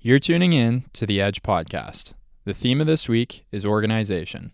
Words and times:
You're 0.00 0.20
tuning 0.20 0.52
in 0.52 0.84
to 0.92 1.06
the 1.06 1.20
Edge 1.20 1.42
podcast. 1.42 2.12
The 2.44 2.54
theme 2.54 2.80
of 2.80 2.86
this 2.86 3.08
week 3.08 3.44
is 3.50 3.66
organization. 3.66 4.52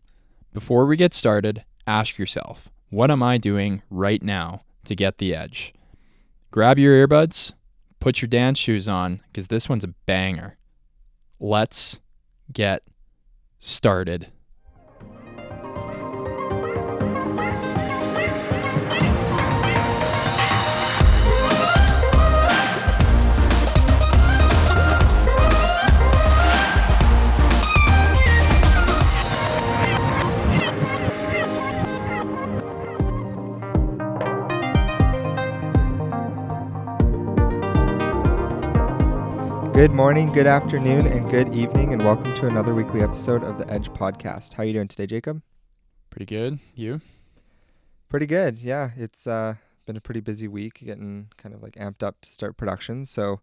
Before 0.54 0.86
we 0.86 0.96
get 0.96 1.12
started, 1.12 1.66
ask 1.86 2.16
yourself, 2.16 2.70
what 2.88 3.10
am 3.10 3.22
I 3.22 3.36
doing 3.36 3.82
right 3.90 4.22
now 4.22 4.62
to 4.84 4.94
get 4.94 5.18
the 5.18 5.34
edge? 5.34 5.74
Grab 6.50 6.78
your 6.78 7.06
earbuds, 7.06 7.52
put 8.00 8.22
your 8.22 8.28
dance 8.30 8.58
shoes 8.58 8.88
on, 8.88 9.20
because 9.26 9.48
this 9.48 9.68
one's 9.68 9.84
a 9.84 9.88
banger. 10.06 10.56
Let's 11.38 12.00
get 12.50 12.82
started. 13.58 14.28
Good 39.74 39.90
morning, 39.90 40.30
good 40.30 40.46
afternoon, 40.46 41.04
and 41.08 41.28
good 41.28 41.52
evening, 41.52 41.92
and 41.92 42.04
welcome 42.04 42.32
to 42.36 42.46
another 42.46 42.72
weekly 42.76 43.02
episode 43.02 43.42
of 43.42 43.58
the 43.58 43.68
Edge 43.68 43.88
Podcast. 43.88 44.54
How 44.54 44.62
are 44.62 44.66
you 44.66 44.72
doing 44.72 44.86
today, 44.86 45.04
Jacob? 45.04 45.42
Pretty 46.10 46.26
good. 46.26 46.60
You? 46.76 47.00
Pretty 48.08 48.26
good. 48.26 48.56
Yeah, 48.56 48.90
it's 48.96 49.26
uh, 49.26 49.56
been 49.84 49.96
a 49.96 50.00
pretty 50.00 50.20
busy 50.20 50.46
week, 50.46 50.74
getting 50.84 51.26
kind 51.38 51.52
of 51.56 51.60
like 51.60 51.72
amped 51.72 52.04
up 52.04 52.20
to 52.20 52.30
start 52.30 52.56
production. 52.56 53.04
So, 53.04 53.40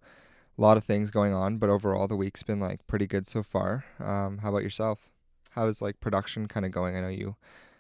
a 0.58 0.62
lot 0.62 0.78
of 0.78 0.86
things 0.86 1.12
going 1.12 1.34
on, 1.34 1.58
but 1.58 1.70
overall, 1.70 2.08
the 2.08 2.16
week's 2.16 2.44
been 2.44 2.62
like 2.62 2.88
pretty 2.88 3.08
good 3.08 3.28
so 3.28 3.44
far. 3.44 3.84
Um, 4.00 4.38
how 4.38 4.52
about 4.52 4.64
yourself? 4.64 5.10
How's 5.50 5.82
like 5.82 6.00
production 6.00 6.48
kind 6.48 6.66
of 6.66 6.72
going? 6.72 6.96
I 6.96 7.02
know 7.02 7.10
you 7.10 7.36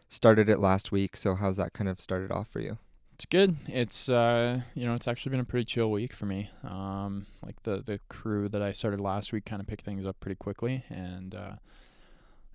started 0.10 0.50
it 0.50 0.60
last 0.60 0.92
week, 0.92 1.16
so 1.16 1.36
how's 1.36 1.56
that 1.56 1.72
kind 1.72 1.88
of 1.88 2.02
started 2.02 2.34
off 2.34 2.50
for 2.50 2.60
you? 2.60 2.80
It's 3.22 3.28
good. 3.28 3.56
It's 3.68 4.10
uh, 4.10 4.62
you 4.74 4.88
know, 4.88 4.96
it's 4.96 5.08
actually 5.08 5.30
been 5.30 5.42
a 5.42 5.46
pretty 5.46 5.66
chill 5.66 5.92
week 5.92 6.12
for 6.12 6.26
me. 6.26 6.50
Um, 6.64 7.28
like 7.46 7.62
the 7.62 7.78
the 7.78 8.00
crew 8.10 8.50
that 8.50 8.64
I 8.64 8.72
started 8.72 9.00
last 9.00 9.32
week 9.32 9.46
kind 9.46 9.62
of 9.62 9.68
picked 9.68 9.86
things 9.86 10.08
up 10.08 10.20
pretty 10.20 10.38
quickly, 10.38 10.84
and 10.90 11.36
uh, 11.36 11.52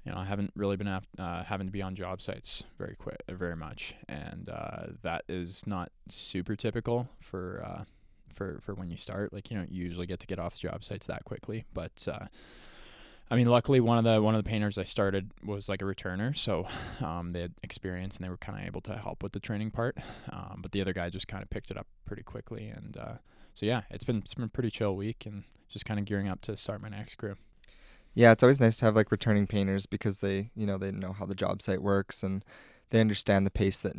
you 0.05 0.11
know, 0.11 0.19
I 0.19 0.25
haven't 0.25 0.51
really 0.57 0.75
been 0.75 0.89
af- 0.89 1.07
uh, 1.21 1.45
having 1.45 1.69
to 1.69 1.71
be 1.71 1.83
on 1.83 1.95
job 1.95 2.21
sites 2.21 2.65
very 2.79 2.97
quick, 2.97 3.23
very 3.29 3.55
much, 3.55 3.95
and 4.09 4.49
uh, 4.49 4.87
that 5.03 5.23
is 5.29 5.65
not 5.69 5.93
super 6.09 6.57
typical 6.57 7.11
for 7.21 7.63
uh, 7.65 7.85
for 8.35 8.59
for 8.61 8.75
when 8.75 8.91
you 8.91 8.97
start. 8.97 9.33
Like 9.33 9.53
you 9.53 9.57
don't 9.57 9.71
usually 9.71 10.09
get 10.09 10.19
to 10.19 10.27
get 10.27 10.41
off 10.41 10.59
job 10.59 10.83
sites 10.83 11.07
that 11.07 11.25
quickly, 11.25 11.65
but 11.75 12.09
uh, 12.11 12.27
I 13.31 13.35
mean, 13.35 13.49
luckily 13.49 13.81
one 13.81 13.99
of 13.99 14.05
the 14.05 14.23
one 14.23 14.35
of 14.35 14.45
the 14.45 14.49
painters 14.49 14.79
I 14.79 14.85
started 14.85 15.33
was 15.45 15.69
like 15.69 15.83
a 15.83 15.85
returner, 15.85 16.37
so 16.37 16.67
um, 17.05 17.31
they 17.31 17.41
had 17.43 17.55
experience 17.63 18.17
and 18.17 18.25
they 18.25 18.31
were 18.31 18.37
kind 18.37 18.61
of 18.61 18.67
able 18.67 18.81
to 18.83 18.97
help 18.97 19.23
with 19.23 19.33
the 19.33 19.41
training 19.41 19.71
part. 19.71 19.97
Um, 20.31 20.61
but 20.63 20.73
the 20.73 20.81
other 20.81 20.93
guy 20.93 21.11
just 21.11 21.29
kind 21.29 21.43
of 21.43 21.51
picked 21.51 21.71
it 21.71 21.77
up 21.77 21.87
pretty 22.05 22.23
quickly, 22.23 22.69
and 22.69 22.97
uh, 22.97 23.15
so 23.55 23.67
yeah, 23.67 23.83
it's 23.91 24.05
been 24.05 24.19
it's 24.19 24.35
been 24.35 24.45
a 24.45 24.49
pretty 24.49 24.71
chill 24.71 24.95
week, 24.95 25.27
and 25.27 25.45
just 25.69 25.85
kind 25.85 25.99
of 25.99 26.07
gearing 26.07 26.29
up 26.29 26.41
to 26.43 26.57
start 26.57 26.81
my 26.81 26.89
next 26.89 27.17
crew. 27.17 27.37
Yeah, 28.15 28.33
it's 28.33 28.43
always 28.43 28.61
nice 28.61 28.79
to 28.79 28.87
have 28.87 28.97
like 28.97 29.11
returning 29.11 29.47
painters 29.47 29.85
because 29.85 30.21
they, 30.21 30.51
you 30.55 30.67
know, 30.67 30.79
they 30.79 30.91
know 30.91 31.13
how 31.13 31.27
the 31.27 31.35
job 31.35 31.61
site 31.61 31.83
works 31.83 32.23
and 32.23 32.43
they 32.89 32.99
understand 32.99 33.45
the 33.45 33.51
pace 33.51 33.79
that 33.81 33.95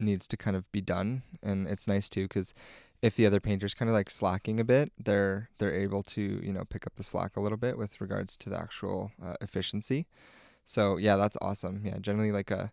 needs 0.00 0.26
to 0.28 0.38
kind 0.38 0.56
of 0.56 0.70
be 0.72 0.80
done, 0.80 1.22
and 1.42 1.66
it's 1.66 1.86
nice 1.86 2.08
too 2.08 2.24
because 2.24 2.54
if 3.02 3.16
the 3.16 3.26
other 3.26 3.40
painter's 3.40 3.74
kind 3.74 3.88
of 3.88 3.94
like 3.94 4.10
slacking 4.10 4.58
a 4.58 4.64
bit, 4.64 4.92
they're 4.98 5.50
they're 5.58 5.74
able 5.74 6.02
to 6.04 6.40
you 6.42 6.52
know 6.52 6.64
pick 6.64 6.86
up 6.86 6.96
the 6.96 7.02
slack 7.02 7.36
a 7.36 7.40
little 7.40 7.58
bit 7.58 7.78
with 7.78 8.00
regards 8.00 8.36
to 8.38 8.50
the 8.50 8.58
actual 8.58 9.12
uh, 9.22 9.34
efficiency. 9.40 10.06
So 10.64 10.96
yeah, 10.96 11.16
that's 11.16 11.36
awesome. 11.40 11.82
Yeah, 11.84 11.98
generally 12.00 12.32
like 12.32 12.50
a 12.50 12.72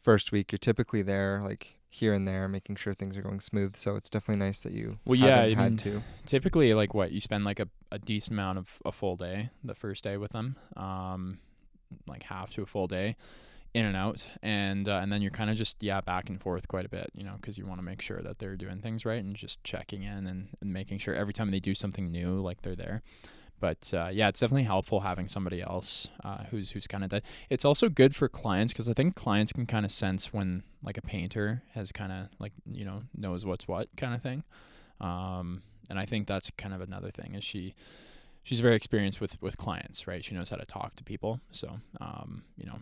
first 0.00 0.32
week, 0.32 0.52
you're 0.52 0.58
typically 0.58 1.02
there 1.02 1.40
like 1.42 1.78
here 1.88 2.12
and 2.12 2.26
there, 2.26 2.48
making 2.48 2.74
sure 2.74 2.92
things 2.92 3.16
are 3.16 3.22
going 3.22 3.40
smooth. 3.40 3.76
So 3.76 3.94
it's 3.94 4.10
definitely 4.10 4.44
nice 4.44 4.60
that 4.60 4.72
you 4.72 4.98
Well, 5.04 5.18
yeah, 5.18 5.42
I 5.42 5.54
had 5.54 5.70
mean, 5.70 5.76
to. 5.78 6.02
Typically, 6.26 6.74
like 6.74 6.92
what 6.92 7.12
you 7.12 7.20
spend 7.20 7.44
like 7.44 7.60
a, 7.60 7.68
a 7.92 7.98
decent 8.00 8.32
amount 8.32 8.58
of 8.58 8.82
a 8.84 8.90
full 8.92 9.16
day 9.16 9.50
the 9.62 9.74
first 9.74 10.02
day 10.02 10.16
with 10.16 10.32
them, 10.32 10.56
um, 10.76 11.38
like 12.06 12.24
half 12.24 12.50
to 12.54 12.62
a 12.62 12.66
full 12.66 12.88
day, 12.88 13.16
in 13.74 13.84
and 13.84 13.96
out, 13.96 14.26
and 14.42 14.88
uh, 14.88 15.00
and 15.02 15.12
then 15.12 15.20
you're 15.20 15.32
kind 15.32 15.50
of 15.50 15.56
just 15.56 15.82
yeah 15.82 16.00
back 16.00 16.28
and 16.28 16.40
forth 16.40 16.68
quite 16.68 16.86
a 16.86 16.88
bit, 16.88 17.10
you 17.12 17.24
know, 17.24 17.34
because 17.40 17.58
you 17.58 17.66
want 17.66 17.78
to 17.78 17.84
make 17.84 18.00
sure 18.00 18.22
that 18.22 18.38
they're 18.38 18.56
doing 18.56 18.80
things 18.80 19.04
right 19.04 19.22
and 19.22 19.34
just 19.34 19.62
checking 19.64 20.04
in 20.04 20.26
and, 20.26 20.48
and 20.60 20.72
making 20.72 20.98
sure 20.98 21.14
every 21.14 21.32
time 21.32 21.50
they 21.50 21.60
do 21.60 21.74
something 21.74 22.10
new, 22.10 22.40
like 22.40 22.62
they're 22.62 22.76
there. 22.76 23.02
But 23.60 23.92
uh, 23.92 24.10
yeah, 24.12 24.28
it's 24.28 24.40
definitely 24.40 24.64
helpful 24.64 25.00
having 25.00 25.26
somebody 25.26 25.60
else 25.60 26.08
uh, 26.22 26.44
who's 26.50 26.70
who's 26.70 26.86
kind 26.86 27.02
of 27.02 27.10
done. 27.10 27.22
It's 27.50 27.64
also 27.64 27.88
good 27.88 28.14
for 28.14 28.28
clients 28.28 28.72
because 28.72 28.88
I 28.88 28.92
think 28.92 29.16
clients 29.16 29.52
can 29.52 29.66
kind 29.66 29.84
of 29.84 29.90
sense 29.90 30.32
when 30.32 30.62
like 30.82 30.96
a 30.96 31.02
painter 31.02 31.62
has 31.72 31.90
kind 31.90 32.12
of 32.12 32.28
like 32.38 32.52
you 32.70 32.84
know 32.84 33.02
knows 33.16 33.44
what's 33.44 33.66
what 33.66 33.88
kind 33.96 34.14
of 34.14 34.22
thing. 34.22 34.44
Um, 35.00 35.62
and 35.90 35.98
I 35.98 36.06
think 36.06 36.28
that's 36.28 36.50
kind 36.56 36.74
of 36.74 36.80
another 36.80 37.10
thing 37.10 37.34
is 37.34 37.42
she 37.42 37.74
she's 38.44 38.60
very 38.60 38.76
experienced 38.76 39.20
with 39.20 39.40
with 39.42 39.56
clients, 39.56 40.06
right? 40.06 40.24
She 40.24 40.34
knows 40.34 40.50
how 40.50 40.56
to 40.56 40.66
talk 40.66 40.94
to 40.96 41.04
people. 41.04 41.40
So 41.50 41.80
um, 42.00 42.44
you 42.56 42.66
know, 42.66 42.78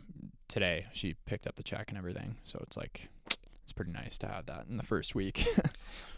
today 0.48 0.86
she 0.92 1.14
picked 1.24 1.46
up 1.46 1.56
the 1.56 1.62
check 1.62 1.88
and 1.88 1.96
everything. 1.96 2.36
So 2.44 2.60
it's 2.62 2.76
like 2.76 3.08
it's 3.62 3.72
pretty 3.72 3.92
nice 3.92 4.18
to 4.18 4.26
have 4.26 4.46
that 4.46 4.66
in 4.68 4.76
the 4.76 4.82
first 4.82 5.14
week. 5.14 5.46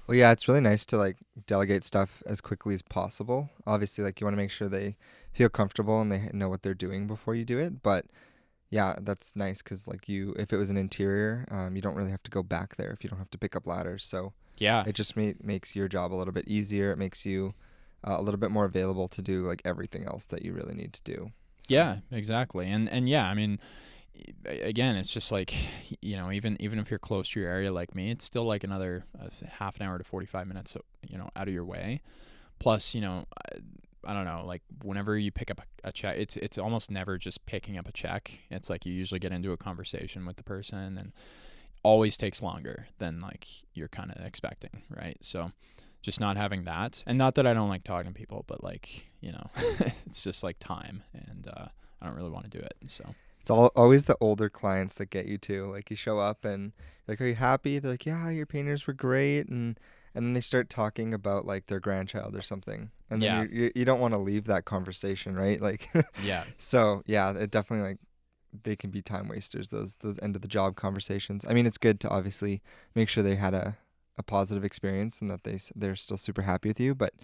Well, 0.06 0.16
yeah, 0.16 0.32
it's 0.32 0.48
really 0.48 0.60
nice 0.60 0.84
to 0.86 0.98
like 0.98 1.16
delegate 1.46 1.82
stuff 1.82 2.22
as 2.26 2.40
quickly 2.40 2.74
as 2.74 2.82
possible. 2.82 3.48
Obviously, 3.66 4.04
like 4.04 4.20
you 4.20 4.26
want 4.26 4.34
to 4.34 4.42
make 4.42 4.50
sure 4.50 4.68
they 4.68 4.96
feel 5.32 5.48
comfortable 5.48 6.00
and 6.00 6.12
they 6.12 6.28
know 6.32 6.48
what 6.48 6.62
they're 6.62 6.74
doing 6.74 7.06
before 7.06 7.34
you 7.34 7.44
do 7.44 7.58
it. 7.58 7.82
But 7.82 8.04
yeah, 8.68 8.96
that's 9.00 9.34
nice 9.34 9.62
because 9.62 9.88
like 9.88 10.06
you, 10.08 10.34
if 10.38 10.52
it 10.52 10.58
was 10.58 10.68
an 10.68 10.76
interior, 10.76 11.46
um, 11.50 11.74
you 11.74 11.80
don't 11.80 11.94
really 11.94 12.10
have 12.10 12.22
to 12.24 12.30
go 12.30 12.42
back 12.42 12.76
there 12.76 12.90
if 12.90 13.02
you 13.02 13.08
don't 13.08 13.18
have 13.18 13.30
to 13.30 13.38
pick 13.38 13.56
up 13.56 13.66
ladders. 13.66 14.04
So 14.04 14.34
yeah, 14.58 14.84
it 14.86 14.94
just 14.94 15.16
ma- 15.16 15.32
makes 15.42 15.74
your 15.74 15.88
job 15.88 16.12
a 16.12 16.16
little 16.16 16.34
bit 16.34 16.48
easier. 16.48 16.92
It 16.92 16.98
makes 16.98 17.24
you 17.24 17.54
uh, 18.06 18.16
a 18.18 18.22
little 18.22 18.40
bit 18.40 18.50
more 18.50 18.64
available 18.64 19.08
to 19.08 19.22
do 19.22 19.42
like 19.42 19.62
everything 19.64 20.04
else 20.04 20.26
that 20.26 20.44
you 20.44 20.52
really 20.52 20.74
need 20.74 20.92
to 20.92 21.02
do. 21.02 21.32
So, 21.60 21.74
Yeah, 21.74 21.96
exactly. 22.10 22.68
And 22.68 22.88
and 22.88 23.08
yeah, 23.08 23.26
I 23.26 23.34
mean 23.34 23.58
again, 24.46 24.96
it's 24.96 25.12
just 25.12 25.32
like 25.32 25.54
you 26.00 26.16
know, 26.16 26.30
even 26.30 26.56
even 26.60 26.78
if 26.78 26.90
you're 26.90 26.98
close 26.98 27.28
to 27.30 27.40
your 27.40 27.48
area 27.48 27.72
like 27.72 27.94
me, 27.94 28.10
it's 28.10 28.24
still 28.24 28.44
like 28.44 28.64
another 28.64 29.04
uh, 29.20 29.28
half 29.58 29.76
an 29.76 29.82
hour 29.82 29.98
to 29.98 30.04
45 30.04 30.46
minutes, 30.46 30.76
you 31.08 31.18
know, 31.18 31.30
out 31.36 31.48
of 31.48 31.54
your 31.54 31.64
way. 31.64 32.00
Plus, 32.58 32.94
you 32.94 33.00
know, 33.00 33.26
I, 33.50 33.58
I 34.06 34.14
don't 34.14 34.24
know, 34.24 34.44
like 34.46 34.62
whenever 34.84 35.18
you 35.18 35.32
pick 35.32 35.50
up 35.50 35.60
a, 35.60 35.88
a 35.88 35.92
check, 35.92 36.16
it's 36.18 36.36
it's 36.36 36.58
almost 36.58 36.90
never 36.90 37.18
just 37.18 37.44
picking 37.46 37.78
up 37.78 37.88
a 37.88 37.92
check. 37.92 38.38
It's 38.50 38.70
like 38.70 38.86
you 38.86 38.92
usually 38.92 39.18
get 39.18 39.32
into 39.32 39.52
a 39.52 39.56
conversation 39.56 40.26
with 40.26 40.36
the 40.36 40.44
person 40.44 40.98
and 40.98 41.12
always 41.82 42.16
takes 42.16 42.40
longer 42.40 42.86
than 42.98 43.20
like 43.20 43.46
you're 43.74 43.88
kind 43.88 44.10
of 44.10 44.24
expecting, 44.24 44.82
right? 44.88 45.18
So 45.20 45.52
just 46.04 46.20
not 46.20 46.36
having 46.36 46.64
that 46.64 47.02
and 47.06 47.16
not 47.18 47.34
that 47.34 47.46
I 47.46 47.54
don't 47.54 47.68
like 47.68 47.82
talking 47.84 48.12
to 48.12 48.18
people, 48.18 48.44
but 48.46 48.62
like, 48.62 49.06
you 49.20 49.32
know, 49.32 49.50
it's 50.06 50.22
just 50.22 50.42
like 50.42 50.58
time 50.58 51.02
and 51.12 51.48
uh 51.48 51.66
I 52.00 52.06
don't 52.06 52.16
really 52.16 52.30
want 52.30 52.50
to 52.50 52.58
do 52.58 52.62
it. 52.62 52.74
So 52.86 53.14
It's 53.40 53.50
all, 53.50 53.70
always 53.74 54.04
the 54.04 54.16
older 54.20 54.48
clients 54.50 54.96
that 54.96 55.06
get 55.10 55.26
you 55.26 55.38
too. 55.38 55.66
Like 55.70 55.88
you 55.90 55.96
show 55.96 56.18
up 56.18 56.44
and 56.44 56.72
like, 57.08 57.20
are 57.20 57.26
you 57.26 57.34
happy? 57.34 57.78
They're 57.78 57.92
like, 57.92 58.04
yeah, 58.06 58.28
your 58.30 58.46
painters 58.46 58.86
were 58.86 58.92
great, 58.94 59.48
and 59.48 59.78
and 60.14 60.24
then 60.24 60.32
they 60.34 60.40
start 60.40 60.68
talking 60.70 61.12
about 61.14 61.44
like 61.46 61.66
their 61.66 61.80
grandchild 61.80 62.36
or 62.36 62.42
something, 62.42 62.90
and 63.10 63.22
then 63.22 63.30
Yeah. 63.30 63.38
you're, 63.38 63.64
you 63.64 63.72
you 63.74 63.84
don't 63.84 64.00
want 64.00 64.14
to 64.14 64.20
leave 64.20 64.44
that 64.44 64.64
conversation, 64.66 65.34
right? 65.34 65.60
Like, 65.68 65.88
yeah, 66.22 66.44
so 66.58 67.02
yeah, 67.06 67.32
it 67.32 67.50
definitely 67.50 67.88
like 67.88 67.98
they 68.62 68.76
can 68.76 68.90
be 68.90 69.02
time 69.02 69.28
wasters. 69.28 69.68
Those 69.70 69.96
those 69.96 70.18
end 70.20 70.36
of 70.36 70.42
the 70.42 70.48
job 70.48 70.76
conversations. 70.76 71.44
I 71.48 71.54
mean, 71.54 71.66
it's 71.66 71.78
good 71.78 72.00
to 72.00 72.08
obviously 72.10 72.62
make 72.94 73.08
sure 73.08 73.22
they 73.22 73.36
had 73.36 73.54
a 73.54 73.76
a 74.16 74.22
positive 74.22 74.64
experience 74.64 75.20
and 75.20 75.30
that 75.30 75.44
they 75.44 75.58
they're 75.74 75.96
still 75.96 76.16
super 76.16 76.42
happy 76.42 76.68
with 76.68 76.80
you, 76.80 76.94
but 76.94 77.14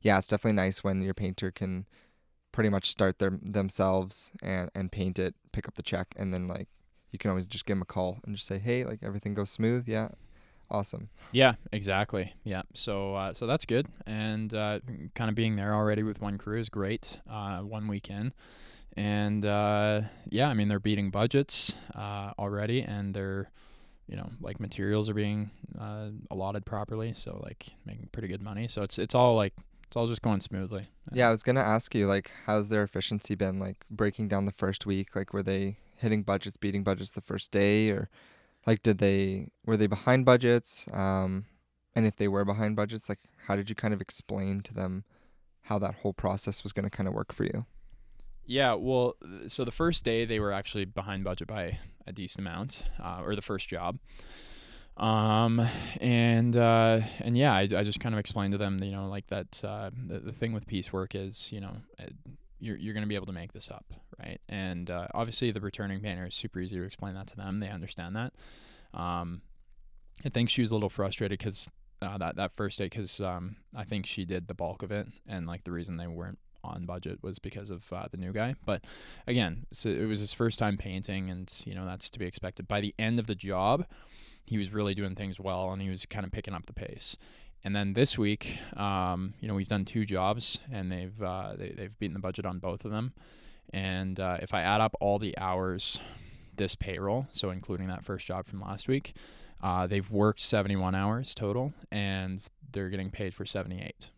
yeah, 0.00 0.18
it's 0.18 0.28
definitely 0.28 0.56
nice 0.56 0.82
when 0.82 1.00
your 1.02 1.14
painter 1.14 1.50
can 1.50 1.86
pretty 2.50 2.68
much 2.68 2.90
start 2.90 3.18
their 3.18 3.38
themselves 3.42 4.32
and 4.42 4.70
and 4.74 4.92
paint 4.92 5.18
it, 5.18 5.34
pick 5.52 5.68
up 5.68 5.74
the 5.74 5.82
check, 5.82 6.14
and 6.16 6.32
then 6.32 6.48
like 6.48 6.68
you 7.10 7.18
can 7.18 7.30
always 7.30 7.46
just 7.46 7.66
give 7.66 7.76
them 7.76 7.82
a 7.82 7.86
call 7.86 8.20
and 8.24 8.34
just 8.34 8.46
say, 8.46 8.58
hey, 8.58 8.84
like 8.84 9.00
everything 9.02 9.34
goes 9.34 9.50
smooth, 9.50 9.88
yeah, 9.88 10.08
awesome. 10.70 11.10
Yeah, 11.30 11.54
exactly. 11.70 12.34
Yeah. 12.42 12.62
So 12.74 13.14
uh, 13.14 13.34
so 13.34 13.46
that's 13.46 13.66
good. 13.66 13.86
And 14.06 14.52
uh, 14.52 14.80
kind 15.14 15.28
of 15.28 15.34
being 15.36 15.56
there 15.56 15.74
already 15.74 16.02
with 16.02 16.20
one 16.20 16.38
crew 16.38 16.58
is 16.58 16.68
great. 16.68 17.20
Uh, 17.30 17.58
one 17.60 17.86
weekend. 17.86 18.32
And 18.96 19.44
uh, 19.44 20.02
yeah, 20.28 20.48
I 20.48 20.54
mean 20.54 20.68
they're 20.68 20.80
beating 20.80 21.10
budgets 21.10 21.74
uh, 21.94 22.32
already, 22.38 22.82
and 22.82 23.14
they're 23.14 23.50
you 24.08 24.16
know 24.16 24.30
like 24.40 24.60
materials 24.60 25.08
are 25.08 25.14
being 25.14 25.50
uh, 25.78 26.08
allotted 26.30 26.64
properly, 26.64 27.12
so 27.14 27.40
like 27.42 27.70
making 27.84 28.08
pretty 28.12 28.28
good 28.28 28.42
money. 28.42 28.68
So 28.68 28.82
it's 28.82 28.98
it's 28.98 29.14
all 29.14 29.36
like 29.36 29.54
it's 29.86 29.96
all 29.96 30.06
just 30.06 30.22
going 30.22 30.40
smoothly. 30.40 30.88
Yeah, 31.12 31.28
I 31.28 31.30
was 31.30 31.42
gonna 31.42 31.60
ask 31.60 31.94
you 31.94 32.06
like, 32.06 32.30
how's 32.46 32.68
their 32.68 32.82
efficiency 32.82 33.34
been? 33.34 33.58
Like 33.58 33.84
breaking 33.90 34.28
down 34.28 34.46
the 34.46 34.52
first 34.52 34.86
week, 34.86 35.14
like 35.16 35.32
were 35.32 35.42
they 35.42 35.78
hitting 35.96 36.22
budgets, 36.22 36.56
beating 36.56 36.82
budgets 36.82 37.12
the 37.12 37.20
first 37.20 37.50
day, 37.50 37.90
or 37.90 38.08
like 38.66 38.82
did 38.82 38.98
they 38.98 39.48
were 39.64 39.76
they 39.76 39.86
behind 39.86 40.24
budgets? 40.24 40.86
Um, 40.92 41.46
and 41.94 42.06
if 42.06 42.16
they 42.16 42.28
were 42.28 42.44
behind 42.44 42.76
budgets, 42.76 43.08
like 43.08 43.20
how 43.46 43.56
did 43.56 43.68
you 43.68 43.76
kind 43.76 43.92
of 43.92 44.00
explain 44.00 44.60
to 44.62 44.74
them 44.74 45.04
how 45.62 45.78
that 45.78 45.96
whole 45.96 46.12
process 46.12 46.62
was 46.62 46.72
going 46.72 46.84
to 46.84 46.90
kind 46.90 47.08
of 47.08 47.14
work 47.14 47.32
for 47.32 47.44
you. 47.44 47.66
Yeah, 48.44 48.74
well, 48.74 49.16
so 49.46 49.64
the 49.64 49.70
first 49.70 50.04
day 50.04 50.24
they 50.24 50.40
were 50.40 50.52
actually 50.52 50.84
behind 50.84 51.22
budget 51.22 51.46
by 51.46 51.78
a 52.06 52.12
decent 52.12 52.46
amount, 52.46 52.84
uh, 53.02 53.20
or 53.24 53.34
the 53.34 53.42
first 53.42 53.68
job. 53.68 53.98
Um, 54.96 55.66
and 56.00 56.54
uh, 56.54 57.00
and 57.20 57.36
yeah, 57.36 57.54
I, 57.54 57.60
I 57.62 57.82
just 57.82 58.00
kind 58.00 58.14
of 58.14 58.18
explained 58.18 58.52
to 58.52 58.58
them, 58.58 58.82
you 58.82 58.92
know, 58.92 59.08
like 59.08 59.26
that. 59.28 59.62
Uh, 59.64 59.90
the, 60.06 60.18
the 60.18 60.32
thing 60.32 60.52
with 60.52 60.66
piecework 60.66 61.14
is, 61.14 61.50
you 61.50 61.60
know, 61.60 61.76
it, 61.98 62.14
you're 62.60 62.76
you're 62.76 62.94
going 62.94 63.02
to 63.02 63.08
be 63.08 63.14
able 63.14 63.26
to 63.26 63.32
make 63.32 63.52
this 63.52 63.70
up, 63.70 63.86
right? 64.18 64.40
And 64.48 64.90
uh, 64.90 65.08
obviously, 65.14 65.50
the 65.50 65.60
returning 65.60 66.00
painter 66.00 66.26
is 66.26 66.34
super 66.34 66.60
easy 66.60 66.76
to 66.76 66.82
explain 66.82 67.14
that 67.14 67.26
to 67.28 67.36
them. 67.36 67.60
They 67.60 67.68
understand 67.68 68.16
that. 68.16 68.34
Um, 68.92 69.42
I 70.24 70.28
think 70.28 70.50
she 70.50 70.60
was 70.60 70.70
a 70.70 70.74
little 70.74 70.90
frustrated 70.90 71.38
because 71.38 71.68
uh, 72.02 72.18
that 72.18 72.36
that 72.36 72.52
first 72.54 72.78
day, 72.78 72.84
because 72.84 73.20
um, 73.20 73.56
I 73.74 73.84
think 73.84 74.06
she 74.06 74.24
did 74.24 74.46
the 74.46 74.54
bulk 74.54 74.82
of 74.82 74.92
it, 74.92 75.08
and 75.26 75.46
like 75.46 75.64
the 75.64 75.72
reason 75.72 75.96
they 75.96 76.06
weren't 76.06 76.38
on 76.64 76.86
budget 76.86 77.18
was 77.22 77.38
because 77.38 77.70
of 77.70 77.92
uh, 77.92 78.06
the 78.10 78.16
new 78.16 78.32
guy. 78.32 78.54
But 78.64 78.84
again, 79.26 79.66
so 79.72 79.88
it 79.88 80.06
was 80.06 80.20
his 80.20 80.32
first 80.32 80.58
time 80.58 80.76
painting, 80.76 81.30
and 81.30 81.52
you 81.66 81.74
know 81.74 81.86
that's 81.86 82.10
to 82.10 82.18
be 82.18 82.26
expected. 82.26 82.68
By 82.68 82.80
the 82.80 82.94
end 82.98 83.18
of 83.18 83.26
the 83.26 83.34
job, 83.34 83.86
he 84.44 84.58
was 84.58 84.72
really 84.72 84.94
doing 84.94 85.14
things 85.14 85.38
well, 85.38 85.72
and 85.72 85.82
he 85.82 85.90
was 85.90 86.06
kind 86.06 86.24
of 86.24 86.32
picking 86.32 86.54
up 86.54 86.66
the 86.66 86.72
pace. 86.72 87.16
And 87.64 87.76
then 87.76 87.92
this 87.92 88.18
week, 88.18 88.58
um, 88.76 89.34
you 89.40 89.46
know, 89.46 89.54
we've 89.54 89.68
done 89.68 89.84
two 89.84 90.04
jobs, 90.04 90.58
and 90.70 90.90
they've 90.90 91.22
uh, 91.22 91.54
they, 91.56 91.70
they've 91.70 91.98
beaten 91.98 92.14
the 92.14 92.20
budget 92.20 92.46
on 92.46 92.58
both 92.58 92.84
of 92.84 92.90
them. 92.90 93.12
And 93.72 94.18
uh, 94.18 94.38
if 94.40 94.52
I 94.52 94.62
add 94.62 94.80
up 94.80 94.94
all 95.00 95.18
the 95.18 95.36
hours 95.38 96.00
this 96.56 96.74
payroll, 96.74 97.26
so 97.32 97.50
including 97.50 97.88
that 97.88 98.04
first 98.04 98.26
job 98.26 98.46
from 98.46 98.60
last 98.60 98.88
week, 98.88 99.14
uh, 99.62 99.86
they've 99.86 100.10
worked 100.10 100.40
71 100.40 100.94
hours 100.94 101.34
total, 101.34 101.72
and 101.90 102.46
they're 102.72 102.88
getting 102.88 103.10
paid 103.10 103.34
for 103.34 103.46
78. 103.46 104.10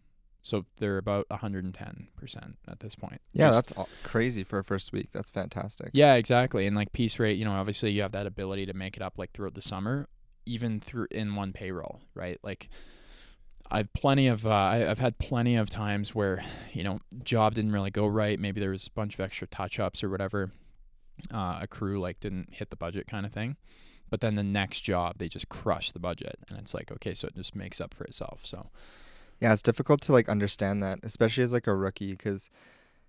So 0.44 0.66
they're 0.76 0.98
about 0.98 1.26
110% 1.30 2.54
at 2.68 2.80
this 2.80 2.94
point. 2.94 3.20
Yeah, 3.32 3.50
Just- 3.50 3.74
that's 3.74 3.88
crazy 4.04 4.44
for 4.44 4.58
a 4.58 4.64
first 4.64 4.92
week. 4.92 5.08
That's 5.10 5.30
fantastic. 5.30 5.90
yeah, 5.94 6.14
exactly. 6.14 6.66
And 6.66 6.76
like 6.76 6.92
piece 6.92 7.18
rate, 7.18 7.38
you 7.38 7.46
know, 7.46 7.52
obviously 7.52 7.90
you 7.92 8.02
have 8.02 8.12
that 8.12 8.26
ability 8.26 8.66
to 8.66 8.74
make 8.74 8.96
it 8.96 9.02
up 9.02 9.14
like 9.16 9.32
throughout 9.32 9.54
the 9.54 9.62
summer, 9.62 10.06
even 10.44 10.80
through 10.80 11.06
in 11.10 11.34
one 11.34 11.54
payroll, 11.54 12.02
right? 12.14 12.38
Like 12.42 12.68
I've 13.70 13.90
plenty 13.94 14.26
of 14.28 14.46
uh, 14.46 14.50
I, 14.50 14.90
I've 14.90 14.98
had 14.98 15.16
plenty 15.18 15.56
of 15.56 15.70
times 15.70 16.14
where 16.14 16.44
you 16.74 16.84
know 16.84 17.00
job 17.22 17.54
didn't 17.54 17.72
really 17.72 17.90
go 17.90 18.06
right. 18.06 18.38
Maybe 18.38 18.60
there 18.60 18.70
was 18.70 18.86
a 18.86 18.90
bunch 18.90 19.14
of 19.14 19.20
extra 19.20 19.46
touch 19.46 19.80
ups 19.80 20.04
or 20.04 20.10
whatever. 20.10 20.52
Uh, 21.32 21.60
a 21.62 21.66
crew 21.66 21.98
like 22.00 22.20
didn't 22.20 22.52
hit 22.52 22.68
the 22.68 22.76
budget 22.76 23.06
kind 23.08 23.24
of 23.24 23.32
thing. 23.32 23.56
But 24.10 24.20
then 24.20 24.34
the 24.34 24.42
next 24.42 24.80
job 24.80 25.14
they 25.16 25.28
just 25.28 25.48
crush 25.48 25.90
the 25.92 25.98
budget, 25.98 26.36
and 26.50 26.58
it's 26.58 26.74
like 26.74 26.92
okay, 26.92 27.14
so 27.14 27.28
it 27.28 27.34
just 27.34 27.56
makes 27.56 27.80
up 27.80 27.94
for 27.94 28.04
itself. 28.04 28.44
So 28.44 28.68
Yeah, 29.40 29.52
it's 29.52 29.62
difficult 29.62 30.00
to 30.02 30.12
like 30.12 30.28
understand 30.28 30.82
that, 30.82 31.00
especially 31.02 31.44
as 31.44 31.52
like 31.52 31.66
a 31.66 31.74
rookie, 31.74 32.12
because 32.12 32.50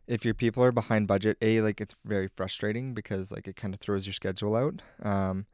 if 0.07 0.25
your 0.25 0.33
people 0.33 0.63
are 0.63 0.71
behind 0.71 1.07
budget, 1.07 1.37
a 1.41 1.61
like 1.61 1.81
it's 1.81 1.95
very 2.05 2.27
frustrating 2.27 2.93
because 2.93 3.31
like 3.31 3.47
it 3.47 3.55
kind 3.55 3.73
of 3.73 3.79
throws 3.79 4.05
your 4.05 4.13
schedule 4.13 4.55
out. 4.55 4.81
Um, 5.01 5.45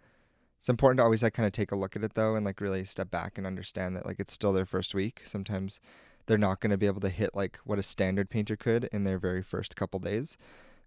it's 0.59 0.69
important 0.69 0.99
to 0.99 1.03
always 1.03 1.23
like 1.23 1.33
kind 1.33 1.47
of 1.47 1.53
take 1.53 1.71
a 1.71 1.75
look 1.75 1.95
at 1.95 2.03
it 2.03 2.13
though, 2.15 2.35
and 2.35 2.45
like 2.45 2.61
really 2.61 2.83
step 2.83 3.09
back 3.11 3.37
and 3.37 3.47
understand 3.47 3.95
that 3.95 4.05
like 4.05 4.19
it's 4.19 4.33
still 4.33 4.53
their 4.53 4.65
first 4.65 4.93
week. 4.93 5.21
Sometimes 5.23 5.79
they're 6.27 6.37
not 6.37 6.59
going 6.59 6.71
to 6.71 6.77
be 6.77 6.85
able 6.85 7.01
to 7.01 7.09
hit 7.09 7.35
like 7.35 7.57
what 7.63 7.79
a 7.79 7.83
standard 7.83 8.29
painter 8.29 8.55
could 8.55 8.87
in 8.91 9.03
their 9.03 9.17
very 9.17 9.41
first 9.41 9.75
couple 9.75 9.99
days. 9.99 10.37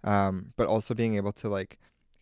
Um, 0.03 0.53
but 0.57 0.69
also 0.69 0.95
being 0.95 1.17
able 1.17 1.33
to 1.33 1.49
like 1.49 1.79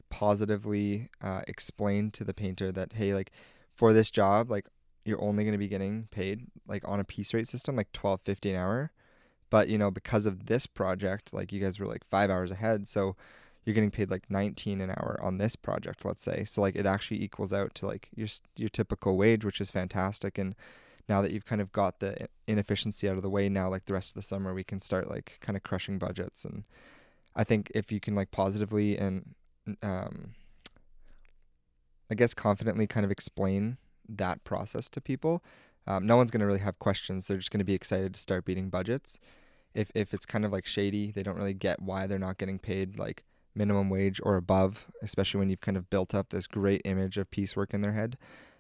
positively 0.09 1.09
uh, 1.21 1.43
explain 1.49 2.11
to 2.13 2.25
the 2.25 2.35
painter 2.35 2.71
that 2.73 2.95
hey, 2.95 3.15
like 3.15 3.33
for 3.75 3.93
this 3.93 4.11
job, 4.11 4.51
like 4.51 4.67
you're 5.05 5.23
only 5.23 5.45
going 5.45 5.53
to 5.53 5.59
be 5.59 5.69
getting 5.69 6.09
paid 6.11 6.47
like 6.67 6.87
on 6.87 7.01
a 7.01 7.05
piece 7.05 7.35
rate 7.35 7.49
system 7.49 7.77
like 7.77 7.93
12.50 7.93 8.51
an 8.51 8.57
hour. 8.57 8.93
But 9.51 9.69
you 9.69 9.79
know 9.79 9.91
because 9.91 10.27
of 10.27 10.47
this 10.47 10.67
project 10.67 11.33
like 11.33 11.53
you 11.53 11.61
guys 11.61 11.79
were 11.79 11.87
like 11.87 12.05
five 12.05 12.31
hours 12.31 12.51
ahead 12.51 12.89
so 12.89 13.17
you're 13.65 13.75
getting 13.75 13.91
paid 13.91 14.11
like 14.11 14.31
19 14.31 14.81
an 14.81 14.91
hour 14.91 15.21
on 15.23 15.39
this 15.39 15.57
project 15.57 16.05
let's 16.05 16.23
say. 16.23 16.45
So 16.45 16.61
like 16.61 16.77
it 16.77 16.87
actually 16.87 17.23
equals 17.23 17.53
out 17.53 17.75
to 17.77 17.87
like 17.87 18.09
your 18.15 18.29
your 18.57 18.69
typical 18.69 19.17
wage 19.17 19.45
which 19.45 19.61
is 19.61 19.71
fantastic. 19.71 20.39
And 20.39 20.55
now 21.09 21.21
that 21.21 21.33
you've 21.33 21.45
kind 21.45 21.61
of 21.61 21.73
got 21.73 21.99
the 21.99 22.29
inefficiency 22.47 23.09
out 23.09 23.17
of 23.17 23.23
the 23.23 23.31
way 23.31 23.49
now 23.49 23.69
like 23.69 23.85
the 23.85 23.93
rest 23.93 24.11
of 24.11 24.15
the 24.15 24.23
summer 24.23 24.55
we 24.55 24.65
can 24.65 24.81
start 24.81 25.11
like 25.11 25.39
kind 25.41 25.57
of 25.57 25.63
crushing 25.63 25.99
budgets. 25.99 26.45
And 26.45 26.65
i 27.35 27.45
think 27.45 27.71
if 27.75 27.91
you 27.91 28.01
can 28.01 28.15
like 28.15 28.31
positively 28.31 28.97
and 28.97 29.35
um 29.83 30.35
i 32.11 32.15
guess 32.15 32.35
confidently 32.35 32.87
kind 32.87 33.05
of 33.05 33.11
explain 33.11 33.79
that 34.19 34.45
process 34.45 34.89
to 34.91 35.01
people. 35.01 35.43
Um, 35.87 36.07
no 36.07 36.17
one's 36.17 36.31
going 36.31 36.41
to 36.41 36.47
really 36.47 36.61
have 36.61 36.79
questions. 36.79 37.27
They're 37.27 37.39
just 37.39 37.51
going 37.51 37.59
to 37.59 37.65
be 37.65 37.75
excited 37.75 38.15
to 38.15 38.21
start 38.21 38.45
beating 38.45 38.71
budgets. 38.71 39.19
If 39.75 39.91
if 39.95 40.13
it's 40.13 40.27
kind 40.27 40.45
of 40.45 40.53
like 40.53 40.67
shady 40.67 41.11
they 41.13 41.23
don't 41.23 41.37
really 41.37 41.55
get 41.55 41.81
why 41.81 42.07
they're 42.07 42.19
not 42.19 42.37
getting 42.37 42.59
paid 42.59 42.99
like 42.99 43.25
minimum 43.55 43.89
wage 43.89 44.21
or 44.23 44.37
above 44.37 44.87
especially 45.03 45.39
when 45.39 45.49
you've 45.49 45.63
kind 45.63 45.79
of 45.79 45.89
built 45.89 46.15
up 46.15 46.29
this 46.29 46.47
great 46.47 46.83
image 46.85 47.17
of 47.17 47.31
piecework 47.31 47.73
in 47.73 47.81
their 47.81 47.93
head. 47.93 48.19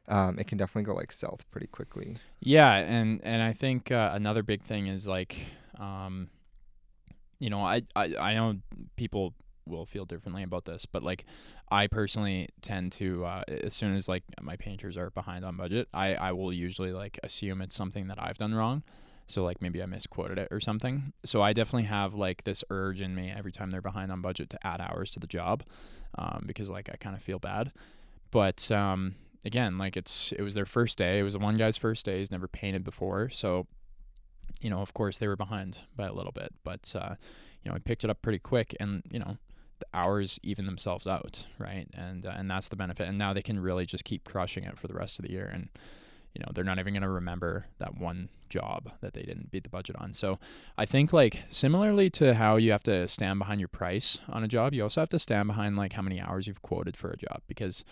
Um, 0.08 0.38
it 0.38 0.46
can 0.46 0.58
definitely 0.58 0.84
go 0.84 0.94
like 0.94 1.12
south 1.12 1.49
pretty 1.50 1.69
quickly. 1.69 2.16
Yeah, 2.40 2.75
and 2.75 3.20
and 3.22 3.43
I 3.43 3.52
think 3.52 3.93
uh, 3.93 4.10
another 4.12 4.43
big 4.43 4.62
thing 4.62 4.88
is 4.88 5.06
like, 5.06 5.38
um, 5.78 6.28
you 7.38 7.50
know, 7.50 7.60
I, 7.60 7.82
I 7.94 8.16
I 8.16 8.34
know 8.34 8.56
people 8.96 9.34
will 9.67 9.87
feel 9.87 10.05
differently 10.05 10.43
about 10.43 10.64
this, 10.64 10.87
but 10.87 11.03
like, 11.03 11.25
I 11.70 11.87
personally 11.87 12.49
tend 12.61 12.93
to 12.93 13.25
uh, 13.25 13.43
as 13.49 13.75
soon 13.75 13.94
as 13.94 14.09
like 14.09 14.25
my 14.41 14.56
painters 14.56 14.97
are 14.97 15.11
behind 15.11 15.44
on 15.44 15.56
budget, 15.56 15.88
I 15.94 16.14
I 16.14 16.32
will 16.32 16.53
usually 16.53 16.93
like 16.93 17.19
assume 17.23 17.62
it's 17.62 17.75
something 17.75 18.09
that 18.09 18.23
I've 18.23 18.38
done 18.38 18.55
wrong. 18.55 18.82
So 19.26 19.43
like 19.44 19.62
maybe 19.62 19.82
I 19.82 19.87
misquoted 19.87 20.38
it 20.38 20.49
or 20.50 20.61
something. 20.61 21.12
So 21.25 21.41
I 21.41 21.53
definitely 21.53 21.85
have 21.85 22.14
like 22.14 22.44
this 22.44 22.62
urge 22.69 23.00
in 23.00 23.14
me 23.14 23.31
every 23.31 23.53
time 23.53 23.70
they're 23.70 23.81
behind 23.81 24.12
on 24.12 24.20
budget 24.20 24.50
to 24.50 24.67
add 24.67 24.81
hours 24.81 25.11
to 25.12 25.20
the 25.20 25.26
job, 25.26 25.62
um, 26.19 26.44
because 26.47 26.69
like 26.69 26.91
I 26.93 26.97
kind 26.97 27.17
of 27.17 27.23
feel 27.23 27.38
bad. 27.38 27.73
But 28.31 28.70
um, 28.70 29.14
again, 29.44 29.79
like 29.79 29.97
it's 29.97 30.32
it 30.32 30.43
was 30.43 30.55
their 30.55 30.67
first 30.67 30.99
day. 30.99 31.19
It 31.19 31.23
was 31.23 31.38
one 31.38 31.56
guy's 31.56 31.76
first 31.76 32.05
day. 32.05 32.19
He's 32.19 32.31
never 32.31 32.49
painted 32.49 32.85
before, 32.85 33.31
so 33.31 33.67
you 34.61 34.70
know, 34.70 34.81
of 34.81 34.94
course, 34.94 35.19
they 35.19 35.29
were 35.29 35.37
behind 35.37 35.79
by 35.97 36.06
a 36.06 36.12
little 36.12 36.32
bit. 36.32 36.53
But 36.64 36.93
uh, 36.94 37.14
you 37.62 37.70
know, 37.70 37.75
we 37.75 37.81
picked 37.81 38.05
it 38.05 38.11
up 38.11 38.23
pretty 38.23 38.38
quick, 38.38 38.76
and 38.81 39.03
you 39.11 39.19
know, 39.19 39.37
hours 39.93 40.38
even 40.43 40.67
themselves 40.67 41.06
out, 41.06 41.46
right? 41.58 41.88
And 41.94 42.26
uh, 42.26 42.32
and 42.37 42.50
that's 42.50 42.69
the 42.69 42.76
benefit. 42.76 43.08
And 43.08 43.19
now 43.19 43.32
they 43.32 43.43
can 43.43 43.58
really 43.61 43.87
just 43.87 44.05
keep 44.05 44.25
crushing 44.25 44.64
it 44.64 44.79
for 44.79 44.88
the 44.88 44.94
rest 44.94 45.19
of 45.19 45.25
the 45.25 45.31
year, 45.31 45.50
and 45.52 45.69
you 46.34 46.40
know, 46.40 46.50
they're 46.55 46.64
not 46.64 46.79
even 46.79 46.94
going 46.94 47.02
to 47.02 47.08
remember 47.08 47.67
that 47.79 47.99
one 47.99 48.31
job 48.49 48.90
that 49.00 49.12
they 49.12 49.23
didn't 49.23 49.50
beat 49.50 49.64
the 49.64 49.69
budget 49.69 49.96
on. 49.99 50.12
So 50.12 50.38
I 50.79 50.87
think 50.87 51.12
like 51.12 51.44
similarly 51.49 52.08
to 52.11 52.34
how 52.34 52.56
you 52.56 52.73
have 52.73 52.82
to 52.84 53.06
stand 53.08 53.38
behind 53.38 53.61
your 53.61 53.69
price 53.69 54.18
on 54.28 54.42
a 54.42 54.49
job, 54.49 54.73
you 54.73 54.83
also 54.83 55.00
have 55.02 55.11
to 55.11 55.18
stand 55.18 55.49
behind 55.49 55.76
like 55.76 55.92
how 55.92 56.02
many 56.02 56.21
hours 56.21 56.47
you've 56.47 56.62
quoted 56.62 56.97
for 56.97 57.11
a 57.11 57.16
job 57.16 57.42
because 57.47 57.85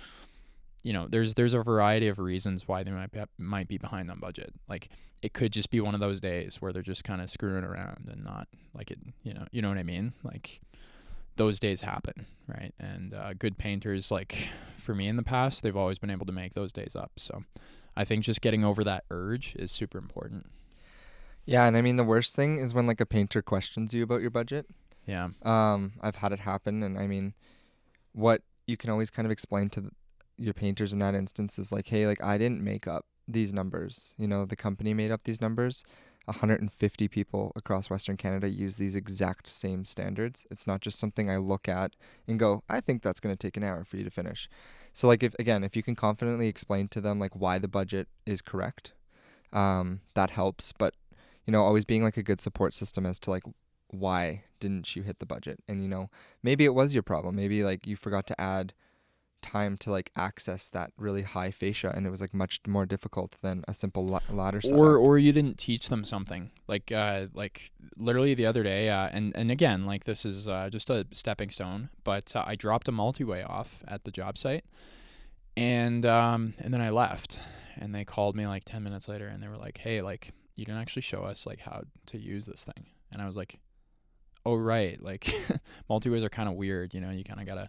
you 0.83 0.93
know 0.93 1.07
there's 1.09 1.35
there's 1.35 1.55
a 1.55 1.62
variety 1.62 2.09
of 2.09 2.19
reasons 2.19 2.67
why 2.67 2.83
they 2.83 2.91
might 2.91 3.12
be, 3.12 3.21
might 3.38 3.69
be 3.69 3.79
behind 3.79 4.11
on 4.11 4.19
budget 4.19 4.53
like 4.69 4.88
it 5.23 5.35
could 5.35 5.53
just 5.53 5.71
be 5.71 5.81
one 5.81 5.95
of 5.95 6.00
those 6.00 6.21
days 6.21 6.62
where 6.62 6.73
they're 6.73 6.83
just 6.83 7.05
kind 7.05 7.21
of 7.21 7.29
screwing 7.29 7.64
around 7.64 8.09
and 8.11 8.25
not 8.25 8.49
like 8.75 8.91
it 8.91 8.99
you 9.23 9.35
know 9.35 9.45
you 9.50 9.61
know 9.61 9.69
what 9.69 9.76
i 9.76 9.83
mean 9.83 10.14
like 10.25 10.61
those 11.40 11.59
days 11.59 11.80
happen 11.80 12.26
right? 12.47 12.75
And 12.78 13.14
uh, 13.14 13.32
good 13.35 13.56
painters 13.56 14.11
like 14.11 14.50
for 14.76 14.94
me 14.94 15.09
in 15.09 15.16
the 15.16 15.23
past 15.23 15.62
they've 15.62 15.76
always 15.76 15.99
been 15.99 16.11
able 16.11 16.26
to 16.26 16.32
make 16.32 16.52
those 16.54 16.73
days 16.73 16.94
up. 16.94 17.12
So 17.16 17.44
i 17.97 18.04
think 18.04 18.25
just 18.25 18.40
getting 18.40 18.64
over 18.64 18.85
that 18.85 19.04
urge 19.11 19.56
is 19.56 19.73
super 19.73 19.99
important. 19.99 20.47
Yeah 21.47 21.66
and 21.66 21.76
i 21.76 21.80
mean 21.80 21.97
the 21.97 22.04
worst 22.04 22.37
thing 22.37 22.59
is 22.59 22.75
when 22.75 22.87
like 22.87 23.00
a 23.00 23.06
painter 23.06 23.40
questions 23.40 23.94
you 23.94 24.02
about 24.02 24.20
your 24.20 24.30
budget. 24.30 24.66
Yeah. 25.06 25.30
Um, 25.42 25.92
I've 26.02 26.16
had 26.16 26.32
it 26.32 26.40
happen, 26.40 26.82
and 26.82 26.99
I 26.99 27.06
mean, 27.06 27.35
what 28.12 28.42
you 28.66 28.76
can 28.76 28.90
always 28.90 29.11
kind 29.11 29.26
of 29.26 29.32
explain 29.32 29.70
to 29.70 29.90
your 30.37 30.54
painters 30.54 30.92
in 30.92 30.99
that 31.00 31.14
instance 31.14 31.59
is 31.59 31.73
like, 31.73 31.88
hey, 31.88 32.06
like 32.06 32.23
I 32.23 32.38
didn't 32.38 32.62
make 32.62 32.87
up 32.87 33.06
these 33.33 33.53
numbers. 33.53 34.15
You 34.19 34.29
know, 34.29 34.45
the 34.45 34.57
company 34.57 34.95
made 34.95 35.11
up 35.11 35.25
these 35.25 35.41
numbers. 35.41 35.85
150 36.27 37.09
people 37.09 37.51
across 37.57 37.91
Western 37.91 38.17
Canada 38.17 38.49
use 38.49 38.77
these 38.77 38.95
exact 38.95 39.49
same 39.49 39.85
standards. 39.85 40.47
It's 40.51 40.67
not 40.67 40.81
just 40.81 40.99
something 40.99 41.31
I 41.31 41.39
look 41.39 41.69
at 41.69 41.97
and 42.29 42.39
go, 42.39 42.63
I 42.69 42.81
think 42.81 43.03
that's 43.03 43.21
going 43.21 43.35
to 43.35 43.39
take 43.39 43.57
an 43.57 43.65
hour 43.65 43.85
for 43.85 43.97
you 43.97 44.05
to 44.05 44.11
finish. 44.11 44.49
So, 44.93 45.09
like, 45.09 45.23
if 45.23 45.35
again, 45.39 45.65
if 45.65 45.77
you 45.77 45.83
can 45.83 45.97
confidently 45.97 46.49
explain 46.49 46.89
to 46.89 47.01
them 47.01 47.19
like 47.19 47.35
why 47.35 47.59
the 47.59 47.69
budget 47.69 48.09
is 48.27 48.43
correct, 48.43 48.93
um, 49.53 50.01
that 50.15 50.31
helps. 50.31 50.73
But 50.73 50.95
you 51.47 51.53
know, 51.53 51.63
always 51.63 51.85
being 51.85 52.03
like 52.03 52.17
a 52.17 52.23
good 52.23 52.41
support 52.41 52.75
system 52.75 53.07
as 53.07 53.19
to 53.21 53.31
like 53.31 53.45
why 53.93 54.45
didn't 54.61 54.95
you 54.95 55.03
hit 55.03 55.19
the 55.19 55.27
budget 55.27 55.59
and 55.67 55.83
you 55.83 55.89
know 55.89 56.11
maybe 56.43 56.65
it 56.65 56.75
was 56.75 56.95
your 56.95 57.03
problem 57.03 57.35
maybe 57.35 57.65
like 57.65 57.87
you 57.87 57.97
forgot 57.97 58.27
to 58.27 58.41
add 58.41 58.73
time 59.42 59.76
to 59.78 59.90
like 59.90 60.11
access 60.16 60.68
that 60.68 60.92
really 60.97 61.23
high 61.23 61.50
fascia 61.50 61.92
and 61.94 62.06
it 62.06 62.11
was 62.11 62.20
like 62.20 62.35
much 62.35 62.61
more 62.66 62.87
difficult 62.87 63.37
than 63.42 63.64
a 63.68 63.75
simple 63.75 64.06
la- 64.06 64.20
ladder 64.30 64.61
setup. 64.61 64.78
or 64.78 64.97
or 64.97 65.18
you 65.18 65.32
didn't 65.32 65.59
teach 65.59 65.88
them 65.88 66.04
something 66.04 66.50
like 66.68 66.92
uh 66.92 67.26
like 67.35 67.70
literally 67.97 68.35
the 68.35 68.47
other 68.47 68.62
day 68.62 68.88
uh 68.88 69.09
and 69.12 69.35
and 69.37 69.50
again 69.50 69.87
like 69.87 70.04
this 70.04 70.25
is 70.25 70.47
uh 70.49 70.68
just 70.70 70.90
a 70.90 71.06
stepping 71.12 71.50
stone 71.50 71.88
but 72.04 72.35
uh, 72.37 72.44
i 72.47 72.54
dropped 72.54 72.88
a 72.88 72.92
multi-way 72.92 73.42
off 73.42 73.82
at 73.88 74.04
the 74.04 74.11
job 74.11 74.37
site 74.38 74.64
and 75.56 76.06
um 76.06 76.54
and 76.59 76.73
then 76.73 76.80
i 76.80 76.90
left 76.90 77.38
and 77.76 77.94
they 77.94 78.04
called 78.04 78.37
me 78.37 78.47
like 78.47 78.64
10 78.64 78.82
minutes 78.82 79.09
later 79.09 79.26
and 79.26 79.42
they 79.42 79.49
were 79.49 79.56
like 79.56 79.78
hey 79.78 80.02
like 80.02 80.32
you 80.54 80.64
didn't 80.64 80.80
actually 80.80 81.02
show 81.02 81.23
us 81.23 81.47
like 81.47 81.61
how 81.61 81.82
to 82.06 82.18
use 82.18 82.47
this 82.47 82.64
thing 82.64 82.87
and 83.12 83.20
I 83.20 83.26
was 83.26 83.37
like, 83.37 83.59
oh 84.47 84.54
right, 84.56 85.00
like 85.02 85.35
multi-ways 85.88 86.25
are 86.25 86.28
kind 86.28 86.49
of 86.49 86.54
weird, 86.54 86.94
you 86.94 87.00
know. 87.00 87.11
You 87.11 87.25
kind 87.25 87.40
of 87.40 87.47
gotta. 87.47 87.68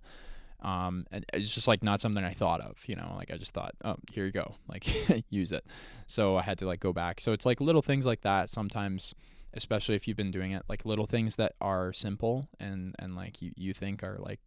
Um, 0.62 1.06
and 1.12 1.26
it's 1.34 1.50
just 1.50 1.68
like 1.68 1.82
not 1.82 2.02
something 2.02 2.24
I 2.24 2.34
thought 2.34 2.62
of, 2.62 2.84
you 2.88 2.96
know. 2.96 3.14
Like 3.18 3.32
I 3.32 3.38
just 3.38 3.54
thought, 3.54 3.74
oh, 3.84 3.96
here 4.12 4.26
you 4.26 4.32
go, 4.32 4.56
like 4.68 4.86
use 5.30 5.52
it. 5.52 5.66
So 6.08 6.38
I 6.38 6.44
had 6.44 6.58
to 6.60 6.68
like 6.68 6.80
go 6.80 6.94
back. 6.94 7.20
So 7.20 7.34
it's 7.34 7.46
like 7.46 7.60
little 7.62 7.82
things 7.82 8.06
like 8.06 8.22
that 8.22 8.50
sometimes 8.50 9.16
especially 9.54 9.96
if 9.96 10.08
you've 10.08 10.18
been 10.18 10.32
doing 10.32 10.52
it 10.52 10.64
like 10.70 10.86
little 10.86 11.06
things 11.06 11.36
that 11.36 11.54
are 11.60 11.92
simple 11.94 12.46
and 12.60 12.96
and 13.00 13.16
like 13.16 13.42
you 13.42 13.52
you 13.56 13.74
think 13.74 14.04
are 14.04 14.18
like 14.20 14.40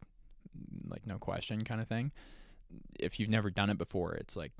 like 0.88 1.06
no 1.06 1.18
question 1.18 1.64
kind 1.64 1.80
of 1.80 1.88
thing 1.88 2.12
if 2.98 3.20
you've 3.20 3.28
never 3.28 3.50
done 3.50 3.70
it 3.70 3.78
before 3.78 4.14
it's 4.14 4.36
like 4.36 4.52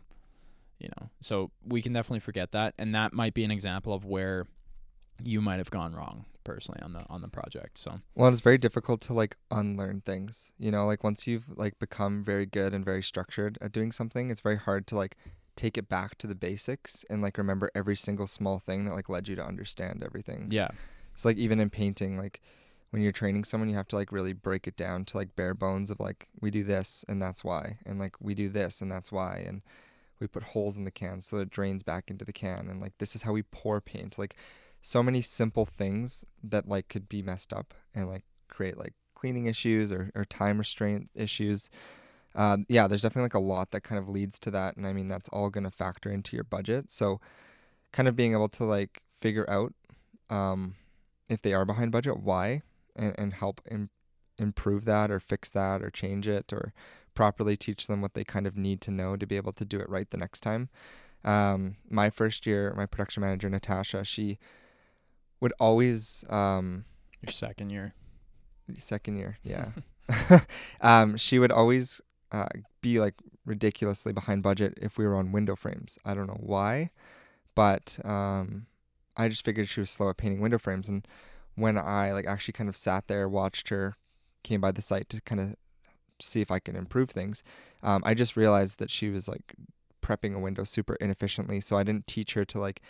you 0.79 0.89
know 0.89 1.09
so 1.21 1.51
we 1.67 1.81
can 1.81 1.93
definitely 1.93 2.21
forget 2.21 2.53
that 2.53 2.75
and 2.79 2.95
that 2.95 3.13
might 3.13 3.35
be 3.35 3.45
an 3.45 3.51
example 3.51 3.95
of 3.95 4.05
where 4.05 4.47
you 5.23 5.41
might 5.41 5.59
have 5.59 5.71
gone 5.71 5.95
wrong 5.95 6.27
personally 6.43 6.81
on 6.83 6.93
the 6.93 7.03
on 7.09 7.23
the 7.23 7.29
project 7.29 7.79
so 7.79 8.01
Well, 8.15 8.31
it's 8.31 8.43
very 8.43 8.59
difficult 8.59 9.01
to 9.03 9.15
like 9.15 9.37
unlearn 9.51 10.03
things. 10.03 10.53
You 10.59 10.71
know, 10.71 10.87
like 10.87 11.03
once 11.03 11.27
you've 11.27 11.57
like 11.57 11.79
become 11.79 12.23
very 12.23 12.47
good 12.47 12.75
and 12.75 12.85
very 12.85 13.03
structured 13.03 13.57
at 13.61 13.73
doing 13.73 13.93
something, 13.93 14.31
it's 14.31 14.43
very 14.43 14.59
hard 14.59 14.87
to 14.89 14.97
like 14.97 15.17
take 15.57 15.79
it 15.79 15.89
back 15.89 16.19
to 16.19 16.27
the 16.27 16.35
basics 16.35 17.05
and 17.09 17.23
like 17.23 17.39
remember 17.39 17.71
every 17.75 17.97
single 17.97 18.27
small 18.27 18.59
thing 18.59 18.85
that 18.85 18.93
like 18.93 19.09
led 19.09 19.29
you 19.29 19.37
to 19.37 19.45
understand 19.45 20.03
everything. 20.05 20.49
yeah 20.51 20.69
So 21.15 21.29
like 21.29 21.39
even 21.39 21.61
in 21.61 21.71
painting, 21.71 22.19
like 22.19 22.43
when 22.91 23.03
you're 23.03 23.13
training 23.13 23.45
someone, 23.45 23.69
you 23.69 23.77
have 23.77 23.89
to 23.89 23.97
like 23.97 24.13
really 24.13 24.33
break 24.33 24.67
it 24.67 24.77
down 24.77 25.05
to 25.07 25.17
like 25.17 25.35
bare 25.37 25.55
bones 25.55 25.91
of 25.91 25.99
like 25.99 26.29
we 26.41 26.51
do 26.51 26.63
this 26.63 27.05
and 27.09 27.23
that's 27.23 27.43
why, 27.43 27.79
and 27.87 27.99
like 27.99 28.17
we 28.21 28.35
do 28.35 28.49
this 28.49 28.81
and 28.81 28.91
that's 28.93 29.11
why, 29.11 29.43
and 29.47 29.63
we 30.21 30.27
put 30.27 30.43
holes 30.43 30.77
in 30.77 30.85
the 30.85 30.91
can 30.91 31.21
so 31.21 31.39
it 31.39 31.51
drains 31.51 31.83
back 31.83 32.11
into 32.11 32.25
the 32.25 32.33
can, 32.33 32.69
and 32.69 32.81
like 32.81 32.93
this 32.99 33.17
is 33.17 33.23
how 33.23 33.33
we 33.33 33.43
pour 33.43 33.81
paint. 33.81 34.19
Like 34.19 34.37
so 34.87 35.03
many 35.03 35.23
simple 35.23 35.65
things 35.65 36.27
that 36.43 36.69
like 36.69 36.89
could 36.89 37.09
be 37.09 37.23
messed 37.23 37.55
up 37.55 37.73
and 37.95 38.07
like 38.07 38.23
create 38.49 38.77
like 38.77 38.93
cleaning 39.15 39.47
issues 39.47 39.91
or, 39.91 40.11
or 40.15 40.27
time 40.27 40.59
restraint 40.59 41.09
issues. 41.15 41.71
Uh, 42.35 42.59
yeah, 42.69 42.87
there's 42.87 43.01
definitely 43.01 43.23
like 43.23 43.35
a 43.35 43.39
lot 43.39 43.71
that 43.71 43.81
kind 43.81 43.99
of 43.99 44.11
leads 44.11 44.39
to 44.39 44.51
that, 44.51 44.77
and 44.77 44.87
I 44.87 44.93
mean 44.93 45.09
that's 45.09 45.31
all 45.31 45.49
gonna 45.49 45.71
factor 45.71 46.11
into 46.11 46.37
your 46.37 46.45
budget. 46.45 46.91
So, 46.91 47.19
kind 47.93 48.09
of 48.09 48.15
being 48.15 48.33
able 48.33 48.51
to 48.51 48.65
like 48.65 49.01
figure 49.19 49.49
out 49.49 49.73
um, 50.29 50.75
if 51.31 51.41
they 51.41 51.55
are 51.55 51.65
behind 51.65 51.91
budget, 51.91 52.21
why, 52.21 52.61
and, 52.95 53.15
and 53.17 53.33
help 53.33 53.63
Im- 53.71 53.89
improve 54.37 54.85
that 54.85 55.11
or 55.11 55.19
fix 55.19 55.51
that 55.53 55.83
or 55.83 55.89
change 55.89 56.29
it 56.29 56.53
or 56.53 56.75
properly 57.15 57.57
teach 57.57 57.87
them 57.87 58.03
what 58.03 58.13
they 58.13 58.25
kind 58.25 58.47
of 58.47 58.59
need 58.59 58.83
to 58.83 58.91
know 58.91 59.17
to 59.17 59.27
be 59.27 59.37
able 59.37 59.53
to 59.55 59.65
do 59.65 59.81
it 59.81 59.89
right 59.89 60.11
the 60.11 60.19
next 60.19 60.43
time. 60.43 60.69
Um, 61.25 61.77
my 61.89 62.11
first 62.11 62.45
year, 62.45 62.75
my 62.77 62.85
production 62.85 63.23
manager 63.23 63.49
Natasha, 63.49 64.05
she 64.05 64.39
would 65.45 65.53
always 65.61 66.25
um, 66.31 66.87
your 67.21 67.33
second 67.33 67.69
year 67.69 67.95
second 68.79 69.17
year, 69.17 69.39
yeah. 69.43 69.69
um, 70.81 71.17
she 71.17 71.39
would 71.39 71.53
always 71.53 72.01
uh, 72.33 72.49
be 72.81 72.99
like 72.99 73.15
ridiculously 73.45 74.13
behind 74.13 74.43
budget 74.43 74.79
if 74.81 74.99
we 74.99 75.07
were 75.07 75.17
on 75.17 75.33
window 75.33 75.55
frames. 75.55 75.99
I 76.05 76.15
don't 76.15 76.27
know 76.27 76.41
why, 76.41 76.91
but 77.55 77.99
um, 78.05 78.67
I 79.17 79.29
just 79.29 79.45
figured 79.45 79.69
she 79.69 79.81
was 79.81 79.91
slow 79.91 80.11
at 80.11 80.17
painting 80.17 80.41
window 80.41 80.59
frames. 80.59 80.89
And 80.89 81.07
when 81.57 81.77
I 81.79 82.13
like 82.13 82.27
actually 82.27 82.53
kind 82.53 82.69
of 82.69 82.77
sat 82.77 83.09
there, 83.09 83.29
watched 83.29 83.69
her, 83.69 83.97
came 84.43 84.61
by 84.61 84.73
the 84.73 84.83
site 84.83 85.09
to 85.11 85.21
kind 85.23 85.41
of 85.41 85.57
see 86.21 86.41
if 86.41 86.51
I 86.51 86.59
can 86.59 86.77
improve 86.77 87.11
things, 87.11 87.43
um, 87.83 88.03
I 88.05 88.15
just 88.15 88.37
realized 88.37 88.79
that 88.79 88.91
she 88.91 89.11
was 89.11 89.29
like 89.29 89.55
prepping 90.03 90.35
a 90.35 90.39
window 90.39 90.65
super 90.65 90.97
inefficiently. 90.97 91.61
So 91.61 91.77
I 91.77 91.83
didn't 91.83 92.07
teach 92.07 92.35
her 92.35 92.45
to 92.47 92.59
like 92.59 92.83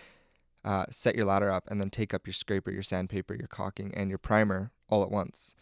uh, 0.64 0.86
set 0.90 1.14
your 1.14 1.26
ladder 1.26 1.50
up 1.50 1.64
and 1.68 1.80
then 1.80 1.90
take 1.90 2.14
up 2.14 2.26
your 2.26 2.34
scraper, 2.34 2.70
your 2.70 2.82
sandpaper, 2.82 3.34
your 3.34 3.48
caulking, 3.48 3.94
and 3.94 4.08
your 4.08 4.18
primer 4.18 4.72
all 4.88 5.02
at 5.02 5.10
once. 5.10 5.54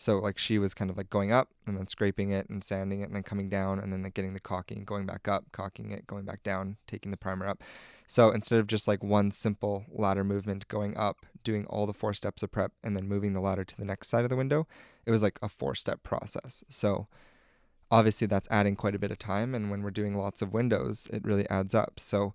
So 0.00 0.18
like 0.18 0.38
she 0.38 0.58
was 0.58 0.72
kind 0.72 0.90
of 0.90 0.96
like 0.96 1.10
going 1.10 1.30
up 1.30 1.50
and 1.66 1.76
then 1.76 1.86
scraping 1.86 2.30
it 2.30 2.48
and 2.48 2.64
sanding 2.64 3.02
it 3.02 3.08
and 3.08 3.14
then 3.14 3.22
coming 3.22 3.50
down 3.50 3.78
and 3.78 3.92
then 3.92 4.02
like 4.02 4.14
getting 4.14 4.32
the 4.32 4.40
caulking, 4.40 4.84
going 4.86 5.04
back 5.04 5.28
up, 5.28 5.52
caulking 5.52 5.90
it, 5.90 6.06
going 6.06 6.24
back 6.24 6.42
down, 6.42 6.78
taking 6.86 7.10
the 7.10 7.18
primer 7.18 7.46
up. 7.46 7.62
So 8.06 8.30
instead 8.30 8.60
of 8.60 8.66
just 8.66 8.88
like 8.88 9.04
one 9.04 9.30
simple 9.30 9.84
ladder 9.90 10.24
movement 10.24 10.66
going 10.68 10.96
up, 10.96 11.26
doing 11.44 11.66
all 11.66 11.86
the 11.86 11.92
four 11.92 12.14
steps 12.14 12.42
of 12.42 12.50
prep 12.50 12.72
and 12.82 12.96
then 12.96 13.08
moving 13.08 13.34
the 13.34 13.42
ladder 13.42 13.62
to 13.62 13.76
the 13.76 13.84
next 13.84 14.08
side 14.08 14.24
of 14.24 14.30
the 14.30 14.36
window, 14.36 14.66
it 15.04 15.10
was 15.10 15.22
like 15.22 15.38
a 15.42 15.50
four 15.50 15.74
step 15.74 16.02
process. 16.02 16.64
So 16.70 17.06
obviously 17.90 18.26
that's 18.26 18.48
adding 18.50 18.76
quite 18.76 18.94
a 18.94 18.98
bit 18.98 19.10
of 19.10 19.18
time 19.18 19.54
and 19.54 19.70
when 19.70 19.82
we're 19.82 19.90
doing 19.90 20.16
lots 20.16 20.40
of 20.40 20.54
windows, 20.54 21.08
it 21.12 21.26
really 21.26 21.46
adds 21.50 21.74
up. 21.74 22.00
So 22.00 22.32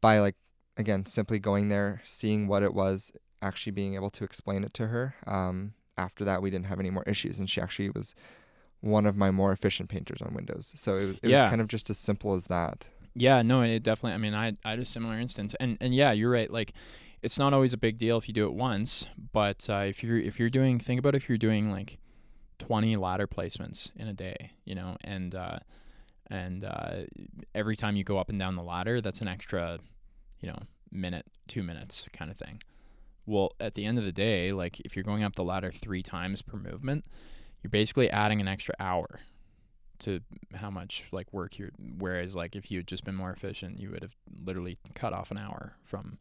by 0.00 0.18
like 0.18 0.34
again 0.76 1.04
simply 1.06 1.38
going 1.38 1.68
there, 1.68 2.00
seeing 2.04 2.46
what 2.48 2.62
it 2.62 2.74
was, 2.74 3.12
actually 3.40 3.72
being 3.72 3.94
able 3.94 4.10
to 4.10 4.24
explain 4.24 4.64
it 4.64 4.72
to 4.74 4.86
her, 4.88 5.14
um, 5.26 5.74
after 5.98 6.24
that 6.24 6.40
we 6.42 6.50
didn't 6.50 6.66
have 6.66 6.80
any 6.80 6.90
more 6.90 7.02
issues 7.06 7.38
and 7.38 7.50
she 7.50 7.60
actually 7.60 7.90
was 7.90 8.14
one 8.80 9.04
of 9.06 9.14
my 9.16 9.30
more 9.30 9.52
efficient 9.52 9.88
painters 9.90 10.20
on 10.22 10.32
windows 10.34 10.72
so 10.74 10.96
it 10.96 11.06
was, 11.06 11.16
it 11.22 11.28
Yeah. 11.28 11.42
was 11.42 11.50
kind 11.50 11.60
of 11.60 11.68
just 11.68 11.90
as 11.90 11.98
simple 11.98 12.34
as 12.34 12.46
that 12.46 12.88
Yeah, 13.14 13.42
no, 13.42 13.60
it 13.62 13.82
definitely. 13.82 14.14
I 14.14 14.16
mean, 14.16 14.34
I 14.34 14.56
I 14.64 14.70
had 14.70 14.78
a 14.78 14.86
similar 14.86 15.18
instance, 15.18 15.54
and 15.60 15.76
and 15.82 15.94
yeah, 15.94 16.12
you're 16.12 16.30
right. 16.30 16.50
Like, 16.50 16.72
it's 17.20 17.38
not 17.38 17.52
always 17.52 17.74
a 17.74 17.76
big 17.76 17.98
deal 17.98 18.16
if 18.16 18.26
you 18.26 18.32
do 18.32 18.46
it 18.46 18.54
once, 18.54 19.04
but 19.32 19.68
uh, 19.68 19.84
if 19.86 20.02
you're 20.02 20.16
if 20.18 20.38
you're 20.40 20.48
doing, 20.50 20.80
think 20.80 20.98
about 20.98 21.14
if 21.14 21.28
you're 21.28 21.36
doing 21.38 21.70
like 21.70 21.98
twenty 22.58 22.96
ladder 22.96 23.26
placements 23.26 23.90
in 23.96 24.08
a 24.08 24.14
day, 24.14 24.52
you 24.64 24.74
know, 24.74 24.96
and 25.04 25.34
uh, 25.34 25.58
and 26.30 26.64
uh, 26.64 27.02
every 27.54 27.76
time 27.76 27.96
you 27.96 28.02
go 28.04 28.16
up 28.16 28.30
and 28.30 28.38
down 28.38 28.56
the 28.56 28.62
ladder, 28.62 29.02
that's 29.02 29.20
an 29.20 29.28
extra, 29.28 29.78
you 30.42 30.48
know, 30.48 30.58
minute, 30.90 31.26
two 31.48 31.62
minutes 31.62 32.06
kind 32.12 32.30
of 32.30 32.36
thing. 32.36 32.62
Well, 33.24 33.52
at 33.60 33.74
the 33.74 33.86
end 33.86 33.98
of 33.98 34.04
the 34.04 34.12
day, 34.12 34.52
like 34.52 34.80
if 34.80 34.96
you're 34.96 35.04
going 35.04 35.22
up 35.22 35.36
the 35.36 35.44
ladder 35.44 35.72
three 35.72 36.02
times 36.02 36.42
per 36.42 36.58
movement, 36.58 37.06
you're 37.62 37.70
basically 37.70 38.10
adding 38.10 38.40
an 38.40 38.48
extra 38.48 38.74
hour 38.78 39.20
to 40.02 40.20
how 40.54 40.68
much 40.68 41.06
like 41.12 41.32
work 41.32 41.58
you're 41.58 41.70
whereas 41.98 42.34
like 42.34 42.56
if 42.56 42.70
you 42.70 42.78
had 42.78 42.88
just 42.88 43.04
been 43.04 43.14
more 43.14 43.30
efficient 43.30 43.78
you 43.78 43.88
would 43.88 44.02
have 44.02 44.16
literally 44.44 44.76
cut 44.96 45.12
off 45.12 45.30
an 45.30 45.38
hour 45.38 45.74
from 45.84 46.18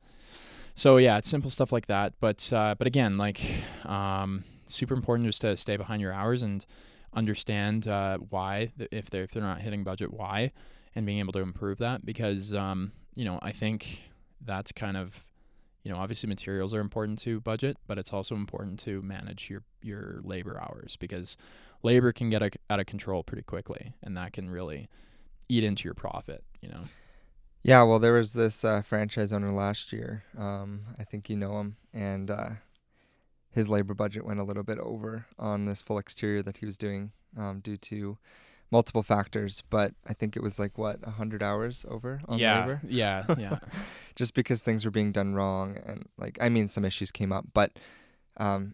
so 0.75 0.97
yeah 0.97 1.17
it's 1.17 1.27
simple 1.27 1.49
stuff 1.49 1.71
like 1.71 1.87
that 1.87 2.13
but 2.19 2.51
uh, 2.53 2.75
but 2.77 2.85
again 2.85 3.17
like 3.17 3.43
um 3.85 4.43
super 4.67 4.93
important 4.93 5.27
just 5.27 5.41
to 5.41 5.57
stay 5.57 5.77
behind 5.77 5.99
your 5.99 6.13
hours 6.13 6.43
and 6.43 6.65
understand 7.13 7.87
uh, 7.87 8.17
why 8.29 8.71
if 8.91 9.09
they're 9.09 9.23
if 9.23 9.31
they're 9.31 9.41
not 9.41 9.61
hitting 9.61 9.83
budget 9.83 10.13
why 10.13 10.51
and 10.95 11.05
being 11.05 11.19
able 11.19 11.33
to 11.33 11.39
improve 11.39 11.79
that 11.79 12.05
because 12.05 12.53
um 12.53 12.91
you 13.15 13.25
know 13.25 13.39
i 13.41 13.51
think 13.51 14.03
that's 14.45 14.71
kind 14.71 14.97
of 14.97 15.23
you 15.83 15.91
know 15.91 15.97
obviously 15.97 16.27
materials 16.27 16.73
are 16.73 16.79
important 16.79 17.19
to 17.19 17.39
budget 17.41 17.77
but 17.87 17.97
it's 17.97 18.13
also 18.13 18.35
important 18.35 18.79
to 18.79 19.01
manage 19.01 19.49
your 19.49 19.63
your 19.81 20.19
labor 20.23 20.59
hours 20.61 20.97
because 20.99 21.37
labor 21.83 22.11
can 22.11 22.29
get 22.29 22.41
out 22.69 22.79
of 22.79 22.85
control 22.85 23.23
pretty 23.23 23.43
quickly 23.43 23.93
and 24.03 24.15
that 24.15 24.33
can 24.33 24.49
really 24.49 24.87
eat 25.49 25.63
into 25.63 25.85
your 25.85 25.93
profit 25.93 26.43
you 26.61 26.69
know? 26.69 26.83
Yeah 27.63 27.83
well 27.83 27.99
there 27.99 28.13
was 28.13 28.33
this 28.33 28.63
uh, 28.63 28.81
franchise 28.81 29.33
owner 29.33 29.51
last 29.51 29.91
year 29.91 30.23
um, 30.37 30.81
i 30.99 31.03
think 31.03 31.29
you 31.29 31.37
know 31.37 31.59
him 31.59 31.77
and 31.93 32.29
uh, 32.29 32.49
his 33.51 33.67
labor 33.67 33.93
budget 33.93 34.25
went 34.25 34.39
a 34.39 34.43
little 34.43 34.63
bit 34.63 34.79
over 34.79 35.25
on 35.37 35.65
this 35.65 35.81
full 35.81 35.97
exterior 35.97 36.41
that 36.41 36.57
he 36.57 36.65
was 36.65 36.77
doing 36.77 37.11
um, 37.37 37.59
due 37.59 37.77
to 37.77 38.17
multiple 38.71 39.03
factors 39.03 39.63
but 39.69 39.93
i 40.07 40.13
think 40.13 40.35
it 40.37 40.41
was 40.41 40.57
like 40.57 40.77
what 40.77 41.01
100 41.05 41.43
hours 41.43 41.85
over 41.89 42.21
on 42.27 42.39
yeah 42.39 42.61
labor? 42.61 42.81
yeah 42.87 43.25
yeah. 43.37 43.59
Just 44.15 44.33
because 44.33 44.63
things 44.63 44.85
were 44.85 44.91
being 44.91 45.11
done 45.11 45.35
wrong 45.35 45.77
and 45.85 46.07
like 46.17 46.37
i 46.41 46.49
mean 46.49 46.67
some 46.69 46.85
issues 46.85 47.11
came 47.11 47.31
up 47.31 47.45
but 47.53 47.77
um 48.37 48.73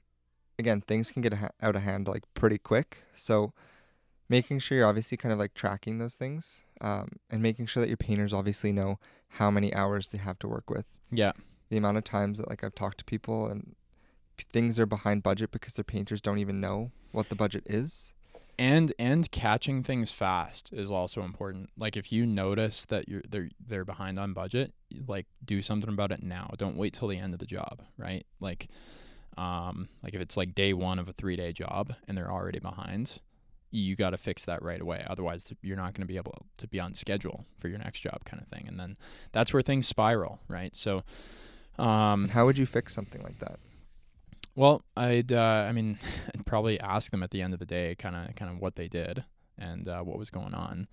again 0.60 0.82
things 0.82 1.12
can 1.12 1.22
get 1.22 1.34
ha- 1.34 1.50
out 1.62 1.75
of 1.75 1.82
hand 1.82 2.08
like 2.08 2.24
pretty 2.34 2.58
quick. 2.58 3.04
So 3.13 3.54
making 4.30 4.60
sure 4.60 4.77
you're 4.77 4.88
obviously 4.88 5.18
kind 5.18 5.32
of 5.32 5.39
like 5.39 5.54
tracking 5.54 6.00
those 6.00 6.16
things 6.16 6.63
um, 6.82 7.10
and 7.30 7.42
making 7.42 7.68
sure 7.68 7.82
that 7.82 7.88
your 7.88 7.98
painters 7.98 8.34
obviously 8.34 8.72
know 8.72 9.00
how 9.30 9.50
many 9.50 9.74
hours 9.74 10.10
they 10.10 10.18
have 10.18 10.39
to 10.39 10.48
work 10.48 10.70
with. 10.70 10.86
Yeah. 11.12 11.32
The 11.70 11.77
amount 11.77 11.98
of 11.98 12.04
times 12.04 12.39
that 12.39 12.50
like 12.50 12.63
i've 12.63 12.75
talked 12.75 12.98
to 13.00 13.06
people 13.06 13.48
and 13.48 13.75
things 14.54 14.80
are 14.80 14.86
behind 14.86 15.24
budget 15.24 15.51
because 15.51 15.74
their 15.74 15.84
painters 15.84 16.22
don't 16.22 16.38
even 16.38 16.62
know 16.62 16.92
what 17.12 17.30
the 17.30 17.36
budget 17.36 17.63
is 17.66 18.13
and 18.60 18.94
and 18.98 19.30
catching 19.32 19.84
things 19.84 20.12
fast 20.12 20.72
is 20.74 20.90
also 20.90 21.22
important. 21.22 21.70
Like 21.78 21.96
if 21.96 22.12
you 22.12 22.26
notice 22.26 22.86
that 22.86 23.08
you're 23.08 23.22
they're 23.30 23.50
they're 23.66 23.86
behind 23.86 24.18
on 24.18 24.34
budget 24.34 24.74
like 25.08 25.28
do 25.46 25.62
something 25.62 25.90
about 25.90 26.12
it 26.12 26.24
now. 26.24 26.52
Don't 26.58 26.78
wait 26.78 26.94
till 26.94 27.08
the 27.08 27.18
end 27.18 27.34
of 27.34 27.40
the 27.40 27.46
job 27.46 27.84
right? 27.98 28.26
Like 28.40 28.68
um 29.38 29.90
like 30.02 30.16
if 30.16 30.22
it's 30.22 30.38
like 30.38 30.56
day 30.56 30.74
one 30.74 30.98
of 30.98 31.08
a 31.08 31.14
three 31.14 31.36
day 31.36 31.54
job 31.54 31.94
and 32.08 32.18
they're 32.18 32.32
already 32.32 32.60
behind 32.60 33.20
you 33.70 33.98
got 33.98 34.12
to 34.12 34.18
fix 34.18 34.46
that 34.46 34.64
right 34.64 34.80
away. 34.82 35.06
Otherwise 35.08 35.46
you're 35.62 35.76
not 35.76 35.94
going 35.94 36.02
to 36.02 36.08
be 36.08 36.18
able 36.18 36.46
to 36.56 36.68
be 36.68 36.80
on 36.80 36.94
schedule 36.94 37.46
for 37.58 37.68
your 37.68 37.78
next 37.78 38.00
job 38.00 38.24
kind 38.24 38.42
of 38.42 38.48
thing. 38.48 38.66
And 38.66 38.80
then 38.80 38.96
that's 39.34 39.54
where 39.54 39.62
things 39.62 39.88
spiral 39.88 40.40
right? 40.48 40.76
So 40.76 41.04
um 41.78 42.24
and 42.24 42.32
how 42.32 42.46
would 42.46 42.58
you 42.58 42.66
fix 42.66 42.94
something 42.94 43.22
like 43.22 43.38
that 43.40 43.60
well, 44.58 44.84
I'd 44.98 45.32
uh, 45.32 45.66
I 45.70 45.72
mean, 45.72 46.00
I'd 46.36 46.46
probably 46.46 46.80
ask 46.80 47.12
them 47.12 47.24
at 47.24 47.32
the 47.32 47.42
end 47.42 47.54
of 47.54 47.60
the 47.60 47.66
day, 47.66 47.96
kind 47.96 48.16
of 48.16 48.36
kind 48.36 48.52
of 48.52 48.60
what 48.60 48.76
they 48.76 48.88
did 48.88 49.24
and 49.58 49.88
uh, 49.88 50.02
what 50.02 50.18
was 50.18 50.30
going 50.30 50.54
on. 50.54 50.88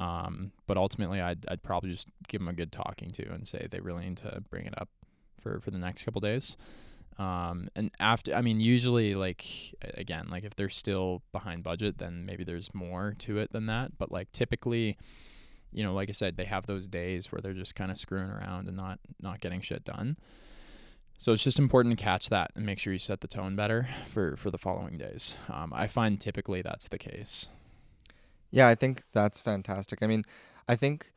Um, 0.00 0.52
but 0.66 0.78
ultimately, 0.78 1.20
I'd 1.20 1.44
I'd 1.46 1.62
probably 1.62 1.90
just 1.90 2.08
give 2.26 2.40
them 2.40 2.48
a 2.48 2.54
good 2.54 2.72
talking 2.72 3.10
to 3.10 3.30
and 3.30 3.46
say 3.46 3.68
they 3.70 3.80
really 3.80 4.06
need 4.06 4.16
to 4.18 4.42
bring 4.50 4.64
it 4.64 4.74
up 4.80 4.88
for 5.34 5.60
for 5.60 5.70
the 5.70 5.78
next 5.78 6.04
couple 6.04 6.22
days. 6.22 6.56
Um, 7.18 7.68
and 7.76 7.90
after, 8.00 8.34
I 8.34 8.40
mean, 8.40 8.58
usually 8.58 9.14
like 9.14 9.44
again, 9.82 10.28
like 10.30 10.44
if 10.44 10.56
they're 10.56 10.70
still 10.70 11.22
behind 11.32 11.62
budget, 11.62 11.98
then 11.98 12.24
maybe 12.24 12.44
there's 12.44 12.72
more 12.72 13.14
to 13.18 13.36
it 13.36 13.52
than 13.52 13.66
that. 13.66 13.98
But 13.98 14.10
like 14.10 14.32
typically, 14.32 14.96
you 15.70 15.84
know, 15.84 15.92
like 15.92 16.08
I 16.08 16.12
said, 16.12 16.38
they 16.38 16.46
have 16.46 16.64
those 16.64 16.86
days 16.86 17.30
where 17.30 17.42
they're 17.42 17.52
just 17.52 17.74
kind 17.74 17.90
of 17.90 17.98
screwing 17.98 18.30
around 18.30 18.68
and 18.68 18.76
not 18.78 19.00
not 19.20 19.40
getting 19.40 19.60
shit 19.60 19.84
done. 19.84 20.16
So 21.18 21.32
it's 21.32 21.44
just 21.44 21.58
important 21.58 21.96
to 21.96 22.04
catch 22.04 22.28
that 22.30 22.50
and 22.56 22.66
make 22.66 22.78
sure 22.78 22.92
you 22.92 22.98
set 22.98 23.20
the 23.20 23.28
tone 23.28 23.54
better 23.54 23.88
for 24.08 24.36
for 24.36 24.50
the 24.50 24.58
following 24.58 24.98
days. 24.98 25.36
Um, 25.48 25.72
I 25.74 25.86
find 25.86 26.20
typically 26.20 26.62
that's 26.62 26.88
the 26.88 26.98
case. 26.98 27.48
Yeah, 28.50 28.68
I 28.68 28.74
think 28.74 29.04
that's 29.12 29.40
fantastic. 29.40 30.02
I 30.02 30.06
mean, 30.06 30.24
I 30.68 30.76
think 30.76 31.12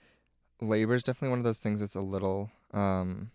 labor 0.62 0.96
is 0.96 1.04
definitely 1.04 1.30
one 1.30 1.40
of 1.40 1.46
those 1.46 1.60
things 1.60 1.82
that's 1.82 1.96
a 1.96 2.02
little 2.02 2.50
um, 2.74 3.32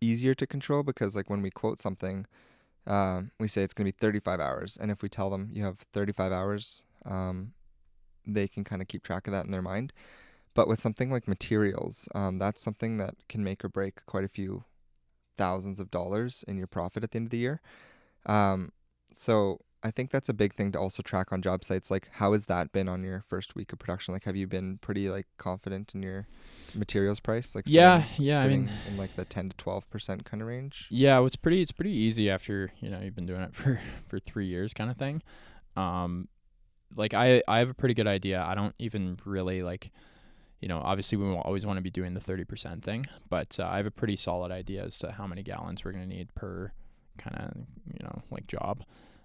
easier 0.00 0.34
to 0.34 0.46
control 0.46 0.82
because, 0.82 1.14
like, 1.14 1.30
when 1.30 1.42
we 1.42 1.50
quote 1.50 1.78
something, 1.78 2.26
um, 2.86 3.30
we 3.38 3.48
say 3.48 3.62
it's 3.62 3.74
going 3.74 3.86
to 3.86 3.92
be 3.92 3.98
35 3.98 4.40
hours. 4.40 4.78
And 4.80 4.90
if 4.90 5.02
we 5.02 5.08
tell 5.08 5.30
them 5.30 5.50
you 5.52 5.62
have 5.64 5.78
35 5.92 6.32
hours, 6.32 6.82
um, 7.04 7.52
they 8.26 8.48
can 8.48 8.64
kind 8.64 8.80
of 8.80 8.88
keep 8.88 9.02
track 9.02 9.26
of 9.26 9.32
that 9.32 9.44
in 9.44 9.50
their 9.50 9.62
mind. 9.62 9.92
But 10.54 10.68
with 10.68 10.80
something 10.80 11.10
like 11.10 11.28
materials, 11.28 12.08
um, 12.14 12.38
that's 12.38 12.62
something 12.62 12.96
that 12.98 13.14
can 13.28 13.42
make 13.42 13.64
or 13.64 13.68
break 13.68 14.06
quite 14.06 14.24
a 14.24 14.28
few 14.28 14.64
thousands 15.36 15.80
of 15.80 15.90
dollars 15.90 16.44
in 16.48 16.56
your 16.56 16.66
profit 16.66 17.02
at 17.04 17.10
the 17.12 17.16
end 17.16 17.26
of 17.26 17.30
the 17.30 17.38
year. 17.38 17.60
Um, 18.26 18.72
so 19.12 19.60
I 19.82 19.90
think 19.90 20.10
that's 20.10 20.30
a 20.30 20.32
big 20.34 20.54
thing 20.54 20.72
to 20.72 20.78
also 20.80 21.02
track 21.02 21.30
on 21.30 21.42
job 21.42 21.62
sites. 21.62 21.90
Like, 21.90 22.08
how 22.12 22.32
has 22.32 22.46
that 22.46 22.72
been 22.72 22.88
on 22.88 23.02
your 23.04 23.22
first 23.28 23.54
week 23.54 23.70
of 23.72 23.78
production? 23.78 24.14
Like, 24.14 24.24
have 24.24 24.34
you 24.34 24.46
been 24.46 24.78
pretty 24.78 25.10
like 25.10 25.26
confident 25.36 25.94
in 25.94 26.02
your 26.02 26.26
materials 26.74 27.20
price? 27.20 27.54
Like, 27.54 27.64
Yeah, 27.68 28.02
sitting- 28.02 28.24
yeah, 28.26 28.40
I 28.40 28.48
mean- 28.48 28.70
in 28.88 28.96
like 28.96 29.14
the 29.14 29.24
ten 29.26 29.50
to 29.50 29.56
twelve 29.56 29.88
percent 29.90 30.24
kind 30.24 30.40
of 30.42 30.48
range. 30.48 30.86
Yeah, 30.90 31.18
well, 31.18 31.26
it's 31.26 31.36
pretty 31.36 31.60
it's 31.60 31.72
pretty 31.72 31.92
easy 31.92 32.30
after 32.30 32.72
you 32.80 32.88
know 32.88 33.00
you've 33.00 33.14
been 33.14 33.26
doing 33.26 33.42
it 33.42 33.54
for 33.54 33.78
for 34.08 34.18
three 34.18 34.46
years, 34.46 34.72
kind 34.72 34.90
of 34.90 34.96
thing. 34.96 35.22
Um, 35.76 36.28
like 36.96 37.12
I 37.12 37.42
I 37.46 37.58
have 37.58 37.68
a 37.68 37.74
pretty 37.74 37.94
good 37.94 38.06
idea. 38.06 38.42
I 38.42 38.54
don't 38.54 38.74
even 38.78 39.18
really 39.26 39.62
like, 39.62 39.90
you 40.64 40.68
know, 40.68 40.80
obviously 40.82 41.18
we 41.18 41.26
always 41.30 41.66
want 41.66 41.76
to 41.76 41.82
be 41.82 41.90
doing 41.90 42.14
the 42.14 42.20
thirty 42.20 42.44
percent 42.44 42.82
thing, 42.82 43.04
but 43.28 43.58
uh, 43.60 43.66
I 43.66 43.76
have 43.76 43.84
a 43.84 43.90
pretty 43.90 44.16
solid 44.16 44.50
idea 44.50 44.82
as 44.82 44.98
to 45.00 45.12
how 45.12 45.26
many 45.26 45.42
gallons 45.42 45.84
we're 45.84 45.92
gonna 45.92 46.06
need 46.06 46.34
per 46.34 46.72
kind 47.18 47.36
of 47.36 47.56
you 47.92 48.00
know 48.02 48.22
like 48.30 48.46
job. 48.46 48.82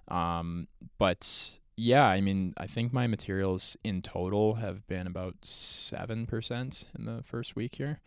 Um, 0.09 0.67
but 0.97 1.51
yeah, 1.77 2.05
I 2.05 2.19
mean, 2.19 2.53
I 2.57 2.67
think 2.67 2.91
my 2.91 3.07
materials 3.07 3.77
in 3.85 4.01
total 4.01 4.55
have 4.55 4.85
been 4.87 5.07
about 5.07 5.35
seven 5.43 6.25
percent 6.25 6.87
in 6.97 7.05
the 7.05 7.23
first 7.23 7.55
week 7.55 7.75
here, 7.75 8.01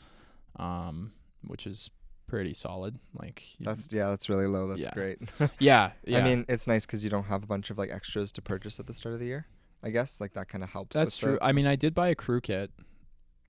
um, 0.57 1.13
which 1.47 1.67
is 1.67 1.91
pretty 2.27 2.53
solid. 2.53 2.99
Like 3.15 3.43
That's 3.61 3.89
yeah, 3.91 4.11
that's 4.11 4.29
really 4.29 4.47
low. 4.47 4.69
That's 4.69 4.83
Yeah. 4.83 4.93
great. 4.95 5.19
yeah, 5.59 5.93
yeah. 6.05 6.19
I 6.19 6.23
mean, 6.23 6.45
it's 6.51 6.67
nice 6.67 6.85
because 6.85 7.03
you 7.03 7.09
don't 7.09 7.25
have 7.25 7.43
a 7.43 7.47
bunch 7.47 7.71
of 7.71 7.79
like 7.79 7.91
extras 7.91 8.31
to 8.33 8.43
purchase 8.43 8.79
at 8.79 8.87
the 8.87 8.93
start 8.95 9.15
of 9.15 9.21
the 9.21 9.27
year. 9.27 9.47
I 9.83 9.89
guess 9.91 10.21
like 10.21 10.35
that 10.35 10.49
kind 10.49 10.63
of 10.63 10.71
helps. 10.71 10.95
That's 10.95 11.21
with 11.21 11.31
true. 11.31 11.39
The, 11.39 11.45
I 11.45 11.53
mean, 11.53 11.67
I 11.67 11.77
did 11.77 11.95
buy 11.95 12.09
a 12.09 12.15
crew 12.15 12.43
kit. 12.43 12.71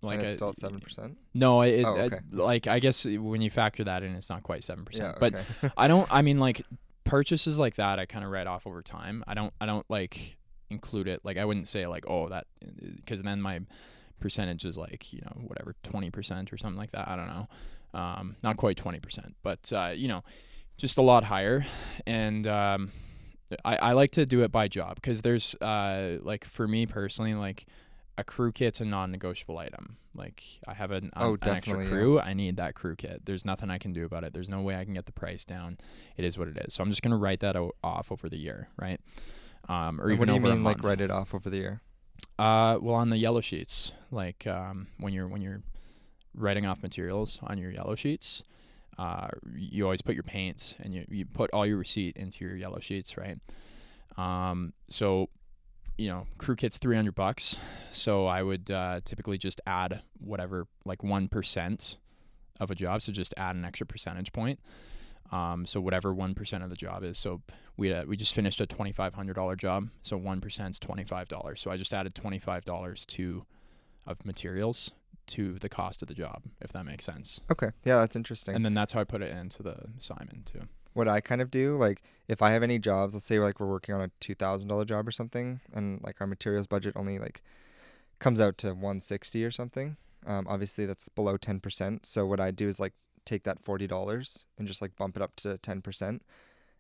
Like 0.03 0.15
and 0.19 0.24
it's 0.24 0.33
I- 0.33 0.36
still 0.36 0.50
at 0.50 0.57
seven 0.57 0.79
percent. 0.79 1.17
No, 1.33 1.62
it, 1.62 1.83
Oh, 1.83 1.95
I- 1.95 2.01
okay. 2.01 2.19
like 2.31 2.67
I 2.67 2.79
guess 2.79 3.05
when 3.05 3.41
you 3.41 3.50
factor 3.50 3.83
that 3.86 4.03
in, 4.03 4.13
it's 4.15 4.29
not 4.29 4.43
quite 4.43 4.63
seven 4.63 4.86
percent. 4.86 5.17
Yeah, 5.22 5.29
But. 5.29 5.74
I 5.77 5.88
don't. 5.88 6.07
I 6.13 6.22
mean, 6.22 6.39
like 6.39 6.62
purchases 7.05 7.57
like 7.60 7.75
that, 7.75 8.00
I 8.00 8.05
kind 8.05 8.24
of 8.25 8.31
write 8.31 8.48
off 8.48 8.67
over 8.67 8.81
time. 8.81 9.24
I 9.27 9.33
don't. 9.33 9.53
I 9.62 9.65
don't 9.65 9.86
like 9.89 10.38
include 10.69 11.07
it. 11.07 11.22
Like 11.24 11.38
I 11.38 11.45
wouldn't 11.45 11.67
say 11.67 11.86
like 11.88 12.05
oh 12.07 12.29
that 12.29 12.48
because 12.95 13.22
then 13.24 13.41
my 13.41 13.62
percentage 14.19 14.65
is 14.65 14.77
like 14.77 15.12
you 15.13 15.22
know 15.22 15.41
whatever 15.48 15.75
twenty 15.83 16.10
percent 16.12 16.51
or 16.53 16.57
something 16.57 16.77
like 16.77 16.91
that. 16.91 17.07
I 17.07 17.15
don't 17.15 17.27
know. 17.27 17.48
Um, 17.93 18.36
not 18.43 18.57
quite 18.57 18.75
twenty 18.77 19.00
percent, 19.00 19.36
but 19.43 19.72
uh, 19.74 19.91
you 19.95 20.07
know, 20.07 20.24
just 20.77 20.98
a 20.98 21.01
lot 21.01 21.24
higher. 21.25 21.65
And 22.07 22.48
um, 22.48 22.91
I 23.63 23.75
I 23.77 23.91
like 23.93 24.12
to 24.13 24.25
do 24.25 24.41
it 24.43 24.51
by 24.51 24.67
job 24.67 24.95
because 24.95 25.22
there's 25.22 25.53
uh 25.55 26.17
like 26.22 26.45
for 26.45 26.67
me 26.67 26.85
personally 26.87 27.33
like 27.35 27.66
a 28.18 28.24
crew 28.24 28.52
kit's 28.52 28.80
a 28.80 28.86
non-negotiable 28.86 29.58
item. 29.58 29.98
Like 30.16 30.44
I 30.68 30.74
have 30.74 30.92
an, 30.92 31.12
Oh, 31.16 31.34
an 31.34 31.40
extra 31.50 31.54
definitely, 31.54 31.86
yeah. 31.86 31.92
crew, 31.92 32.20
I 32.20 32.34
need 32.34 32.58
that 32.58 32.76
crew 32.76 32.96
kit. 32.96 33.22
There's 33.26 33.44
nothing 33.46 33.70
I 33.72 33.78
can 33.80 33.94
do 33.94 34.06
about 34.06 34.24
it. 34.24 34.34
There's 34.34 34.50
no 34.50 34.62
way 34.62 34.76
I 34.76 34.86
can 34.86 34.94
get 34.94 35.06
the 35.08 35.12
price 35.12 35.44
down. 35.46 35.78
It 36.18 36.24
is 36.26 36.38
what 36.38 36.48
it 36.48 36.58
is. 36.58 36.74
So 36.76 36.84
I'm 36.84 36.90
just 36.90 37.02
gonna 37.02 37.18
write 37.18 37.40
that 37.40 37.56
o- 37.56 37.72
off 37.84 38.12
over 38.12 38.30
the 38.30 38.38
year, 38.38 38.70
right? 38.78 39.00
Um, 39.68 40.00
or 40.00 40.06
And 40.06 40.14
even 40.14 40.20
what 40.20 40.26
do 40.28 40.34
you 40.34 40.40
over 40.40 40.48
mean 40.56 40.64
like 40.64 40.84
write 40.84 41.02
it 41.02 41.10
off 41.10 41.34
over 41.34 41.50
the 41.50 41.58
year? 41.58 41.82
Uh, 42.38 42.78
well, 42.82 42.96
on 42.96 43.10
the 43.10 43.18
yellow 43.18 43.42
sheets, 43.42 43.92
like 44.12 44.46
um, 44.48 44.88
when 45.00 45.14
you're 45.14 45.28
when 45.28 45.42
you're 45.42 45.62
writing 46.36 46.66
off 46.66 46.82
materials 46.84 47.40
on 47.44 47.58
your 47.58 47.72
yellow 47.72 47.96
sheets, 47.96 48.44
uh, 48.98 49.28
you 49.56 49.84
always 49.86 50.02
put 50.02 50.14
your 50.16 50.24
paints 50.24 50.76
and 50.80 50.94
you, 50.94 51.06
you 51.10 51.26
put 51.26 51.50
all 51.52 51.66
your 51.66 51.78
receipt 51.78 52.16
into 52.18 52.44
your 52.46 52.56
yellow 52.56 52.80
sheets, 52.80 53.18
right? 53.18 53.38
Um, 54.18 54.74
so, 54.90 55.30
you 55.98 56.10
know, 56.10 56.25
crew 56.38 56.56
kit's 56.56 56.77
three 56.77 56.96
hundred 56.96 57.16
bucks. 57.16 57.58
So 57.92 58.25
I 58.25 58.44
would 58.44 58.72
uh, 58.72 59.01
typically 59.06 59.38
just 59.38 59.62
add 59.66 60.01
whatever, 60.20 60.68
like 60.86 61.03
one 61.03 61.27
percent 61.27 61.98
of 62.60 62.72
a 62.72 62.75
job. 62.75 63.01
So 63.01 63.12
just 63.12 63.34
add 63.38 63.56
an 63.56 63.66
extra 63.66 63.86
percentage 63.86 64.32
point. 64.32 64.60
Um, 65.32 65.66
so 65.66 65.82
whatever 65.82 66.14
one 66.14 66.36
percent 66.36 66.64
of 66.64 66.70
the 66.70 66.75
job 66.75 67.03
is. 67.03 67.18
So 67.18 67.42
we 67.77 67.94
uh, 67.94 68.06
we 68.06 68.18
just 68.18 68.36
finished 68.36 68.62
a 68.62 68.66
twenty 68.66 68.92
five 68.92 69.14
hundred 69.14 69.34
dollar 69.34 69.56
job. 69.56 69.90
So 70.01 70.18
one 70.18 70.42
percent 70.42 70.72
is 70.72 70.79
twenty 70.79 71.03
five 71.03 71.27
dollars. 71.27 71.62
So 71.62 71.72
I 71.72 71.77
just 71.77 71.94
added 71.94 72.14
twenty 72.14 72.40
five 72.40 72.66
dollars 72.66 73.06
to 73.08 73.46
of 74.06 74.25
materials 74.25 74.92
to 75.25 75.58
the 75.60 75.70
cost 75.70 76.01
of 76.01 76.10
the 76.10 76.14
job, 76.14 76.44
if 76.62 76.74
that 76.74 76.86
makes 76.86 77.06
sense. 77.06 77.40
Okay, 77.51 77.72
yeah, 77.86 78.00
that's 78.00 78.16
interesting. 78.16 78.56
And 78.56 78.66
then 78.66 78.74
that's 78.74 78.92
how 78.94 79.00
I 79.00 79.06
put 79.06 79.22
it 79.22 79.32
into 79.32 79.64
the 79.64 79.77
Simon 79.98 80.44
too. 80.46 80.68
What 80.94 81.08
I 81.08 81.22
kind 81.22 81.42
of 81.42 81.51
do, 81.51 81.77
like 81.77 82.03
if 82.27 82.42
I 82.42 82.51
have 82.51 82.64
any 82.64 82.79
jobs, 82.79 83.14
let's 83.14 83.25
say 83.25 83.40
like 83.40 83.60
we're 83.60 83.68
working 83.68 83.96
on 83.96 84.01
a 84.01 84.12
two 84.20 84.36
thousand 84.36 84.70
dollar 84.70 84.86
job 84.86 85.08
or 85.08 85.12
something, 85.12 85.60
and 85.74 86.01
like 86.03 86.22
our 86.22 86.27
materials 86.27 86.68
budget 86.68 86.94
only 86.96 87.20
like 87.20 87.42
comes 88.20 88.40
out 88.40 88.58
to 88.60 88.74
one 88.74 89.00
sixty 89.00 89.44
or 89.44 89.51
something. 89.51 89.98
Um, 90.25 90.46
obviously 90.48 90.86
that's 90.86 91.10
below 91.10 91.38
ten 91.38 91.60
percent. 91.60 92.06
So 92.06 92.25
what 92.25 92.40
I 92.40 92.51
do 92.51 92.68
is 92.68 92.79
like 92.79 92.94
take 93.25 93.44
that 93.44 93.62
forty 93.62 93.88
dollars 93.88 94.46
and 94.58 94.68
just 94.68 94.82
like 94.82 94.96
bump 94.96 95.16
it 95.16 95.22
up 95.22 95.36
to 95.38 95.58
ten 95.58 95.82
percent, 95.82 96.24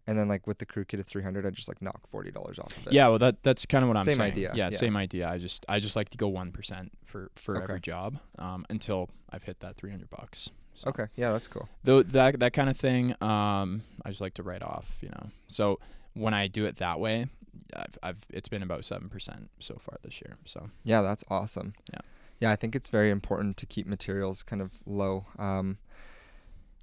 and 0.07 0.17
then 0.17 0.27
like 0.27 0.45
with 0.47 0.57
the 0.57 0.65
crew 0.65 0.85
kit 0.85 0.99
of 0.99 1.05
three 1.07 1.23
hundred, 1.23 1.45
I 1.45 1.49
just 1.49 1.67
like 1.67 1.81
knock 1.81 2.07
forty 2.09 2.31
dollars 2.31 2.59
off 2.59 2.75
of 2.77 2.87
it. 2.87 2.93
Yeah, 2.93 3.07
well 3.09 3.19
that 3.19 3.41
that's 3.43 3.65
kind 3.65 3.83
of 3.83 3.87
what 3.89 3.97
I'm 3.97 4.05
Same 4.05 4.17
saying. 4.17 4.31
idea, 4.31 4.51
Yeah, 4.53 4.69
yeah. 4.71 4.77
same 4.77 4.95
idea. 4.97 5.29
I 5.29 5.37
just 5.37 5.65
I 5.69 5.79
just 5.79 5.95
like 5.95 6.09
to 6.09 6.17
go 6.17 6.27
one 6.27 6.51
percent 6.51 6.91
for 7.05 7.29
for 7.35 7.55
Okay. 7.55 7.63
every 7.63 7.79
job 7.81 8.17
um, 8.39 8.65
until 8.69 9.09
I've 9.29 9.43
hit 9.43 9.59
that 9.61 9.77
three 9.77 9.91
hundred 9.91 10.09
bucks. 10.09 10.49
So. 10.75 10.89
Okay. 10.89 11.05
Yeah, 11.15 11.31
that's 11.31 11.47
cool. 11.47 11.69
Though 11.83 12.01
that 12.03 12.39
that 12.39 12.53
kind 12.53 12.69
of 12.69 12.75
thing, 12.77 13.11
um, 13.21 13.83
I 14.03 14.09
just 14.09 14.21
like 14.21 14.33
to 14.35 14.43
write 14.43 14.63
off, 14.63 14.95
you 15.01 15.09
know. 15.09 15.29
So 15.47 15.79
when 16.15 16.33
I 16.33 16.47
do 16.47 16.65
it 16.65 16.77
that 16.77 16.99
way, 16.99 17.27
I've, 17.75 17.97
I've 18.01 18.17
it's 18.29 18.49
been 18.49 18.63
about 18.63 18.83
seven 18.83 19.07
percent 19.09 19.51
so 19.59 19.75
far 19.75 19.97
this 20.03 20.19
year. 20.21 20.37
So 20.45 20.69
Yeah, 20.83 21.01
that's 21.01 21.23
awesome. 21.29 21.73
Yeah. 21.91 21.99
Yeah, 22.39 22.51
I 22.51 22.55
think 22.57 22.75
it's 22.75 22.89
very 22.89 23.09
important 23.11 23.55
to 23.57 23.65
keep 23.65 23.85
materials 23.87 24.43
kind 24.43 24.61
of 24.61 24.71
low. 24.85 25.27
Um, 25.39 25.77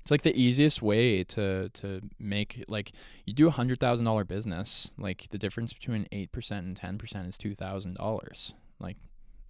it's 0.03 0.11
like 0.11 0.23
the 0.23 0.37
easiest 0.39 0.83
way 0.83 1.23
to 1.25 1.69
to 1.71 2.01
make 2.19 2.65
like 2.69 2.93
you 3.27 3.35
do 3.35 3.47
a 3.49 3.51
hundred 3.51 3.79
thousand 3.81 4.07
dollar 4.07 4.25
business, 4.25 4.93
like 4.99 5.29
the 5.31 5.39
difference 5.39 5.73
between 5.73 6.07
eight 6.13 6.33
percent 6.33 6.67
and 6.67 6.77
ten 6.77 6.99
percent 6.99 7.29
is 7.29 7.37
two 7.39 7.55
thousand 7.55 7.97
dollars. 7.97 8.55
Like 8.79 8.97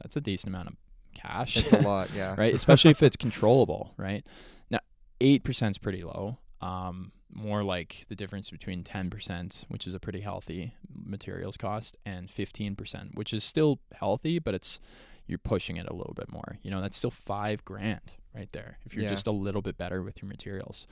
that's 0.01 0.17
a 0.17 0.21
decent 0.21 0.55
amount 0.55 0.69
of 0.69 0.75
cash. 1.15 1.57
it's 1.57 1.73
a 1.73 1.79
lot. 1.83 2.11
Yeah. 2.15 2.35
right? 2.37 2.55
Especially 2.55 2.91
if 2.91 3.03
it's 3.03 3.17
controllable, 3.27 3.95
right? 3.97 4.27
Now, 4.71 4.81
eight 5.21 5.45
percent 5.45 5.73
is 5.73 5.79
pretty 5.79 6.03
low. 6.03 6.39
Um, 6.61 7.13
more 7.33 7.63
like 7.63 8.07
the 8.09 8.17
difference 8.17 8.51
between 8.51 8.83
ten 8.83 9.09
percent, 9.09 9.65
which 9.69 9.87
is 9.87 9.95
a 9.95 10.01
pretty 10.01 10.21
healthy 10.21 10.75
materials 10.93 11.57
cost, 11.57 11.97
and 12.05 12.29
fifteen 12.29 12.75
percent, 12.75 13.15
which 13.15 13.33
is 13.33 13.45
still 13.45 13.79
healthy, 13.95 14.39
but 14.41 14.55
it's 14.55 14.81
you're 15.27 15.39
pushing 15.39 15.77
it 15.77 15.87
a 15.89 15.95
little 15.95 16.15
bit 16.15 16.31
more. 16.33 16.59
You 16.63 16.73
know, 16.73 16.81
that's 16.81 16.97
still 16.97 17.13
five 17.13 17.65
grand 17.65 18.15
right 18.35 18.51
there 18.53 18.79
if 18.85 18.95
you're 18.95 19.05
Yeah. 19.05 19.11
just 19.11 19.27
a 19.27 19.33
little 19.33 19.63
bit 19.63 19.77
better 19.77 20.03
with 20.03 20.21
your 20.23 20.29
materials. 20.29 20.87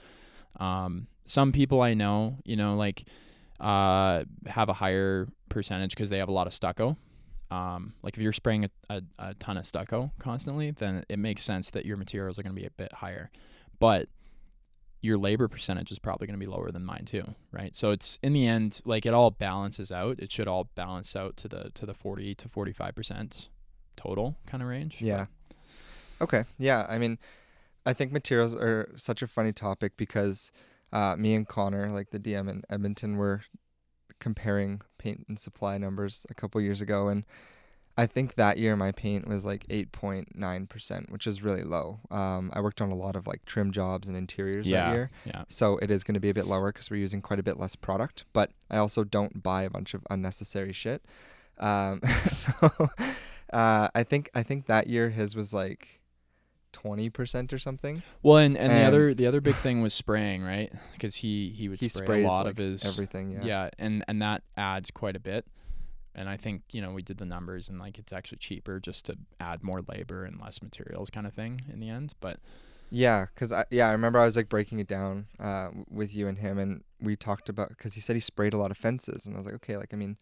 Um, 0.59 1.07
some 1.25 1.53
people 1.53 1.81
I 1.83 1.95
know, 1.95 2.39
you 2.45 2.57
know, 2.57 2.77
like 2.77 3.05
uh, 3.61 4.25
have 4.47 4.69
a 4.69 4.73
higher 4.73 5.29
percentage 5.49 5.91
because 5.91 6.11
they 6.11 6.19
have 6.19 6.29
a 6.29 6.33
lot 6.33 6.47
of 6.47 6.55
stucco. 6.55 6.97
Um, 7.51 7.95
like 8.03 8.17
if 8.17 8.23
you're 8.23 8.33
spraying 8.33 8.65
a, 8.65 8.71
a, 8.91 9.03
a 9.19 9.35
ton 9.35 9.57
of 9.57 9.65
stucco 9.67 10.11
constantly, 10.19 10.71
then 10.73 11.05
it 11.09 11.19
makes 11.19 11.43
sense 11.43 11.71
that 11.71 11.87
your 11.87 11.97
materials 11.97 12.39
are 12.39 12.43
going 12.43 12.55
to 12.55 12.61
be 12.61 12.67
a 12.67 12.71
bit 12.71 12.93
higher. 12.93 13.31
But 13.79 14.09
your 15.01 15.17
labor 15.17 15.47
percentage 15.49 15.93
is 15.93 15.99
probably 15.99 16.27
going 16.27 16.39
to 16.39 16.45
be 16.45 16.51
lower 16.51 16.71
than 16.73 16.85
mine 16.85 17.05
too, 17.05 17.23
right? 17.53 17.75
So 17.77 17.91
it's 17.93 18.19
in 18.23 18.33
the 18.33 18.47
end 18.47 18.81
like 18.85 19.07
it 19.07 19.15
all 19.15 19.31
balances 19.31 19.93
out. 19.93 20.19
It 20.19 20.31
should 20.33 20.49
all 20.49 20.65
balance 20.75 21.15
out 21.15 21.37
to 21.39 21.49
the 21.49 21.71
to 21.75 21.87
the 21.87 21.95
40 21.95 22.35
to 22.35 22.49
45% 22.49 23.49
total 23.97 24.37
kind 24.47 24.63
of 24.63 24.69
range. 24.69 25.01
Yeah. 25.01 25.27
Okay. 26.21 26.45
Yeah. 26.59 26.87
I 26.89 26.99
mean, 26.99 27.19
I 27.87 27.93
think 27.93 28.13
materials 28.13 28.55
are 28.55 28.93
such 28.97 29.23
a 29.23 29.27
funny 29.27 29.53
topic 29.53 29.97
because 29.97 30.53
uh, 30.93 31.17
me 31.17 31.35
and 31.35 31.47
Connor, 31.47 31.91
like 31.91 32.11
the 32.11 32.19
DM 32.19 32.49
in 32.49 32.63
Edmonton, 32.71 33.17
were 33.17 33.43
comparing 34.21 34.81
paint 34.99 35.25
and 35.29 35.39
supply 35.39 35.79
numbers 35.79 36.27
a 36.29 36.35
couple 36.35 36.61
years 36.61 36.81
ago, 36.81 37.09
and 37.09 37.25
I 37.99 38.07
think 38.07 38.37
that 38.37 38.59
year 38.59 38.77
my 38.77 38.93
paint 38.93 39.27
was 39.27 39.45
like 39.45 39.67
8.9%, 39.67 41.11
which 41.11 41.27
is 41.27 41.43
really 41.43 41.65
low. 41.65 41.99
Um, 42.13 42.53
I 42.55 42.61
worked 42.61 42.81
on 42.81 42.93
a 42.93 42.95
lot 42.95 43.17
of 43.17 43.27
like 43.27 43.45
trim 43.45 43.73
jobs 43.73 44.07
and 44.07 44.17
interiors 44.17 44.69
that 44.69 44.93
year. 44.93 45.11
Yeah. 45.25 45.43
So 45.49 45.79
it 45.79 45.91
is 45.91 46.05
going 46.05 46.15
to 46.15 46.21
be 46.21 46.31
a 46.31 46.35
bit 46.35 46.47
lower 46.47 46.71
because 46.73 46.91
we're 46.91 47.01
using 47.01 47.21
quite 47.21 47.41
a 47.41 47.43
bit 47.43 47.59
less 47.59 47.75
product. 47.75 48.25
But 48.33 48.53
I 48.71 48.77
also 48.77 49.03
don't 49.03 49.43
buy 49.43 49.65
a 49.65 49.71
bunch 49.71 49.95
of 49.95 50.07
unnecessary 50.11 50.73
shit. 50.73 51.05
Um, 51.59 52.01
so 52.29 52.53
uh, 53.53 53.89
I 53.93 54.05
think 54.05 54.31
I 54.33 54.45
think 54.45 54.67
that 54.67 54.87
year 54.87 55.11
his 55.11 55.35
was 55.35 55.53
like 55.53 55.98
20% 56.73 57.53
or 57.53 57.59
something. 57.59 58.03
Well, 58.23 58.39
and, 58.39 58.57
and, 58.57 58.71
the 58.73 58.85
other 58.85 59.15
the 59.15 59.27
other 59.27 59.41
big 59.41 59.55
thing 59.57 59.83
was 59.83 59.95
spraying, 59.95 60.43
right? 60.43 60.73
Because 60.93 61.17
he 61.17 61.51
he 61.51 61.69
would 61.69 61.81
He 61.81 61.89
spray 61.89 62.25
a 62.25 62.27
lot 62.27 62.45
like, 62.45 62.53
of 62.53 62.57
his 62.59 62.85
everything. 62.85 63.33
Yeah. 63.33 63.45
yeah, 63.45 63.71
and 63.79 64.05
and 64.09 64.21
that 64.23 64.43
adds 64.57 64.91
quite 64.91 65.17
a 65.17 65.21
bit. 65.21 65.47
And 66.15 66.29
I 66.29 66.37
think 66.37 66.63
you 66.73 66.81
know 66.83 66.93
we 66.93 67.03
did 67.03 67.19
the 67.19 67.25
numbers, 67.27 67.69
and 67.69 67.79
like 67.79 67.99
it's 67.99 68.13
actually 68.13 68.39
cheaper 68.39 68.81
just 68.81 69.07
to 69.07 69.17
add 69.39 69.63
more 69.63 69.83
labor 69.89 70.25
and 70.25 70.41
less 70.41 70.61
materials, 70.63 71.11
kind 71.11 71.27
of 71.27 71.35
thing, 71.35 71.63
in 71.73 71.81
the 71.81 71.89
end. 71.89 72.15
But 72.21 72.39
Yeah, 72.91 73.27
cause 73.37 73.53
I 73.53 73.65
yeah 73.71 73.89
I 73.89 73.93
remember 73.93 74.19
I 74.19 74.25
was 74.25 74.37
like 74.37 74.49
breaking 74.49 74.79
it 74.81 74.89
down 74.89 75.27
uh 75.39 75.69
with 75.89 76.15
you 76.15 76.27
and 76.27 76.39
him, 76.39 76.59
and 76.59 76.83
we 77.01 77.15
talked 77.17 77.49
about 77.49 77.69
because 77.69 77.95
he 77.95 78.01
said 78.01 78.17
he 78.17 78.21
sprayed 78.21 78.53
a 78.53 78.59
lot 78.59 78.71
of 78.71 78.77
fences, 78.77 79.27
and 79.27 79.35
I 79.35 79.39
was 79.39 79.47
like, 79.47 79.55
okay, 79.57 79.77
like 79.77 79.95
I 79.95 79.97
mean, 79.97 80.17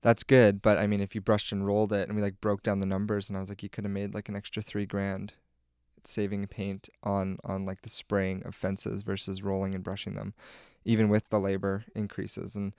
that's 0.00 0.22
good, 0.22 0.62
but 0.62 0.78
I 0.78 0.86
mean, 0.86 1.00
if 1.00 1.14
you 1.14 1.20
brushed 1.20 1.52
and 1.52 1.66
rolled 1.66 1.92
it, 1.92 2.08
and 2.08 2.16
we 2.16 2.22
like 2.22 2.40
broke 2.40 2.62
down 2.62 2.80
the 2.80 2.86
numbers, 2.86 3.28
and 3.28 3.36
I 3.36 3.40
was 3.40 3.48
like, 3.48 3.62
you 3.62 3.68
could 3.68 3.84
have 3.84 3.92
made 3.92 4.14
like 4.14 4.28
an 4.28 4.36
extra 4.36 4.62
three 4.62 4.86
grand, 4.86 5.34
saving 6.06 6.46
paint 6.46 6.88
on 7.02 7.38
on 7.44 7.66
like 7.66 7.82
the 7.82 7.88
spraying 7.88 8.42
of 8.44 8.54
fences 8.54 9.02
versus 9.02 9.42
rolling 9.42 9.74
and 9.74 9.84
brushing 9.84 10.14
them, 10.14 10.34
even 10.84 11.08
with 11.08 11.28
the 11.28 11.40
labor 11.40 11.84
increases, 11.94 12.54
and 12.56 12.74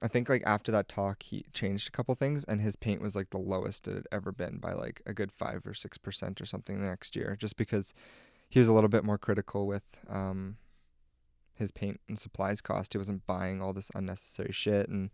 I 0.00 0.08
think 0.08 0.28
like 0.28 0.42
after 0.46 0.70
that 0.72 0.88
talk, 0.88 1.22
he 1.24 1.44
changed 1.52 1.88
a 1.88 1.90
couple 1.90 2.14
things, 2.14 2.44
and 2.44 2.60
his 2.60 2.76
paint 2.76 3.00
was 3.00 3.16
like 3.16 3.30
the 3.30 3.38
lowest 3.38 3.88
it 3.88 3.94
had 3.94 4.06
ever 4.12 4.30
been 4.30 4.58
by 4.58 4.72
like 4.72 5.02
a 5.06 5.12
good 5.12 5.32
five 5.32 5.66
or 5.66 5.74
six 5.74 5.98
percent 5.98 6.40
or 6.40 6.46
something 6.46 6.80
the 6.80 6.88
next 6.88 7.16
year, 7.16 7.36
just 7.38 7.56
because 7.56 7.94
he 8.48 8.58
was 8.58 8.68
a 8.68 8.72
little 8.72 8.88
bit 8.88 9.04
more 9.04 9.18
critical 9.18 9.66
with 9.66 10.00
um 10.08 10.56
his 11.54 11.72
paint 11.72 12.00
and 12.08 12.18
supplies 12.18 12.60
cost. 12.60 12.94
He 12.94 12.98
wasn't 12.98 13.26
buying 13.26 13.60
all 13.60 13.72
this 13.72 13.90
unnecessary 13.94 14.52
shit, 14.52 14.88
and 14.88 15.10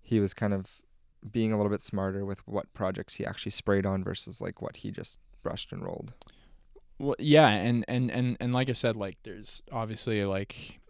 he 0.00 0.20
was 0.20 0.32
kind 0.32 0.54
of 0.54 0.80
being 1.30 1.52
a 1.52 1.56
little 1.56 1.70
bit 1.70 1.82
smarter 1.82 2.24
with 2.24 2.46
what 2.48 2.72
projects 2.72 3.16
he 3.16 3.26
actually 3.26 3.52
sprayed 3.52 3.86
on 3.86 4.02
versus 4.02 4.40
like 4.40 4.62
what 4.62 4.78
he 4.78 4.90
just 4.90 5.20
brushed 5.42 5.72
and 5.72 5.84
rolled. 5.84 6.14
Well, 6.98 7.16
yeah, 7.18 7.48
and 7.48 7.84
and 7.88 8.10
and 8.10 8.36
and 8.40 8.52
like 8.52 8.68
I 8.68 8.72
said, 8.72 8.96
like 8.96 9.18
there's 9.22 9.62
obviously 9.72 10.24
like 10.24 10.80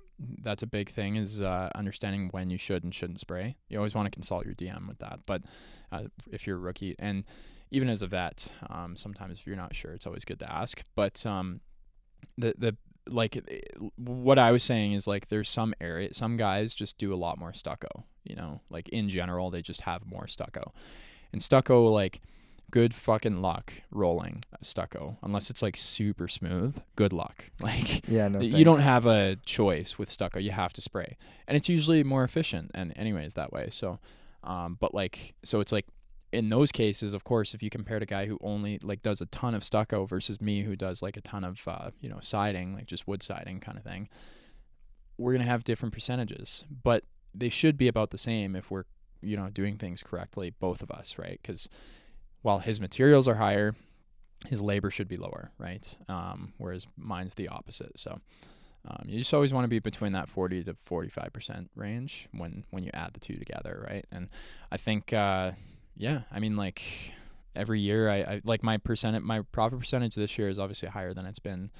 that's 0.42 0.62
a 0.62 0.66
big 0.66 0.90
thing 0.90 1.16
is 1.16 1.40
uh, 1.40 1.70
understanding 1.74 2.28
when 2.30 2.50
you 2.50 2.58
should 2.58 2.84
and 2.84 2.94
shouldn't 2.94 3.20
spray. 3.20 3.56
You 3.68 3.78
always 3.78 3.94
want 3.94 4.06
to 4.06 4.10
consult 4.10 4.44
your 4.44 4.54
DM 4.54 4.86
with 4.86 4.98
that, 4.98 5.20
but 5.26 5.42
uh, 5.90 6.04
if 6.30 6.46
you're 6.46 6.56
a 6.56 6.60
rookie 6.60 6.94
and 6.98 7.24
even 7.70 7.88
as 7.88 8.02
a 8.02 8.06
vet, 8.06 8.48
um, 8.68 8.96
sometimes 8.96 9.40
if 9.40 9.46
you're 9.46 9.56
not 9.56 9.74
sure, 9.74 9.92
it's 9.92 10.06
always 10.06 10.24
good 10.24 10.38
to 10.40 10.52
ask. 10.52 10.82
But 10.94 11.24
um, 11.26 11.60
the 12.36 12.54
the 12.56 12.76
like 13.08 13.36
eh, 13.36 13.60
what 13.96 14.38
I 14.38 14.52
was 14.52 14.62
saying 14.62 14.92
is 14.92 15.06
like 15.06 15.28
there's 15.28 15.48
some 15.48 15.74
area, 15.80 16.12
some 16.12 16.36
guys 16.36 16.74
just 16.74 16.98
do 16.98 17.12
a 17.12 17.16
lot 17.16 17.38
more 17.38 17.52
stucco. 17.52 18.04
You 18.24 18.36
know, 18.36 18.60
like 18.70 18.88
in 18.90 19.08
general, 19.08 19.50
they 19.50 19.62
just 19.62 19.82
have 19.82 20.06
more 20.06 20.28
stucco, 20.28 20.72
and 21.32 21.42
stucco 21.42 21.88
like 21.88 22.20
good 22.72 22.94
fucking 22.94 23.40
luck 23.40 23.72
rolling 23.90 24.42
stucco 24.62 25.18
unless 25.22 25.50
it's 25.50 25.62
like 25.62 25.76
super 25.76 26.26
smooth. 26.26 26.76
Good 26.96 27.12
luck. 27.12 27.50
Like 27.60 28.08
Yeah, 28.08 28.26
no. 28.26 28.40
you 28.40 28.64
don't 28.64 28.80
have 28.80 29.06
a 29.06 29.36
choice 29.46 29.98
with 29.98 30.10
stucco. 30.10 30.40
You 30.40 30.50
have 30.50 30.72
to 30.72 30.82
spray, 30.82 31.16
and 31.46 31.56
it's 31.56 31.68
usually 31.68 32.02
more 32.02 32.24
efficient 32.24 32.72
and 32.74 32.92
anyways 32.96 33.34
that 33.34 33.52
way. 33.52 33.68
So, 33.70 34.00
um, 34.42 34.76
but 34.80 34.92
like 34.92 35.34
so 35.44 35.60
it's 35.60 35.70
like 35.70 35.86
in 36.32 36.48
those 36.48 36.72
cases, 36.72 37.12
of 37.12 37.24
course, 37.24 37.52
if 37.54 37.62
you 37.62 37.68
compare 37.70 37.98
a 37.98 38.06
guy 38.06 38.26
who 38.26 38.38
only 38.40 38.78
like 38.82 39.02
does 39.02 39.20
a 39.20 39.26
ton 39.26 39.54
of 39.54 39.62
stucco 39.62 40.06
versus 40.06 40.40
me 40.40 40.62
who 40.62 40.74
does 40.74 41.02
like 41.02 41.16
a 41.16 41.20
ton 41.20 41.44
of 41.44 41.62
uh, 41.68 41.90
you 42.00 42.08
know 42.08 42.18
siding, 42.20 42.74
like 42.74 42.86
just 42.86 43.06
wood 43.06 43.22
siding 43.22 43.60
kind 43.60 43.76
of 43.78 43.84
thing, 43.84 44.08
we're 45.18 45.32
gonna 45.32 45.44
have 45.44 45.62
different 45.62 45.92
percentages, 45.92 46.64
but 46.82 47.04
they 47.34 47.48
should 47.50 47.76
be 47.76 47.86
about 47.86 48.10
the 48.10 48.18
same 48.18 48.56
if 48.56 48.70
we're 48.70 48.84
you 49.20 49.36
know 49.36 49.50
doing 49.50 49.76
things 49.76 50.02
correctly, 50.02 50.54
both 50.58 50.82
of 50.82 50.90
us, 50.90 51.18
right? 51.18 51.38
Because 51.42 51.68
while 52.42 52.58
his 52.58 52.80
materials 52.80 53.26
are 53.26 53.36
higher, 53.36 53.74
his 54.48 54.60
labor 54.60 54.90
should 54.90 55.08
be 55.08 55.16
lower, 55.16 55.50
right? 55.58 55.96
Um, 56.08 56.52
whereas 56.58 56.86
mine's 56.96 57.34
the 57.34 57.48
opposite. 57.48 57.98
So 57.98 58.20
um, 58.86 59.04
you 59.06 59.18
just 59.18 59.32
always 59.32 59.52
want 59.52 59.64
to 59.64 59.68
be 59.68 59.78
between 59.78 60.12
that 60.12 60.28
40 60.28 60.64
to 60.64 60.74
45 60.74 61.32
percent 61.32 61.70
range 61.76 62.28
when 62.32 62.64
when 62.70 62.82
you 62.82 62.90
add 62.92 63.12
the 63.12 63.20
two 63.20 63.34
together, 63.34 63.86
right? 63.88 64.04
And 64.10 64.28
I 64.70 64.76
think, 64.76 65.12
uh, 65.12 65.52
yeah, 65.96 66.22
I 66.30 66.40
mean, 66.40 66.56
like 66.56 66.82
every 67.54 67.80
year, 67.80 68.10
I, 68.10 68.16
I 68.16 68.40
like 68.44 68.62
my 68.62 68.78
percent, 68.78 69.22
my 69.24 69.42
profit 69.52 69.78
percentage 69.78 70.14
this 70.14 70.36
year 70.36 70.48
is 70.48 70.58
obviously 70.58 70.88
higher 70.88 71.14
than 71.14 71.26
it's 71.26 71.38
been 71.38 71.70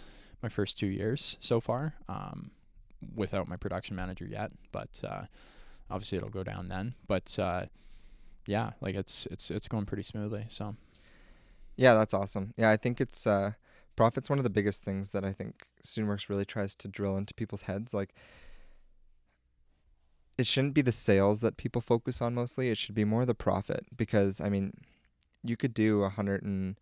my 0.43 0.49
first 0.49 0.79
two 0.79 0.87
years 0.87 1.37
so 1.41 1.61
far, 1.61 1.95
um, 2.09 2.51
without 3.15 3.49
my 3.49 3.57
production 3.57 3.97
manager 3.97 4.27
yet. 4.27 4.53
But 4.71 5.03
uh, 5.05 5.23
obviously, 5.91 6.19
it'll 6.19 6.31
go 6.31 6.45
down 6.45 6.69
then. 6.69 6.95
But 7.09 7.37
uh, 7.39 7.67
yeah, 8.47 8.71
like 8.81 8.95
it's 8.95 9.27
it's 9.27 9.51
it's 9.51 9.69
going 9.69 9.87
pretty 9.87 10.03
smoothly. 10.03 10.47
So. 10.49 10.77
Yeah, 11.77 11.95
that's 11.95 12.13
awesome. 12.13 12.53
Yeah, 12.57 12.71
I 12.71 12.77
think 12.77 13.01
it's 13.01 13.27
uh 13.27 13.53
profit's 13.97 14.31
one 14.31 14.39
of 14.39 14.45
the 14.45 14.51
biggest 14.51 14.85
things 14.85 15.11
that 15.13 15.25
I 15.25 15.33
think 15.33 15.67
StudentWorks 15.85 16.29
really 16.29 16.45
tries 16.45 16.75
to 16.77 16.89
drill 16.89 17.17
into 17.17 17.35
people's 17.35 17.63
heads. 17.63 17.95
Like 17.95 18.15
it 20.39 20.47
shouldn't 20.47 20.75
be 20.75 20.83
the 20.83 20.93
sales 20.93 21.41
that 21.41 21.57
people 21.57 21.81
focus 21.81 22.21
on 22.23 22.35
mostly. 22.35 22.71
It 22.71 22.79
should 22.79 22.95
be 22.95 23.05
more 23.05 23.25
the 23.25 23.35
profit 23.35 23.87
because 23.97 24.41
I 24.41 24.49
mean, 24.49 24.73
you 25.43 25.57
could 25.57 25.75
do 25.75 26.03
a 26.03 26.09
hundred 26.09 26.43
and 26.43 26.79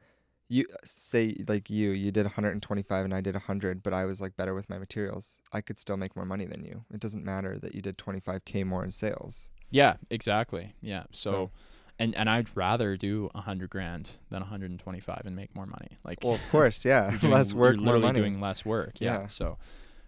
you 0.49 0.67
say 0.85 1.37
like 1.47 1.71
you 1.71 1.91
you 1.91 2.11
did 2.11 2.27
125 2.27 3.05
and 3.05 3.15
I 3.15 3.21
did 3.21 3.35
100 3.35 3.83
but 3.83 3.95
I 3.95 4.05
was 4.05 4.21
like 4.21 4.37
better 4.37 4.53
with 4.53 4.69
my 4.69 4.79
materials 4.79 5.39
I 5.53 5.61
could 5.61 5.79
still 5.79 5.97
make 5.97 6.17
more 6.17 6.25
money 6.25 6.45
than 6.45 6.65
you 6.65 6.85
it 6.93 7.01
doesn't 7.01 7.25
matter 7.25 7.57
that 7.61 7.75
you 7.75 7.81
did 7.81 7.97
25k 7.97 8.67
more 8.67 8.83
in 8.83 8.91
sales 8.91 9.51
Yeah, 9.71 9.97
exactly. 10.11 10.75
Yeah. 10.81 11.05
So, 11.13 11.31
So- 11.31 11.51
and 11.99 12.15
and 12.17 12.31
I'd 12.31 12.49
rather 12.57 12.97
do 12.97 13.29
a 13.35 13.43
hundred 13.43 13.69
grand 13.71 14.19
than 14.31 14.41
125 14.41 15.23
and 15.27 15.37
make 15.37 15.55
more 15.55 15.67
money. 15.67 15.99
Like, 16.03 16.19
well 16.25 16.35
of 16.35 16.41
course 16.51 16.85
yeah 16.85 17.15
doing- 17.21 17.33
less 17.33 17.53
work 17.53 17.77
more 17.77 17.85
literally 17.87 18.03
money 18.07 18.21
doing 18.21 18.41
less 18.41 18.65
work. 18.65 19.01
Yeah. 19.01 19.21
Yeah. 19.21 19.27
So, 19.27 19.59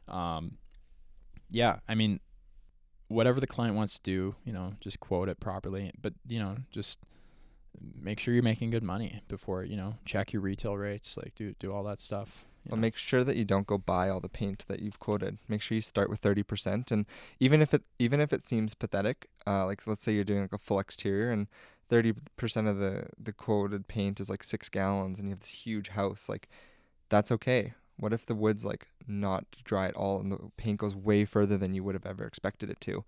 um, 0.08 0.56
yeah. 1.50 1.80
I 1.86 1.94
mean, 1.94 2.20
whatever 3.08 3.40
the 3.40 3.46
client 3.46 3.76
wants 3.76 3.94
to 3.94 4.00
do, 4.02 4.34
you 4.44 4.54
know, 4.54 4.72
just 4.80 5.00
quote 5.00 5.28
it 5.28 5.38
properly. 5.38 5.92
But 6.00 6.14
you 6.26 6.38
know, 6.38 6.56
just 6.70 6.98
make 8.00 8.18
sure 8.18 8.32
you're 8.32 8.42
making 8.42 8.70
good 8.70 8.82
money 8.82 9.22
before 9.28 9.62
you 9.64 9.76
know 9.76 9.96
check 10.06 10.32
your 10.32 10.40
retail 10.40 10.76
rates. 10.78 11.16
Like, 11.18 11.34
do 11.34 11.54
do 11.58 11.72
all 11.72 11.84
that 11.84 12.00
stuff. 12.00 12.46
Well, 12.68 12.76
know. 12.76 12.82
make 12.82 12.96
sure 12.96 13.24
that 13.24 13.36
you 13.36 13.44
don't 13.44 13.66
go 13.66 13.78
buy 13.78 14.08
all 14.08 14.20
the 14.20 14.28
paint 14.28 14.64
that 14.68 14.80
you've 14.80 15.00
quoted. 15.00 15.38
Make 15.48 15.62
sure 15.62 15.74
you 15.74 15.82
start 15.82 16.08
with 16.08 16.20
thirty 16.20 16.42
percent, 16.42 16.90
and 16.90 17.06
even 17.40 17.60
if 17.60 17.74
it 17.74 17.82
even 17.98 18.20
if 18.20 18.32
it 18.32 18.42
seems 18.42 18.74
pathetic, 18.74 19.28
uh, 19.46 19.66
like 19.66 19.86
let's 19.86 20.02
say 20.02 20.12
you're 20.12 20.24
doing 20.24 20.42
like 20.42 20.52
a 20.52 20.58
full 20.58 20.78
exterior 20.78 21.30
and 21.30 21.48
thirty 21.88 22.14
percent 22.36 22.68
of 22.68 22.78
the 22.78 23.08
the 23.18 23.32
quoted 23.32 23.88
paint 23.88 24.20
is 24.20 24.30
like 24.30 24.44
six 24.44 24.68
gallons, 24.68 25.18
and 25.18 25.28
you 25.28 25.32
have 25.32 25.40
this 25.40 25.66
huge 25.66 25.88
house, 25.90 26.28
like 26.28 26.48
that's 27.08 27.32
okay. 27.32 27.74
What 27.96 28.12
if 28.12 28.26
the 28.26 28.34
wood's 28.34 28.64
like 28.64 28.88
not 29.06 29.44
dry 29.64 29.86
at 29.86 29.96
all, 29.96 30.20
and 30.20 30.32
the 30.32 30.38
paint 30.56 30.78
goes 30.78 30.94
way 30.94 31.24
further 31.24 31.58
than 31.58 31.74
you 31.74 31.84
would 31.84 31.94
have 31.94 32.06
ever 32.06 32.24
expected 32.24 32.70
it 32.70 32.80
to, 32.82 33.04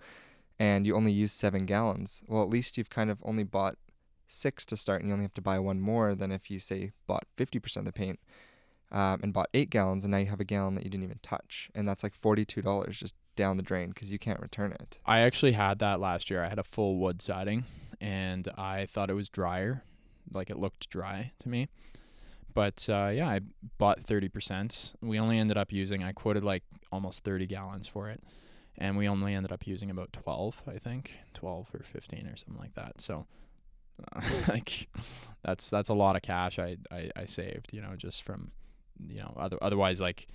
and 0.58 0.86
you 0.86 0.96
only 0.96 1.12
use 1.12 1.32
seven 1.32 1.64
gallons? 1.64 2.22
Well, 2.26 2.42
at 2.42 2.50
least 2.50 2.76
you've 2.76 2.90
kind 2.90 3.10
of 3.10 3.18
only 3.22 3.44
bought 3.44 3.78
six 4.26 4.66
to 4.66 4.76
start, 4.76 5.00
and 5.00 5.08
you 5.08 5.12
only 5.14 5.24
have 5.24 5.34
to 5.34 5.40
buy 5.40 5.58
one 5.58 5.80
more 5.80 6.14
than 6.14 6.32
if 6.32 6.50
you 6.50 6.58
say 6.58 6.92
bought 7.06 7.26
fifty 7.36 7.58
percent 7.60 7.86
of 7.86 7.94
the 7.94 7.98
paint 7.98 8.18
um, 8.94 9.20
and 9.22 9.34
bought 9.34 9.50
eight 9.52 9.68
gallons, 9.68 10.04
and 10.04 10.12
now 10.12 10.18
you 10.18 10.26
have 10.26 10.40
a 10.40 10.44
gallon 10.44 10.74
that 10.76 10.84
you 10.84 10.90
didn't 10.90 11.04
even 11.04 11.20
touch, 11.22 11.70
and 11.74 11.86
that's 11.86 12.02
like 12.02 12.14
forty-two 12.14 12.62
dollars 12.62 12.98
just 12.98 13.14
down 13.36 13.56
the 13.56 13.62
drain 13.62 13.90
because 13.90 14.10
you 14.10 14.18
can't 14.18 14.40
return 14.40 14.72
it. 14.72 14.98
I 15.04 15.20
actually 15.20 15.52
had 15.52 15.78
that 15.80 16.00
last 16.00 16.30
year. 16.30 16.42
I 16.42 16.48
had 16.48 16.58
a 16.58 16.64
full 16.64 16.96
wood 16.98 17.20
siding 17.20 17.64
and 18.00 18.48
I 18.56 18.86
thought 18.86 19.10
it 19.10 19.14
was 19.14 19.28
drier. 19.28 19.82
Like 20.32 20.50
it 20.50 20.58
looked 20.58 20.88
dry 20.90 21.32
to 21.40 21.48
me. 21.48 21.68
But 22.52 22.86
uh, 22.88 23.08
yeah, 23.08 23.28
I 23.28 23.40
bought 23.78 24.02
30%. 24.02 24.92
We 25.00 25.18
only 25.18 25.38
ended 25.38 25.56
up 25.56 25.72
using, 25.72 26.04
I 26.04 26.12
quoted 26.12 26.44
like 26.44 26.62
almost 26.92 27.24
30 27.24 27.46
gallons 27.46 27.88
for 27.88 28.08
it. 28.08 28.22
And 28.76 28.96
we 28.96 29.08
only 29.08 29.34
ended 29.34 29.52
up 29.52 29.66
using 29.66 29.90
about 29.90 30.12
12, 30.12 30.62
I 30.66 30.78
think, 30.78 31.12
12 31.34 31.70
or 31.74 31.82
15 31.82 32.26
or 32.26 32.36
something 32.36 32.58
like 32.58 32.74
that. 32.74 33.00
So, 33.00 33.26
like, 34.48 34.88
that's 35.44 35.70
that's 35.70 35.88
a 35.88 35.94
lot 35.94 36.16
of 36.16 36.22
cash 36.22 36.58
I, 36.58 36.78
I, 36.90 37.10
I 37.14 37.24
saved, 37.24 37.72
you 37.72 37.80
know, 37.80 37.94
just 37.96 38.24
from, 38.24 38.50
you 39.08 39.18
know, 39.18 39.34
other, 39.36 39.58
otherwise, 39.62 40.00
like, 40.00 40.26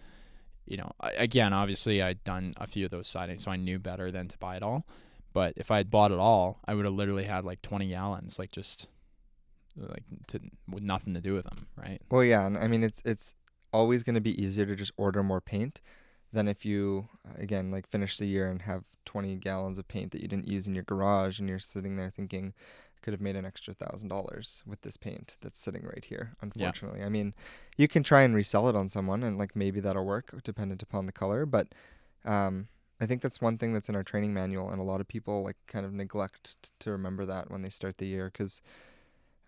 you 0.66 0.78
know, 0.78 0.92
I, 1.00 1.12
again, 1.12 1.54
obviously 1.54 2.02
I'd 2.02 2.24
done 2.24 2.54
a 2.58 2.68
few 2.68 2.86
of 2.86 2.92
those 2.92 3.08
sidings, 3.08 3.44
so 3.44 3.52
I 3.52 3.56
knew 3.56 3.80
better 3.80 4.12
than 4.12 4.28
to 4.28 4.38
buy 4.38 4.56
it 4.56 4.64
all. 4.64 4.86
But 5.34 5.54
if 5.58 5.72
I 5.72 5.78
had 5.78 5.92
bought 5.92 6.12
it 6.12 6.20
all, 6.20 6.60
I 6.66 6.74
would 6.74 6.86
have 6.86 6.94
literally 6.94 7.26
had 7.26 7.46
like 7.46 7.62
20 7.62 7.88
gallons, 7.90 8.40
like 8.40 8.52
just 8.52 8.88
like 9.76 10.04
to 10.28 10.40
with 10.68 10.84
nothing 10.84 11.14
to 11.14 11.22
do 11.22 11.34
with 11.34 11.46
them, 11.46 11.68
right? 11.76 12.02
Well, 12.10 12.24
yeah, 12.24 12.46
and 12.46 12.58
I 12.58 12.68
mean 12.68 12.84
it's 12.84 13.02
it's 13.06 13.34
always 13.72 14.04
going 14.04 14.16
to 14.16 14.22
be 14.22 14.42
easier 14.42 14.66
to 14.66 14.76
just 14.76 14.92
order 14.98 15.24
more 15.24 15.42
paint 15.42 15.82
than 16.32 16.48
if 16.48 16.66
you 16.66 17.08
again 17.38 17.72
like 17.72 17.88
finish 17.88 18.18
the 18.18 18.26
year 18.26 18.50
and 18.50 18.64
have 18.64 18.84
20 19.06 19.36
gallons 19.38 19.80
of 19.80 19.88
paint 19.88 20.12
that 20.12 20.22
you 20.22 20.28
didn't 20.28 20.48
use 20.48 20.68
in 20.68 20.76
your 20.76 20.84
garage 20.84 21.40
and 21.40 21.50
you're 21.50 21.60
sitting 21.60 21.96
there 21.96 22.10
thinking 22.10 22.54
could 23.02 23.14
have 23.14 23.22
made 23.22 23.36
an 23.36 23.46
extra 23.46 23.74
thousand 23.74 24.10
dollars 24.10 24.64
with 24.66 24.82
this 24.82 24.98
paint 24.98 25.38
that's 25.42 25.60
sitting 25.60 25.84
right 25.84 26.06
here. 26.06 26.36
Unfortunately, 26.42 27.02
I 27.02 27.10
mean, 27.10 27.34
you 27.78 27.88
can 27.88 28.04
try 28.04 28.22
and 28.22 28.36
resell 28.36 28.68
it 28.70 28.76
on 28.76 28.90
someone, 28.90 29.24
and 29.24 29.38
like 29.38 29.56
maybe 29.56 29.80
that'll 29.80 30.06
work, 30.06 30.34
dependent 30.44 30.84
upon 30.84 31.06
the 31.06 31.12
color. 31.12 31.46
But 31.46 31.70
um, 32.26 32.68
I 33.02 33.06
think 33.06 33.22
that's 33.22 33.42
one 33.42 33.58
thing 33.58 33.74
that's 33.74 33.90
in 33.90 33.96
our 33.96 34.04
training 34.04 34.34
manual, 34.34 34.70
and 34.70 34.80
a 34.80 34.84
lot 34.84 35.02
of 35.02 35.08
people 35.08 35.44
like 35.44 35.58
kind 35.68 35.86
of 35.86 35.94
neglect 35.94 36.58
t- 36.62 36.70
to 36.80 36.92
remember 36.92 37.26
that 37.26 37.50
when 37.50 37.62
they 37.62 37.70
start 37.70 37.98
the 37.98 38.08
year 38.08 38.30
because 38.32 38.62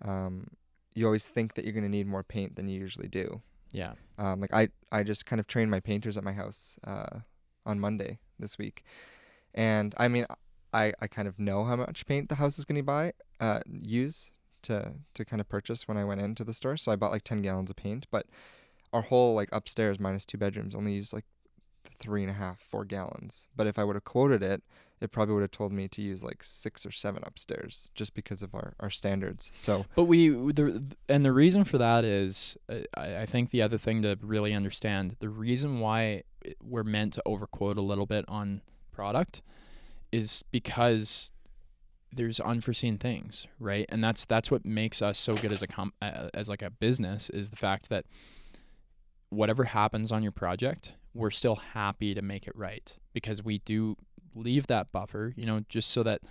um, 0.03 0.47
you 0.93 1.05
always 1.05 1.27
think 1.27 1.55
that 1.55 1.65
you're 1.65 1.73
going 1.73 1.83
to 1.83 1.89
need 1.89 2.07
more 2.07 2.23
paint 2.23 2.55
than 2.55 2.67
you 2.67 2.79
usually 2.79 3.07
do. 3.07 3.41
Yeah. 3.73 3.93
Um, 4.17 4.41
like 4.41 4.53
I, 4.53 4.69
I 4.91 5.03
just 5.03 5.25
kind 5.25 5.39
of 5.39 5.47
trained 5.47 5.71
my 5.71 5.79
painters 5.79 6.17
at 6.17 6.23
my 6.23 6.33
house 6.33 6.79
uh, 6.85 7.19
on 7.65 7.79
Monday 7.79 8.19
this 8.39 8.57
week, 8.57 8.83
and 9.53 9.93
I 9.97 10.07
mean, 10.07 10.25
I, 10.73 10.93
I 11.01 11.07
kind 11.07 11.27
of 11.27 11.37
know 11.37 11.65
how 11.65 11.75
much 11.75 12.05
paint 12.05 12.29
the 12.29 12.35
house 12.35 12.57
is 12.57 12.65
going 12.65 12.77
to 12.77 12.83
buy, 12.83 13.13
uh, 13.41 13.60
use 13.69 14.32
to 14.62 14.93
to 15.15 15.25
kind 15.25 15.41
of 15.41 15.49
purchase 15.49 15.88
when 15.88 15.97
I 15.97 16.06
went 16.06 16.21
into 16.21 16.43
the 16.43 16.54
store. 16.54 16.77
So 16.77 16.91
I 16.91 16.95
bought 16.95 17.12
like 17.12 17.23
ten 17.23 17.41
gallons 17.41 17.69
of 17.69 17.75
paint, 17.75 18.08
but 18.12 18.27
our 18.93 19.01
whole 19.01 19.34
like 19.36 19.49
upstairs 19.51 19.99
minus 19.99 20.25
two 20.25 20.38
bedrooms 20.38 20.75
only 20.75 20.93
used 20.93 21.12
like 21.12 21.25
three 21.99 22.21
and 22.21 22.30
a 22.30 22.36
half, 22.36 22.60
four 22.60 22.86
gallons. 22.86 23.47
But 23.56 23.67
if 23.67 23.77
I 23.77 23.84
would 23.84 23.95
have 23.95 24.04
quoted 24.04 24.43
it, 24.43 24.63
it 24.99 25.12
probably 25.12 25.34
would 25.34 25.41
have 25.41 25.51
told 25.51 25.71
me 25.71 25.88
to 25.88 26.01
use 26.01 26.23
like 26.23 26.43
six 26.43 26.86
or 26.86 26.91
seven 26.91 27.23
upstairs 27.25 27.89
just 27.95 28.13
because 28.13 28.43
of 28.43 28.54
our, 28.54 28.75
our 28.80 28.91
standards. 28.91 29.49
So, 29.54 29.86
But 29.95 30.04
we 30.04 30.30
the 30.30 30.84
and 31.10 31.25
the 31.25 31.32
reason 31.32 31.63
for 31.63 31.77
that 31.80 32.06
is 32.06 32.58
uh, 32.69 32.80
I, 32.95 33.21
I 33.21 33.25
think 33.25 33.49
the 33.49 33.63
other 33.63 33.80
thing 33.80 34.04
to 34.04 34.17
really 34.21 34.54
understand 34.54 35.15
the 35.19 35.30
reason 35.30 35.80
why 35.80 36.23
we're 36.63 36.84
meant 36.84 37.13
to 37.13 37.23
overquote 37.25 37.77
a 37.77 37.82
little 37.82 38.06
bit 38.06 38.25
on 38.27 38.62
product 38.91 39.41
is 40.12 40.43
because 40.51 41.32
there's 42.13 42.39
unforeseen 42.39 42.97
things, 42.97 43.47
right? 43.60 43.86
And 43.89 44.04
that's 44.04 44.26
that's 44.26 44.52
what 44.52 44.65
makes 44.65 45.02
us 45.02 45.17
so 45.17 45.36
good 45.36 45.52
as 45.52 45.63
a 45.63 45.67
uh, 46.02 46.30
as 46.34 46.50
like 46.50 46.62
a 46.62 46.69
business 46.69 47.30
is 47.30 47.50
the 47.50 47.58
fact 47.58 47.89
that 47.89 48.06
whatever 49.30 49.63
happens 49.63 50.12
on 50.12 50.24
your 50.24 50.32
project, 50.32 50.93
we're 51.13 51.32
still 51.32 51.56
happy 51.56 52.13
to 52.13 52.21
make 52.21 52.47
it 52.47 52.56
right 52.56 52.97
because 53.13 53.43
we 53.43 53.60
do 53.60 53.95
leave 54.36 54.67
that 54.67 54.91
buffer, 54.91 55.34
you 55.36 55.45
know, 55.45 55.62
just 55.69 55.91
so 55.91 56.04
that 56.04 56.21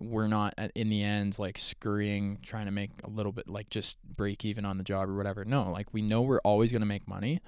we're 0.00 0.28
not 0.28 0.54
at, 0.56 0.72
in 0.74 0.88
the 0.88 1.02
end 1.02 1.38
like 1.38 1.58
scurrying 1.58 2.38
trying 2.42 2.66
to 2.66 2.72
make 2.72 2.90
a 3.04 3.10
little 3.10 3.32
bit 3.32 3.48
like 3.48 3.68
just 3.70 3.96
break 4.04 4.44
even 4.44 4.64
on 4.64 4.78
the 4.78 4.84
job 4.84 5.08
or 5.08 5.16
whatever. 5.16 5.44
No, 5.44 5.70
like 5.70 5.92
we 5.92 6.02
know 6.02 6.22
we're 6.22 6.40
always 6.40 6.72
going 6.72 6.80
to 6.80 6.86
make 6.86 7.06
money. 7.06 7.40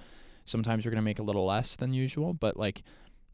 Sometimes 0.44 0.84
we're 0.84 0.90
going 0.90 0.96
to 0.96 1.02
make 1.02 1.18
a 1.18 1.24
little 1.24 1.46
less 1.46 1.76
than 1.76 1.92
usual, 1.92 2.34
but 2.34 2.56
like 2.56 2.82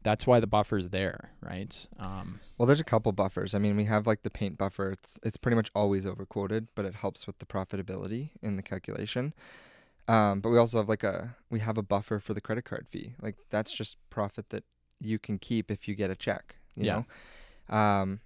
that's 0.03 0.25
why 0.25 0.39
the 0.39 0.47
buffer's 0.47 0.89
there, 0.89 1.31
right? 1.41 1.87
Um, 1.99 2.39
well, 2.57 2.65
there's 2.65 2.79
a 2.79 2.85
couple 2.85 3.11
buffers. 3.11 3.53
I 3.55 3.59
mean, 3.59 3.75
we 3.75 3.85
have 3.85 4.07
like 4.07 4.23
the 4.23 4.29
paint 4.29 4.57
buffer. 4.57 4.91
It's 4.91 5.19
it's 5.23 5.37
pretty 5.37 5.55
much 5.55 5.69
always 5.75 6.05
overquoted, 6.05 6.67
but 6.75 6.85
it 6.85 6.95
helps 6.95 7.27
with 7.27 7.39
the 7.39 7.45
profitability 7.45 8.29
in 8.41 8.55
the 8.55 8.63
calculation. 8.63 9.33
Um, 10.07 10.39
but 10.41 10.49
we 10.49 10.57
also 10.57 10.77
have 10.77 10.89
like 10.89 11.03
a 11.03 11.35
we 11.49 11.59
have 11.59 11.77
a 11.77 11.83
buffer 11.83 12.19
for 12.19 12.33
the 12.33 12.41
credit 12.41 12.65
card 12.65 12.87
fee. 12.89 13.13
Like 13.21 13.35
that's 13.49 13.71
just 13.71 13.97
profit 14.09 14.49
that 14.49 14.63
you 14.99 15.19
can 15.19 15.37
keep 15.37 15.69
if 15.71 15.87
you 15.87 15.95
get 15.95 16.09
a 16.09 16.15
check. 16.15 16.55
You 16.75 16.85
Yeah. 16.85 17.03
know, 17.69 17.75
um, 17.75 18.21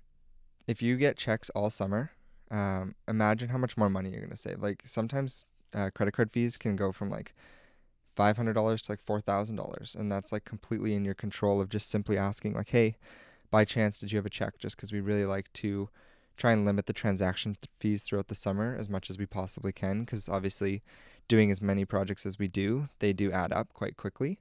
if 0.67 0.81
you 0.81 0.95
get 0.97 1.17
checks 1.17 1.49
all 1.51 1.69
summer, 1.69 2.11
um, 2.51 2.95
imagine 3.07 3.49
how 3.49 3.57
much 3.57 3.75
more 3.77 3.89
money 3.89 4.11
you're 4.11 4.21
gonna 4.21 4.35
save. 4.37 4.61
Like 4.61 4.83
sometimes 4.85 5.45
uh, 5.73 5.89
credit 5.93 6.13
card 6.13 6.31
fees 6.31 6.55
can 6.57 6.75
go 6.75 6.91
from 6.91 7.09
like 7.09 7.33
five 8.15 8.37
hundred 8.37 8.53
dollars 8.53 8.81
to 8.83 8.91
like 8.91 9.01
four 9.01 9.21
thousand 9.21 9.55
dollars, 9.55 9.95
and 9.97 10.11
that's 10.11 10.31
like 10.31 10.45
completely 10.45 10.93
in 10.93 11.05
your 11.05 11.13
control 11.13 11.61
of 11.61 11.69
just 11.69 11.89
simply 11.89 12.17
asking 12.17 12.53
like, 12.53 12.69
hey, 12.69 12.95
by 13.51 13.65
chance 13.65 13.99
did 13.99 14.11
you 14.11 14.17
have 14.17 14.25
a 14.25 14.29
check? 14.31 14.57
Just 14.57 14.75
because 14.75 14.91
we 14.91 14.99
really 14.99 15.25
like 15.25 15.51
to 15.53 15.89
try 16.37 16.51
and 16.51 16.65
limit 16.65 16.87
the 16.87 16.93
transaction 16.93 17.53
th- 17.53 17.69
fees 17.77 18.03
throughout 18.03 18.27
the 18.27 18.35
summer 18.35 18.75
as 18.77 18.89
much 18.89 19.09
as 19.09 19.17
we 19.17 19.25
possibly 19.25 19.71
can, 19.71 20.01
because 20.01 20.27
obviously 20.27 20.81
doing 21.27 21.51
as 21.51 21.61
many 21.61 21.85
projects 21.85 22.25
as 22.25 22.39
we 22.39 22.47
do, 22.47 22.87
they 22.99 23.13
do 23.13 23.31
add 23.31 23.53
up 23.53 23.71
quite 23.73 23.97
quickly. 23.97 24.39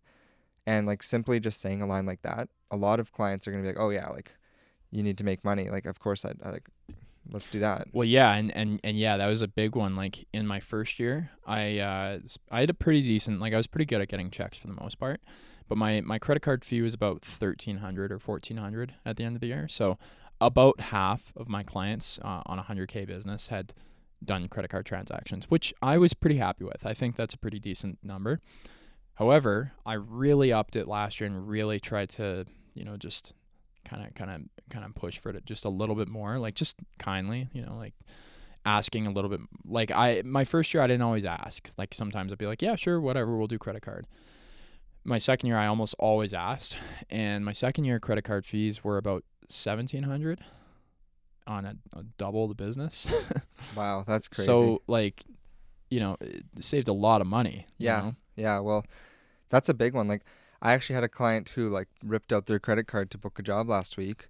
And 0.66 0.86
like 0.86 1.02
simply 1.02 1.40
just 1.40 1.60
saying 1.60 1.82
a 1.82 1.86
line 1.86 2.06
like 2.06 2.22
that, 2.22 2.48
a 2.70 2.76
lot 2.76 3.00
of 3.00 3.12
clients 3.12 3.46
are 3.46 3.52
gonna 3.52 3.62
be 3.62 3.68
like, 3.68 3.80
oh 3.80 3.90
yeah, 3.90 4.08
like 4.08 4.32
you 4.90 5.02
need 5.02 5.18
to 5.18 5.24
make 5.24 5.44
money. 5.44 5.68
Like 5.70 5.86
of 5.86 5.98
course 5.98 6.24
I'd 6.24 6.38
I 6.42 6.50
like 6.50 6.68
let's 7.30 7.48
do 7.48 7.60
that. 7.60 7.88
Well, 7.92 8.06
yeah, 8.06 8.32
and, 8.34 8.54
and 8.56 8.80
and 8.82 8.98
yeah, 8.98 9.16
that 9.16 9.26
was 9.26 9.42
a 9.42 9.48
big 9.48 9.76
one. 9.76 9.96
Like 9.96 10.26
in 10.32 10.46
my 10.46 10.60
first 10.60 10.98
year, 10.98 11.30
I 11.46 11.78
uh, 11.78 12.18
I 12.50 12.60
had 12.60 12.70
a 12.70 12.74
pretty 12.74 13.02
decent, 13.02 13.40
like 13.40 13.52
I 13.52 13.56
was 13.56 13.66
pretty 13.66 13.86
good 13.86 14.00
at 14.00 14.08
getting 14.08 14.30
checks 14.30 14.58
for 14.58 14.66
the 14.66 14.74
most 14.74 14.98
part, 14.98 15.20
but 15.68 15.78
my 15.78 16.00
my 16.00 16.18
credit 16.18 16.40
card 16.40 16.64
fee 16.64 16.82
was 16.82 16.94
about 16.94 17.22
thirteen 17.22 17.78
hundred 17.78 18.12
or 18.12 18.18
fourteen 18.18 18.56
hundred 18.56 18.94
at 19.04 19.16
the 19.16 19.24
end 19.24 19.36
of 19.36 19.40
the 19.40 19.48
year. 19.48 19.68
So 19.68 19.98
about 20.40 20.80
half 20.80 21.32
of 21.36 21.48
my 21.48 21.62
clients 21.62 22.18
uh, 22.22 22.42
on 22.46 22.58
a 22.58 22.62
hundred 22.62 22.88
k 22.88 23.04
business 23.04 23.48
had 23.48 23.72
done 24.24 24.48
credit 24.48 24.70
card 24.70 24.86
transactions, 24.86 25.46
which 25.50 25.74
I 25.82 25.98
was 25.98 26.14
pretty 26.14 26.36
happy 26.36 26.64
with. 26.64 26.86
I 26.86 26.94
think 26.94 27.16
that's 27.16 27.34
a 27.34 27.38
pretty 27.38 27.58
decent 27.58 27.98
number. 28.02 28.40
However, 29.14 29.72
I 29.84 29.94
really 29.94 30.52
upped 30.52 30.76
it 30.76 30.88
last 30.88 31.20
year 31.20 31.28
and 31.28 31.46
really 31.46 31.78
tried 31.78 32.08
to, 32.10 32.46
you 32.74 32.84
know, 32.84 32.96
just 32.96 33.34
kind 33.92 34.06
of 34.06 34.14
kind 34.14 34.30
of 34.30 34.40
kind 34.70 34.84
of 34.84 34.94
push 34.94 35.18
for 35.18 35.30
it 35.30 35.44
just 35.44 35.64
a 35.64 35.68
little 35.68 35.94
bit 35.94 36.08
more, 36.08 36.38
like 36.38 36.54
just 36.54 36.76
kindly, 36.98 37.48
you 37.52 37.62
know, 37.64 37.76
like 37.76 37.94
asking 38.64 39.06
a 39.06 39.10
little 39.10 39.28
bit 39.30 39.40
like 39.64 39.90
I 39.90 40.22
my 40.24 40.44
first 40.44 40.72
year 40.72 40.82
I 40.82 40.86
didn't 40.86 41.02
always 41.02 41.24
ask. 41.24 41.70
Like 41.76 41.92
sometimes 41.94 42.32
I'd 42.32 42.38
be 42.38 42.46
like, 42.46 42.62
"Yeah, 42.62 42.76
sure, 42.76 43.00
whatever, 43.00 43.36
we'll 43.36 43.46
do 43.48 43.58
credit 43.58 43.82
card." 43.82 44.06
My 45.04 45.18
second 45.18 45.48
year 45.48 45.56
I 45.56 45.66
almost 45.66 45.94
always 45.98 46.32
asked, 46.32 46.76
and 47.10 47.44
my 47.44 47.52
second 47.52 47.84
year 47.84 47.98
credit 47.98 48.22
card 48.22 48.46
fees 48.46 48.84
were 48.84 48.98
about 48.98 49.24
1700 49.48 50.40
on 51.46 51.64
a, 51.66 51.74
a 51.98 52.04
double 52.18 52.46
the 52.48 52.54
business. 52.54 53.12
Wow, 53.76 54.04
that's 54.06 54.28
crazy. 54.28 54.46
so 54.46 54.82
like, 54.86 55.22
you 55.90 55.98
know, 56.00 56.16
it 56.20 56.44
saved 56.60 56.88
a 56.88 56.92
lot 56.92 57.20
of 57.20 57.26
money. 57.26 57.66
you 57.78 57.86
Yeah. 57.86 58.00
know? 58.02 58.14
Yeah, 58.36 58.58
well, 58.60 58.84
that's 59.50 59.68
a 59.68 59.74
big 59.74 59.94
one. 59.94 60.08
Like, 60.08 60.22
I 60.62 60.72
actually 60.74 60.94
had 60.94 61.04
a 61.04 61.08
client 61.08 61.50
who 61.50 61.68
like 61.68 61.88
ripped 62.04 62.32
out 62.32 62.46
their 62.46 62.60
credit 62.60 62.86
card 62.86 63.10
to 63.10 63.18
book 63.18 63.38
a 63.38 63.42
job 63.42 63.68
last 63.68 63.96
week, 63.96 64.28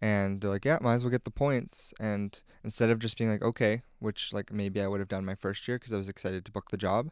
and 0.00 0.40
they're 0.40 0.50
like, 0.50 0.64
"Yeah, 0.64 0.78
might 0.82 0.94
as 0.96 1.04
well 1.04 1.10
get 1.12 1.24
the 1.24 1.30
points." 1.30 1.94
And 2.00 2.40
instead 2.64 2.90
of 2.90 2.98
just 3.00 3.18
being 3.18 3.30
like, 3.30 3.42
"Okay," 3.42 3.82
which 4.00 4.32
like 4.32 4.52
maybe 4.52 4.80
I 4.82 4.88
would 4.88 5.00
have 5.00 5.08
done 5.08 5.24
my 5.24 5.36
first 5.36 5.68
year 5.68 5.78
because 5.78 5.92
I 5.92 5.98
was 5.98 6.08
excited 6.08 6.44
to 6.46 6.52
book 6.52 6.70
the 6.70 6.76
job, 6.76 7.10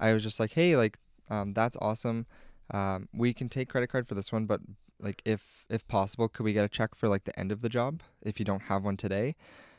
I 0.00 0.12
was 0.14 0.22
just 0.22 0.40
like, 0.40 0.52
"Hey, 0.52 0.76
like, 0.76 0.98
um, 1.30 1.54
that's 1.54 1.76
awesome. 1.80 2.26
Um, 2.72 3.08
we 3.14 3.34
can 3.34 3.48
take 3.48 3.68
credit 3.70 3.88
card 3.88 4.08
for 4.08 4.14
this 4.14 4.32
one, 4.32 4.46
but 4.46 4.60
like, 5.00 5.22
if 5.26 5.66
if 5.70 5.86
possible, 5.88 6.28
could 6.28 6.44
we 6.44 6.52
get 6.54 6.64
a 6.64 6.68
check 6.68 6.94
for 6.94 7.08
like 7.08 7.24
the 7.24 7.38
end 7.38 7.52
of 7.52 7.62
the 7.62 7.68
job 7.68 8.02
if 8.22 8.38
you 8.40 8.44
don't 8.46 8.64
have 8.64 8.84
one 8.84 8.96
today?" 8.96 9.36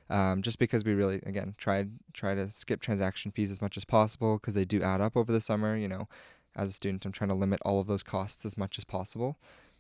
Um, 0.09 0.41
just 0.41 0.57
because 0.59 0.85
we 0.85 0.93
really 0.93 1.17
again 1.25 1.55
tried 1.57 1.91
try 2.13 2.33
to 2.35 2.49
skip 2.49 2.81
transaction 2.81 3.31
fees 3.31 3.51
as 3.51 3.61
much 3.61 3.75
as 3.77 3.83
possible 3.85 4.37
because 4.37 4.53
they 4.53 4.63
do 4.65 4.81
add 4.81 5.01
up 5.01 5.17
over 5.17 5.31
the 5.33 5.41
summer. 5.41 5.75
You 5.77 5.87
know, 5.89 6.07
as 6.57 6.71
a 6.71 6.73
student, 6.73 7.05
I'm 7.05 7.11
trying 7.13 7.29
to 7.29 7.35
limit 7.35 7.59
all 7.63 7.79
of 7.79 7.87
those 7.87 8.03
costs 8.03 8.45
as 8.45 8.57
much 8.57 8.77
as 8.77 8.83
possible. 8.83 9.37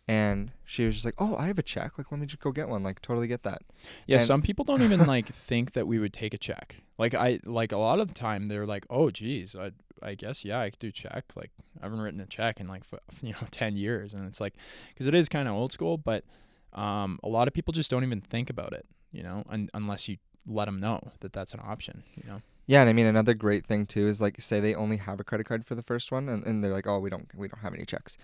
And 0.09 0.51
she 0.63 0.85
was 0.85 0.95
just 0.95 1.03
like, 1.05 1.15
"Oh, 1.17 1.35
I 1.35 1.47
have 1.47 1.59
a 1.59 1.63
check. 1.63 1.97
Like, 1.97 2.11
let 2.13 2.19
me 2.21 2.25
just 2.27 2.39
go 2.41 2.51
get 2.53 2.69
one. 2.69 2.81
Like, 2.81 3.01
totally 3.01 3.27
get 3.27 3.43
that." 3.43 3.61
Yeah, 4.05 4.17
And- 4.19 4.25
some 4.25 4.41
people 4.41 4.63
don't 4.63 4.81
even 4.81 5.05
like 5.15 5.27
think 5.27 5.73
that 5.73 5.85
we 5.85 5.99
would 5.99 6.13
take 6.13 6.33
a 6.33 6.37
check. 6.37 6.77
Like 6.97 7.13
I 7.13 7.39
like 7.43 7.73
a 7.73 7.77
lot 7.77 7.99
of 7.99 8.07
the 8.07 8.13
time 8.13 8.47
they're 8.47 8.65
like, 8.65 8.85
"Oh, 8.89 9.09
geez, 9.11 9.53
I 9.53 9.71
I 10.01 10.15
guess 10.15 10.45
yeah, 10.45 10.61
I 10.61 10.69
could 10.69 10.79
do 10.79 10.91
check." 10.93 11.25
Like 11.35 11.51
I 11.81 11.85
haven't 11.85 11.99
written 11.99 12.21
a 12.21 12.25
check 12.25 12.61
in 12.61 12.67
like 12.67 12.83
f- 12.93 12.99
you 13.21 13.33
know 13.33 13.47
ten 13.51 13.75
years, 13.75 14.13
and 14.13 14.25
it's 14.25 14.39
like 14.39 14.53
because 14.93 15.07
it 15.07 15.13
is 15.15 15.27
kind 15.27 15.49
of 15.49 15.55
old 15.55 15.73
school, 15.73 15.97
but 15.97 16.23
um, 16.71 17.19
a 17.21 17.27
lot 17.27 17.49
of 17.49 17.53
people 17.53 17.73
just 17.73 17.91
don't 17.91 18.03
even 18.05 18.21
think 18.21 18.49
about 18.49 18.71
it, 18.71 18.85
you 19.11 19.23
know, 19.23 19.43
un- 19.49 19.69
unless 19.73 20.07
you 20.07 20.17
let 20.45 20.65
them 20.65 20.79
know 20.79 21.01
that 21.19 21.33
that's 21.33 21.53
an 21.53 21.59
option, 21.61 22.03
you 22.15 22.23
know. 22.29 22.41
Yeah, 22.67 22.81
and 22.81 22.89
I 22.89 22.93
mean 22.93 23.05
another 23.05 23.33
great 23.33 23.65
thing 23.65 23.85
too 23.85 24.07
is 24.07 24.21
like 24.21 24.41
say 24.41 24.59
they 24.59 24.75
only 24.75 24.97
have 24.97 25.19
a 25.19 25.23
credit 25.23 25.45
card 25.45 25.65
for 25.65 25.75
the 25.75 25.83
first 25.83 26.11
one, 26.11 26.27
and, 26.29 26.45
and 26.45 26.63
they're 26.63 26.73
like, 26.73 26.87
"Oh, 26.87 26.99
we 26.99 27.09
don't 27.09 27.29
we 27.35 27.47
don't 27.47 27.61
have 27.61 27.73
any 27.73 27.85
checks." 27.85 28.17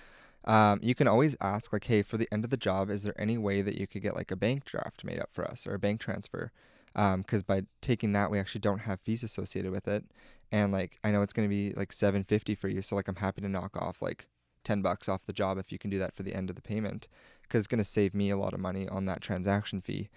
Um, 0.46 0.80
you 0.84 0.96
can 0.96 1.08
always 1.08 1.38
ask 1.42 1.72
like, 1.72 1.86
"Hey, 1.86 2.02
for 2.04 2.18
the 2.18 2.28
end 2.32 2.44
of 2.44 2.50
the 2.50 2.58
job, 2.58 2.90
is 2.90 3.04
there 3.04 3.20
any 3.20 3.38
way 3.38 3.62
that 3.62 3.76
you 3.78 3.88
could 3.88 4.02
get 4.02 4.16
like 4.16 4.32
a 4.32 4.36
bank 4.36 4.66
draft 4.66 5.04
made 5.06 5.20
up 5.20 5.30
for 5.32 5.46
us 5.46 5.66
or 5.66 5.74
a 5.74 5.80
bank 5.80 6.02
transfer?" 6.02 6.52
Because 6.94 7.42
by 7.44 7.64
taking 7.82 8.12
that, 8.14 8.30
we 8.32 8.38
actually 8.40 8.62
don't 8.62 8.80
have 8.80 9.00
fees 9.02 9.24
associated 9.24 9.72
with 9.72 9.88
it, 9.88 10.04
and 10.52 10.72
like 10.74 11.00
I 11.04 11.12
know 11.12 11.22
it's 11.22 11.34
gonna 11.34 11.48
be 11.48 11.72
like 11.74 11.94
seven 11.94 12.24
fifty 12.26 12.54
for 12.56 12.68
you, 12.68 12.82
so 12.82 12.96
like 12.96 13.08
I'm 13.08 13.16
happy 13.16 13.42
to 13.42 13.50
knock 13.50 13.78
off 13.78 14.02
like 14.02 14.28
ten 14.66 14.82
bucks 14.82 15.08
off 15.10 15.26
the 15.26 15.34
job 15.34 15.58
if 15.58 15.72
you 15.72 15.80
can 15.80 15.90
do 15.90 16.00
that 16.00 16.14
for 16.16 16.24
the 16.24 16.36
end 16.36 16.50
of 16.50 16.56
the 16.58 16.62
payment, 16.62 17.08
because 17.44 17.60
it's 17.60 17.68
gonna 17.68 17.84
save 17.86 18.14
me 18.14 18.30
a 18.30 18.38
lot 18.38 18.54
of 18.54 18.60
money 18.60 18.88
on 18.90 19.06
that 19.06 19.22
transaction 19.22 19.80
fee. 19.82 20.10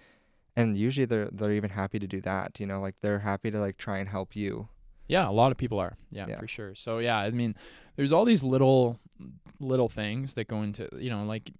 And 0.57 0.75
usually 0.75 1.05
they're 1.05 1.29
they're 1.31 1.53
even 1.53 1.69
happy 1.69 1.99
to 1.99 2.07
do 2.07 2.19
that, 2.21 2.59
you 2.59 2.65
know, 2.65 2.81
like 2.81 2.95
they're 3.01 3.19
happy 3.19 3.49
to 3.51 3.59
like 3.59 3.77
try 3.77 3.99
and 3.99 4.09
help 4.09 4.35
you 4.35 4.67
Yeah, 5.07 5.29
a 5.29 5.31
lot 5.41 5.51
of 5.53 5.57
people 5.57 5.79
are. 5.79 5.95
Yeah, 6.11 6.25
Yeah. 6.27 6.39
for 6.39 6.47
sure. 6.47 6.75
So 6.75 6.97
yeah, 6.99 7.17
I 7.19 7.31
mean, 7.31 7.55
there's 7.95 8.11
all 8.11 8.25
these 8.25 8.43
little 8.43 8.99
little 9.59 9.89
things 9.89 10.33
that 10.35 10.47
go 10.47 10.61
into 10.63 10.89
you 10.97 11.09
know 11.09 11.23
like 11.23 11.51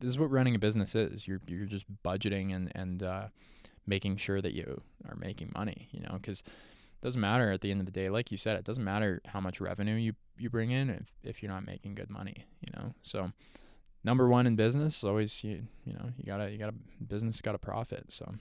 this 0.00 0.08
is 0.10 0.18
what 0.18 0.30
running 0.30 0.54
a 0.54 0.58
business 0.58 0.94
is. 0.94 1.28
You're 1.28 1.40
you're 1.46 1.66
just 1.76 1.86
budgeting 2.02 2.54
and 2.56 2.72
and 2.74 3.02
uh, 3.02 3.26
making 3.86 4.16
sure 4.16 4.40
that 4.40 4.54
you 4.54 4.80
are 5.08 5.16
making 5.16 5.52
money. 5.54 5.88
You 5.92 6.00
know, 6.00 6.14
because 6.20 6.40
it 6.40 7.00
doesn't 7.02 7.20
matter 7.20 7.52
at 7.52 7.60
the 7.60 7.70
end 7.70 7.80
of 7.80 7.86
the 7.86 7.92
day. 7.92 8.08
Like 8.10 8.32
you 8.32 8.38
said, 8.38 8.56
it 8.56 8.64
doesn't 8.64 8.84
matter 8.84 9.20
how 9.26 9.40
much 9.40 9.60
revenue 9.60 9.96
you 9.96 10.14
you 10.38 10.48
bring 10.50 10.70
in 10.70 10.88
if 10.90 11.12
if 11.22 11.42
you're 11.42 11.52
not 11.52 11.64
making 11.66 11.94
good 11.94 12.10
money. 12.10 12.46
You 12.64 12.70
know, 12.76 12.94
so 13.02 13.32
number 14.04 14.28
one 14.28 14.46
in 14.46 14.56
business 14.56 15.04
always 15.04 15.44
you 15.44 15.62
you 15.84 15.92
know 15.92 16.10
you 16.16 16.24
gotta 16.24 16.50
you 16.50 16.58
gotta 16.58 16.74
business 17.06 17.40
got 17.40 17.52
to 17.52 17.58
profit. 17.58 18.04
So 18.08 18.34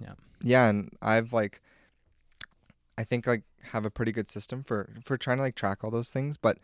Yeah. 0.00 0.14
Yeah, 0.42 0.68
and 0.68 0.90
I've 1.02 1.32
like 1.32 1.60
I 2.96 3.04
think 3.04 3.26
like 3.26 3.44
have 3.64 3.84
a 3.84 3.90
pretty 3.90 4.12
good 4.12 4.30
system 4.30 4.62
for 4.62 4.90
for 5.04 5.16
trying 5.16 5.38
to 5.38 5.42
like 5.42 5.54
track 5.54 5.82
all 5.82 5.90
those 5.90 6.10
things, 6.10 6.36
but 6.36 6.58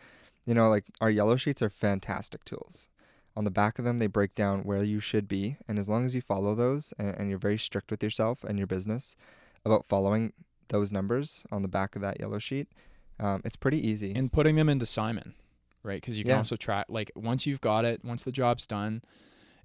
you 0.46 0.54
know, 0.54 0.68
like 0.68 0.84
our 1.00 1.10
yellow 1.10 1.36
sheets 1.36 1.60
are 1.62 1.70
fantastic 1.70 2.44
tools. 2.44 2.88
On 3.36 3.44
the 3.44 3.50
back 3.50 3.78
of 3.78 3.84
them, 3.84 3.98
they 3.98 4.06
break 4.06 4.34
down 4.34 4.60
where 4.60 4.82
you 4.82 5.00
should 5.00 5.28
be, 5.28 5.56
and 5.68 5.78
as 5.78 5.88
long 5.88 6.06
as 6.06 6.14
you 6.14 6.22
follow 6.22 6.54
those 6.54 6.94
and, 6.98 7.14
and 7.16 7.28
you're 7.28 7.38
very 7.38 7.58
strict 7.58 7.90
with 7.90 8.02
yourself 8.02 8.44
and 8.44 8.56
your 8.56 8.66
business 8.66 9.16
about 9.64 9.84
following 9.84 10.32
those 10.68 10.90
numbers 10.90 11.44
on 11.52 11.62
the 11.62 11.68
back 11.68 11.96
of 11.96 12.02
that 12.02 12.18
yellow 12.18 12.38
sheet, 12.38 12.68
um, 13.20 13.42
it's 13.44 13.56
pretty 13.56 13.86
easy. 13.86 14.14
And 14.14 14.32
putting 14.32 14.56
them 14.56 14.68
into 14.68 14.86
Simon, 14.86 15.34
right? 15.86 16.00
Because 16.00 16.18
you 16.18 16.24
can 16.24 16.32
Yeah. 16.32 16.38
also 16.38 16.56
track 16.56 16.86
like 16.88 17.10
once 17.16 17.46
you've 17.46 17.60
got 17.60 17.84
it, 17.84 18.04
once 18.04 18.24
the 18.24 18.32
job's 18.32 18.66
done, 18.66 19.00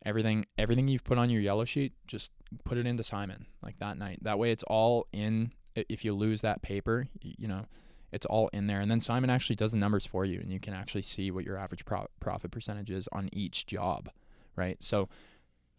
everything 0.06 0.46
everything 0.58 0.88
you've 0.88 1.04
put 1.04 1.18
on 1.18 1.30
your 1.30 1.42
yellow 1.42 1.66
sheet, 1.66 1.94
just 2.08 2.32
put 2.64 2.78
it 2.78 2.86
into 2.86 3.04
Simon 3.04 3.48
like 3.62 3.78
that 3.80 3.98
night. 3.98 4.20
That 4.22 4.40
way, 4.40 4.52
it's 4.52 4.64
all 4.64 5.08
in. 5.12 5.52
If 5.76 6.04
you 6.06 6.14
lose 6.14 6.42
that 6.42 6.62
paper, 6.62 7.08
you 7.22 7.48
know, 7.48 7.66
it's 8.12 8.26
all 8.26 8.50
in 8.50 8.68
there, 8.68 8.82
and 8.82 8.92
then 8.92 9.00
Simon 9.00 9.30
actually 9.30 9.56
does 9.56 9.72
the 9.72 9.78
numbers 9.78 10.06
for 10.06 10.26
you, 10.26 10.40
and 10.40 10.52
you 10.52 10.60
can 10.60 10.74
actually 10.74 11.02
see 11.04 11.32
what 11.32 11.46
your 11.46 11.58
average 11.58 11.86
pro- 11.86 12.08
profit 12.20 12.52
percentage 12.52 12.90
is 12.92 13.08
on 13.14 13.30
each 13.32 13.66
job, 13.66 14.10
right? 14.56 14.82
So 14.84 15.08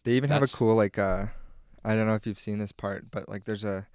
They 0.03 0.13
even 0.13 0.29
have 0.31 0.41
a 0.43 0.47
cool 0.47 0.75
like 0.75 0.97
uh 0.97 1.27
I 1.85 1.95
don't 1.95 2.07
know 2.07 2.15
if 2.15 2.25
you've 2.25 2.39
seen 2.39 2.57
this 2.57 2.71
part, 2.71 3.11
but 3.11 3.29
like 3.29 3.43
there's 3.43 3.63
a 3.63 3.87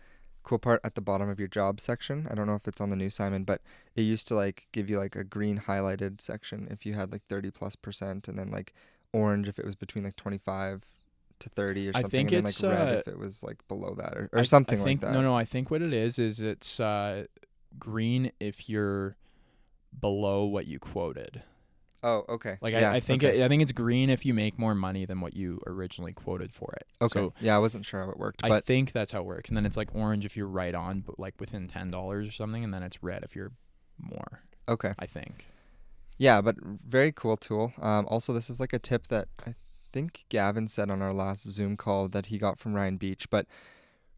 cool 0.49 0.59
part 0.59 0.81
at 0.83 0.95
the 0.95 1.01
bottom 1.03 1.29
of 1.29 1.39
your 1.39 1.49
job 1.49 1.79
section. 1.79 2.27
I 2.31 2.35
don't 2.35 2.47
know 2.47 2.55
if 2.55 2.67
it's 2.67 2.81
on 2.81 2.89
the 2.89 2.97
new 2.97 3.11
Simon, 3.11 3.45
but 3.45 3.61
it 3.95 4.03
used 4.03 4.27
to 4.29 4.35
like 4.35 4.67
give 4.73 4.89
you 4.89 4.99
like 4.99 5.15
a 5.15 5.23
green 5.23 5.59
highlighted 5.67 6.23
section 6.23 6.67
if 6.71 6.87
you 6.87 6.95
had 6.95 7.13
like 7.13 7.23
30 7.29 7.51
plus 7.51 7.77
percent 7.77 8.29
and 8.29 8.39
then 8.39 8.51
like 8.51 8.73
orange 9.13 9.47
if 9.49 9.59
it 9.59 9.65
was 9.65 9.75
between 9.75 10.05
like 10.05 10.17
25 10.17 10.85
to 11.41 11.49
30 11.51 11.89
or 11.89 11.91
I 11.95 12.01
something 12.01 12.11
think 12.11 12.33
and 12.33 12.37
then 12.39 12.49
it's, 12.49 12.63
like 12.63 12.73
red 12.73 12.89
uh, 12.89 12.99
if 12.99 13.09
it 13.09 13.19
was 13.19 13.43
like 13.43 13.57
below 13.69 13.95
that 13.99 14.17
or, 14.17 14.31
or 14.33 14.41
I- 14.41 14.43
something 14.43 14.81
I 14.81 14.85
think, 14.85 15.03
like 15.03 15.13
that. 15.13 15.17
No, 15.17 15.23
no, 15.23 15.37
I 15.37 15.45
think 15.45 15.71
what 15.71 15.83
it 15.83 15.93
is 15.93 16.19
is 16.19 16.41
it's 16.41 16.81
uh, 16.81 17.27
green 17.79 18.33
if 18.41 18.71
you're 18.71 19.17
below 20.01 20.47
what 20.47 20.67
you 20.67 20.79
quoted. 20.79 21.43
Oh, 22.03 22.25
okay. 22.29 22.59
Like 22.61 22.73
yeah, 22.73 22.93
I, 22.93 22.97
I 22.97 23.01
think 23.01 23.25
okay. 23.25 23.41
it, 23.41 23.45
I 23.45 23.49
think 23.49 23.63
it's 23.63 23.73
green 23.73 24.09
if 24.09 24.25
you 24.25 24.33
make 24.33 24.59
more 24.59 24.75
money 24.75 25.05
than 25.05 25.21
what 25.21 25.35
you 25.37 25.61
originally 25.67 26.13
quoted 26.13 26.53
for 26.53 26.73
it. 26.77 26.87
okay. 27.03 27.19
So 27.19 27.33
yeah, 27.41 27.57
I 27.57 27.59
wasn't 27.59 27.85
sure 27.85 28.05
how 28.05 28.11
it 28.11 28.19
worked, 28.19 28.45
I 28.45 28.49
but 28.49 28.65
think 28.65 28.93
that's 28.93 29.13
how 29.13 29.21
it 29.21 29.27
works. 29.27 29.51
And 29.51 29.57
then 29.57 29.67
it's 29.67 29.77
like 29.77 29.95
orange 29.95 30.25
if 30.25 30.37
you're 30.37 30.47
right 30.47 30.75
on, 30.75 31.01
but 31.01 31.19
like 31.19 31.35
within 31.41 31.67
ten 31.67 31.91
dollars 31.91 32.29
or 32.29 32.31
something, 32.31 32.63
and 32.63 32.73
then 32.73 32.83
it's 32.83 33.03
red 33.03 33.25
if 33.25 33.35
you're 33.35 33.53
more. 34.01 34.43
okay. 34.69 34.95
I 34.99 35.07
think. 35.07 35.49
Yeah, 36.19 36.41
but 36.41 36.57
very 36.61 37.13
cool 37.13 37.37
tool. 37.37 37.73
Um, 37.81 38.07
also, 38.09 38.33
this 38.33 38.51
is 38.51 38.59
like 38.61 38.73
a 38.73 38.79
tip 38.79 39.07
that 39.09 39.29
I 39.47 39.55
think 39.93 40.25
Gavin 40.29 40.69
said 40.69 40.91
on 40.91 41.01
our 41.01 41.13
last 41.13 41.49
Zoom 41.51 41.77
call 41.77 42.09
that 42.09 42.27
he 42.27 42.39
got 42.39 42.59
from 42.59 42.75
Ryan 42.75 42.97
Beach. 42.97 43.31
But 43.31 43.47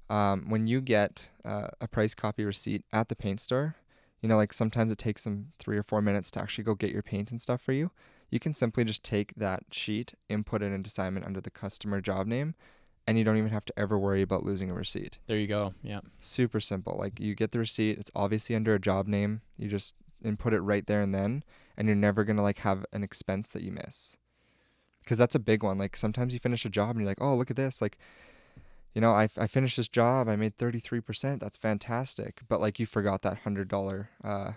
um, 0.09 0.49
when 0.49 0.67
you 0.67 0.81
get 0.81 1.29
uh, 1.45 1.69
a 1.81 1.87
price 1.87 2.15
copy 2.15 2.45
receipt 2.45 2.85
at 2.93 3.09
the 3.09 3.17
paint 3.17 3.41
store, 3.41 3.77
you 4.21 4.29
know, 4.29 4.37
like 4.37 4.53
sometimes 4.53 4.93
it 4.93 4.99
takes 4.99 5.25
them 5.25 5.53
three 5.59 5.77
or 5.79 5.83
four 5.83 6.03
minutes 6.03 6.31
to 6.33 6.41
actually 6.41 6.65
go 6.65 6.75
get 6.75 6.93
your 6.93 7.03
paint 7.03 7.31
and 7.31 7.41
stuff 7.41 7.61
for 7.63 7.73
you. 7.73 7.91
You 8.31 8.39
can 8.39 8.53
simply 8.53 8.85
just 8.85 9.03
take 9.03 9.35
that 9.37 9.65
sheet, 9.71 10.15
input 10.29 10.63
it 10.63 10.73
into 10.73 10.91
Simon 10.91 11.25
under 11.25 11.41
the 11.41 11.51
customer 11.51 12.01
job 12.01 12.27
name, 12.27 12.55
and 13.07 13.19
you 13.19 13.25
don't 13.25 13.39
even 13.39 13.51
have 13.51 13.65
to 13.65 13.79
ever 13.79 13.99
worry 13.99 14.23
about 14.23 14.45
losing 14.45 14.71
a 14.71 14.75
receipt. 14.75 15.19
There 15.27 15.39
you 15.39 15.47
go. 15.47 15.75
Yeah. 15.83 16.01
Super 16.21 16.61
simple. 16.61 16.97
Like 16.99 17.19
you 17.19 17.35
get 17.35 17.53
the 17.53 17.59
receipt, 17.59 17.99
it's 17.99 18.11
obviously 18.15 18.55
under 18.55 18.75
a 18.75 18.81
job 18.81 19.09
name. 19.09 19.41
You 19.57 19.69
just 19.69 19.95
input 20.23 20.53
it 20.53 20.61
right 20.61 20.87
there 20.87 21.01
and 21.01 21.15
then, 21.15 21.43
and 21.77 21.89
you're 21.89 21.97
never 21.97 22.25
gonna 22.25 22.43
like 22.43 22.59
have 22.59 22.85
an 22.93 23.03
expense 23.03 23.49
that 23.51 23.63
you 23.63 23.73
miss. 23.73 24.17
Cause 25.07 25.19
that's 25.19 25.35
a 25.35 25.41
big 25.41 25.63
one. 25.65 25.79
Like 25.79 25.97
sometimes 25.97 26.35
you 26.35 26.39
finish 26.39 26.65
a 26.65 26.69
job 26.71 26.91
and 26.91 27.01
you're 27.01 27.09
like, 27.09 27.21
oh 27.21 27.35
look 27.35 27.51
at 27.51 27.57
this, 27.57 27.81
like, 27.83 27.99
you 28.93 29.01
know, 29.01 29.13
I 29.13 29.29
I 29.37 29.47
finished 29.47 29.77
this 29.77 29.89
job, 29.89 30.29
I 30.29 30.37
made 30.37 30.57
thirty 30.57 30.81
three 30.81 31.01
percent. 31.01 31.41
That's 31.41 31.57
fantastic. 31.57 32.41
But 32.49 32.61
like 32.61 32.79
you 32.79 32.87
forgot 32.87 33.23
that 33.23 33.39
hundred 33.39 33.69
dollar 33.69 34.11
uh, 34.25 34.53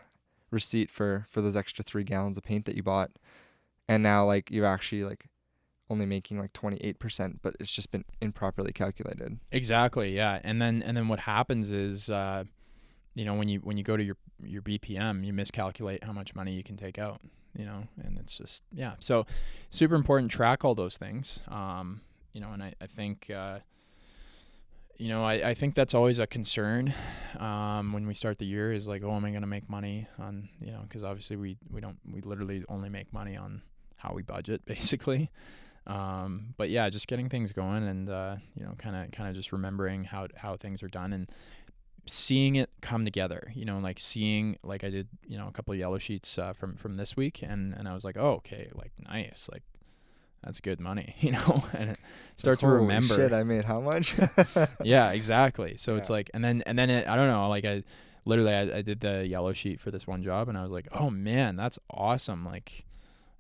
receipt 0.52 0.90
for 0.90 1.26
for 1.30 1.42
those 1.42 1.56
extra 1.56 1.84
three 1.84 2.04
gallons 2.04 2.38
of 2.38 2.44
paint 2.44 2.66
that 2.66 2.76
you 2.76 2.84
bought, 2.84 3.12
and 3.88 4.02
now 4.02 4.26
like 4.26 4.50
you're 4.50 4.66
actually 4.66 5.04
like 5.04 5.26
only 5.90 6.06
making 6.06 6.40
like 6.40 6.54
twenty 6.54 6.78
eight 6.78 6.98
percent, 6.98 7.42
but 7.42 7.56
it's 7.60 7.72
just 7.72 7.92
been 7.92 8.06
improperly 8.22 8.74
calculated. 8.74 9.40
Exactly. 9.52 10.16
Yeah. 10.16 10.40
And 10.44 10.62
then 10.62 10.82
and 10.82 10.98
then 10.98 11.08
what 11.08 11.20
happens 11.20 11.70
is, 11.70 12.10
uh, 12.10 12.46
you 13.14 13.26
know, 13.26 13.36
when 13.36 13.48
you 13.48 13.60
when 13.60 13.78
you 13.78 13.84
go 13.84 13.96
to 13.96 14.04
your 14.04 14.18
your 14.40 14.64
BPM, 14.64 15.24
you 15.26 15.32
miscalculate 15.32 16.04
how 16.04 16.12
much 16.12 16.34
money 16.34 16.54
you 16.54 16.64
can 16.64 16.76
take 16.76 16.98
out. 16.98 17.22
You 17.56 17.66
know, 17.66 17.84
and 18.04 18.18
it's 18.18 18.36
just 18.36 18.64
yeah. 18.74 18.94
So 19.00 19.28
super 19.70 19.94
important. 19.94 20.32
Track 20.32 20.66
all 20.66 20.74
those 20.74 20.98
things. 20.98 21.40
Um, 21.50 22.02
you 22.34 22.42
know, 22.42 22.52
and 22.52 22.64
I 22.64 22.74
I 22.82 22.88
think. 22.88 23.30
Uh, 23.30 23.60
you 24.98 25.10
know, 25.10 25.24
I, 25.24 25.50
I 25.50 25.54
think 25.54 25.76
that's 25.76 25.94
always 25.94 26.20
a 26.20 26.28
concern 26.28 26.94
um, 27.40 27.94
when 27.94 28.06
we 28.06 28.14
start 28.14 28.38
the 28.38 28.46
year 28.46 28.72
is 28.72 28.88
like, 28.88 29.04
oh, 29.04 29.14
am 29.16 29.26
I 29.26 29.32
going 29.32 29.42
to 29.42 29.48
make 29.48 29.70
money 29.70 30.08
on, 30.20 30.50
you 30.60 30.72
know, 30.72 30.82
because 30.84 31.04
obviously 31.04 31.36
we, 31.36 31.58
we 31.70 31.82
don't, 31.82 31.98
we 32.10 32.22
literally 32.22 32.64
only 32.70 32.90
make 32.90 33.12
money 33.12 33.36
on 33.36 33.62
how 33.98 34.14
we 34.14 34.22
budget 34.22 34.64
basically. 34.66 35.32
Um, 35.86 36.54
but 36.58 36.70
yeah, 36.70 36.90
just 36.90 37.08
getting 37.08 37.28
things 37.28 37.52
going 37.52 37.84
and, 37.88 38.10
uh, 38.10 38.36
you 38.56 38.64
know, 38.64 38.74
kind 38.78 38.96
of, 38.96 39.12
kind 39.12 39.30
of 39.30 39.36
just 39.36 39.52
remembering 39.52 40.04
how, 40.04 40.28
how 40.36 40.56
things 40.56 40.84
are 40.84 40.88
done 40.88 41.12
and 41.12 41.30
seeing 42.06 42.56
it 42.56 42.70
come 42.82 43.04
together, 43.04 43.52
you 43.56 43.66
know, 43.66 43.80
like 43.80 44.00
seeing, 44.00 44.58
like 44.64 44.84
I 44.84 44.90
did, 44.90 45.08
you 45.28 45.38
know, 45.38 45.48
a 45.48 45.52
couple 45.52 45.74
yellow 45.76 45.98
sheets 45.98 46.38
uh, 46.38 46.54
from, 46.54 46.76
from 46.76 46.98
this 46.98 47.18
week 47.18 47.42
and, 47.42 47.74
and 47.74 47.88
I 47.88 47.94
was 47.94 48.04
like, 48.06 48.16
oh, 48.18 48.34
okay, 48.36 48.70
like 48.76 48.92
nice. 49.00 49.50
Like 49.52 49.64
that's 50.44 50.60
good 50.60 50.80
money, 50.80 51.16
you 51.20 51.32
know, 51.32 51.64
and 51.74 51.98
start 52.36 52.60
to 52.62 52.68
remember 52.68 53.16
Shit, 53.16 53.34
I 53.34 53.44
made 53.44 53.66
how 53.66 53.82
much? 53.82 54.16
yeah, 54.84 55.12
exactly. 55.12 55.76
So 55.78 55.96
it's 55.96 56.10
like, 56.10 56.30
and 56.34 56.44
then 56.44 56.64
and 56.66 56.78
then 56.78 56.90
it, 56.90 57.08
I 57.08 57.16
don't 57.16 57.28
know, 57.28 57.50
like 57.50 57.66
I 57.66 57.84
literally 58.26 58.54
I, 58.54 58.78
I 58.78 58.82
did 58.82 59.00
the 59.00 59.26
yellow 59.26 59.54
sheet 59.54 59.80
for 59.80 59.92
this 59.92 60.08
one 60.08 60.24
job, 60.24 60.50
and 60.50 60.58
I 60.58 60.64
was 60.64 60.72
like, 60.72 60.88
oh 60.92 61.10
man, 61.10 61.56
that's 61.56 61.80
awesome. 61.90 62.46
Like 62.46 62.86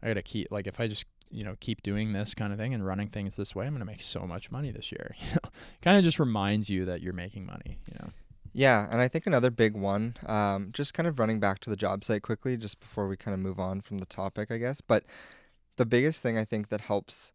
I 0.02 0.08
gotta 0.08 0.22
keep 0.22 0.50
like 0.52 0.68
if 0.68 0.80
I 0.80 0.88
just 0.88 1.06
you 1.30 1.44
know 1.44 1.56
keep 1.60 1.82
doing 1.82 2.14
this 2.14 2.36
kind 2.36 2.54
of 2.54 2.60
thing 2.60 2.74
and 2.74 2.86
running 2.86 3.10
things 3.10 3.36
this 3.36 3.56
way, 3.56 3.66
I'm 3.66 3.74
gonna 3.74 3.86
make 3.86 4.02
so 4.02 4.22
much 4.22 4.52
money 4.52 4.72
this 4.72 4.92
year. 4.92 5.16
You 5.22 5.36
know, 5.36 5.50
kind 5.82 5.98
of 5.98 6.04
just 6.04 6.20
reminds 6.20 6.70
you 6.70 6.86
that 6.86 7.02
you're 7.02 7.14
making 7.14 7.46
money. 7.46 7.78
You 7.88 7.98
know. 8.00 8.10
Yeah, 8.56 8.88
and 8.92 9.02
I 9.02 9.08
think 9.08 9.26
another 9.26 9.50
big 9.50 9.76
one, 9.76 10.16
um, 10.28 10.70
just 10.74 10.94
kind 10.94 11.08
of 11.08 11.18
running 11.18 11.40
back 11.40 11.58
to 11.62 11.72
the 11.72 11.76
job 11.76 12.04
site 12.04 12.22
quickly, 12.22 12.56
just 12.56 12.80
before 12.80 13.08
we 13.08 13.18
kind 13.18 13.34
of 13.34 13.40
move 13.40 13.60
on 13.60 13.82
from 13.82 13.98
the 13.98 14.06
topic, 14.06 14.52
I 14.52 14.58
guess. 14.58 14.80
But 14.80 15.06
the 15.78 15.86
biggest 15.86 16.22
thing 16.22 16.38
I 16.38 16.46
think 16.46 16.70
that 16.70 16.82
helps 16.82 17.34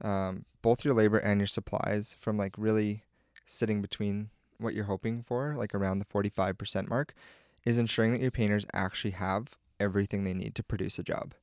um, 0.00 0.44
both 0.62 0.84
your 0.84 0.94
labor 0.94 1.18
and 1.18 1.40
your 1.40 1.46
supplies 1.46 2.16
from 2.18 2.36
like 2.36 2.54
really 2.56 3.04
sitting 3.46 3.80
between 3.82 4.30
what 4.58 4.74
you're 4.74 4.84
hoping 4.84 5.22
for, 5.22 5.54
like 5.56 5.74
around 5.74 5.98
the 5.98 6.04
45% 6.04 6.88
mark, 6.88 7.14
is 7.64 7.78
ensuring 7.78 8.12
that 8.12 8.20
your 8.20 8.30
painters 8.30 8.66
actually 8.72 9.12
have 9.12 9.56
everything 9.80 10.24
they 10.24 10.34
need 10.34 10.54
to 10.56 10.62
produce 10.62 10.98
a 10.98 11.02
job. 11.02 11.34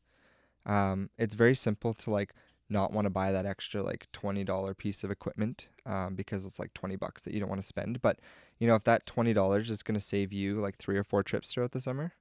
Um, 0.65 1.10
it's 1.17 1.36
very 1.36 1.55
simple 1.55 1.93
to 1.95 2.10
like 2.10 2.34
not 2.69 2.91
want 2.91 3.05
to 3.05 3.12
buy 3.12 3.31
that 3.31 3.45
extra 3.45 3.84
like 3.84 4.08
$20 4.12 4.77
piece 4.77 5.03
of 5.03 5.12
equipment 5.12 5.69
um, 5.86 6.15
because 6.15 6.45
it's 6.45 6.60
like 6.60 6.73
20 6.73 6.95
bucks 6.95 7.21
that 7.21 7.34
you 7.34 7.39
don't 7.39 7.49
want 7.49 7.62
to 7.62 7.67
spend. 7.67 8.01
But 8.01 8.19
you 8.60 8.67
know, 8.67 8.75
if 8.75 8.84
that 8.86 9.05
twenty 9.05 9.34
dollars 9.34 9.69
is 9.69 9.84
going 9.84 9.95
to 9.95 10.05
save 10.05 10.31
you 10.31 10.60
like 10.60 10.77
three 10.77 10.97
or 10.97 11.03
four 11.03 11.23
trips 11.23 11.51
throughout 11.51 11.71
the 11.71 11.81
summer, 11.81 12.13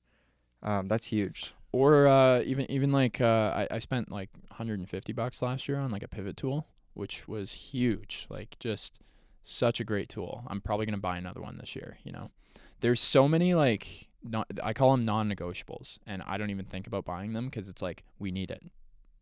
um, 0.62 0.88
that's 0.88 1.06
huge. 1.06 1.54
Or 1.74 2.06
uh, 2.06 2.40
even 2.42 2.70
even 2.70 2.92
like 2.92 3.20
uh, 3.20 3.52
I, 3.52 3.66
I 3.68 3.78
spent 3.80 4.12
like 4.12 4.30
150 4.46 5.12
bucks 5.12 5.42
last 5.42 5.66
year 5.66 5.80
on 5.80 5.90
like 5.90 6.04
a 6.04 6.08
pivot 6.08 6.36
tool, 6.36 6.68
which 6.92 7.26
was 7.26 7.50
huge. 7.50 8.28
Like 8.30 8.56
just 8.60 9.00
such 9.42 9.80
a 9.80 9.84
great 9.84 10.08
tool. 10.08 10.44
I'm 10.46 10.60
probably 10.60 10.86
gonna 10.86 10.98
buy 10.98 11.18
another 11.18 11.40
one 11.40 11.58
this 11.58 11.74
year. 11.74 11.98
You 12.04 12.12
know, 12.12 12.30
there's 12.78 13.00
so 13.00 13.26
many 13.26 13.56
like 13.56 14.06
not 14.22 14.46
I 14.62 14.72
call 14.72 14.92
them 14.92 15.04
non-negotiables, 15.04 15.98
and 16.06 16.22
I 16.24 16.38
don't 16.38 16.50
even 16.50 16.64
think 16.64 16.86
about 16.86 17.04
buying 17.04 17.32
them 17.32 17.46
because 17.46 17.68
it's 17.68 17.82
like 17.82 18.04
we 18.20 18.30
need 18.30 18.52
it. 18.52 18.62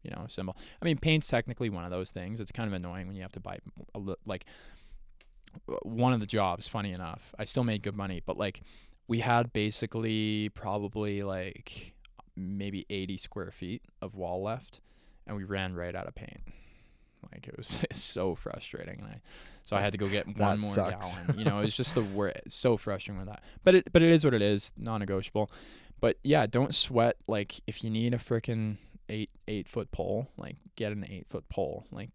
You 0.03 0.11
know, 0.11 0.27
symbol. 0.29 0.55
I 0.83 0.85
mean, 0.85 0.99
paint's 0.99 1.29
technically 1.29 1.71
one 1.71 1.85
of 1.85 1.91
those 1.91 2.11
things. 2.11 2.39
It's 2.39 2.53
kind 2.53 2.67
of 2.67 2.75
annoying 2.75 3.07
when 3.07 3.17
you 3.17 3.23
have 3.23 3.33
to 3.33 3.41
buy 3.41 3.61
a 3.95 3.99
li- 3.99 4.17
like 4.27 4.45
one 5.85 6.13
of 6.13 6.21
the 6.21 6.27
jobs. 6.27 6.69
Funny 6.69 6.93
enough, 6.93 7.35
I 7.39 7.45
still 7.45 7.65
made 7.65 7.83
good 7.83 7.97
money, 7.97 8.21
but 8.27 8.37
like 8.37 8.61
we 9.09 9.21
had 9.21 9.55
basically 9.55 10.51
probably 10.51 11.23
like 11.23 11.95
maybe 12.37 12.87
80 12.89 13.19
square 13.19 13.51
feet 13.51 13.83
of 14.01 14.15
wall 14.15 14.43
left 14.43 14.81
and 15.27 15.37
we 15.37 15.45
ran 15.45 15.75
right 15.75 15.95
out 15.95 16.07
of 16.07 16.15
paint. 16.15 16.41
Like 17.31 17.47
it 17.47 17.57
was 17.57 17.79
so 17.93 18.35
frustrating 18.35 19.01
and 19.01 19.09
i 19.09 19.21
so 19.65 19.77
i 19.77 19.81
had 19.81 19.93
to 19.93 19.99
go 19.99 20.09
get 20.09 20.27
one 20.37 20.61
more 20.61 20.75
sucks. 20.75 21.15
gallon. 21.15 21.39
You 21.39 21.45
know 21.45 21.61
it 21.61 21.65
was 21.65 21.77
just 21.77 21.95
the 21.95 22.03
word 22.15 22.41
so 22.49 22.77
frustrating 22.77 23.19
with 23.19 23.29
that. 23.29 23.43
But 23.65 23.75
it 23.77 23.93
but 23.93 24.03
it 24.03 24.11
is 24.11 24.25
what 24.25 24.35
it 24.35 24.43
is. 24.43 24.73
Non-negotiable. 24.77 25.51
But 26.01 26.19
yeah 26.25 26.47
don't 26.47 26.75
sweat 26.75 27.17
like 27.29 27.61
if 27.67 27.85
you 27.85 27.91
need 27.91 28.15
a 28.15 28.19
freaking 28.19 28.79
eight 29.09 29.31
eight 29.47 29.69
foot 29.69 29.91
pole 29.93 30.29
like 30.37 30.57
get 30.77 30.93
an 30.93 31.07
eight 31.09 31.27
foot 31.29 31.49
pole. 31.49 31.87
Like 31.93 32.11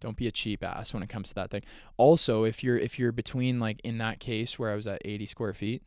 don't 0.00 0.16
be 0.16 0.26
a 0.26 0.32
cheap 0.32 0.64
ass 0.64 0.94
when 0.94 1.02
it 1.02 1.08
comes 1.10 1.28
to 1.28 1.34
that 1.34 1.50
thing. 1.50 1.62
Also 1.96 2.44
if 2.44 2.64
you're 2.64 2.78
if 2.78 2.98
you're 2.98 3.12
between 3.12 3.60
like 3.60 3.80
in 3.84 3.98
that 3.98 4.18
case 4.18 4.58
where 4.58 4.72
i 4.72 4.74
was 4.74 4.86
at 4.86 5.00
80 5.04 5.26
square 5.26 5.54
feet 5.54 5.82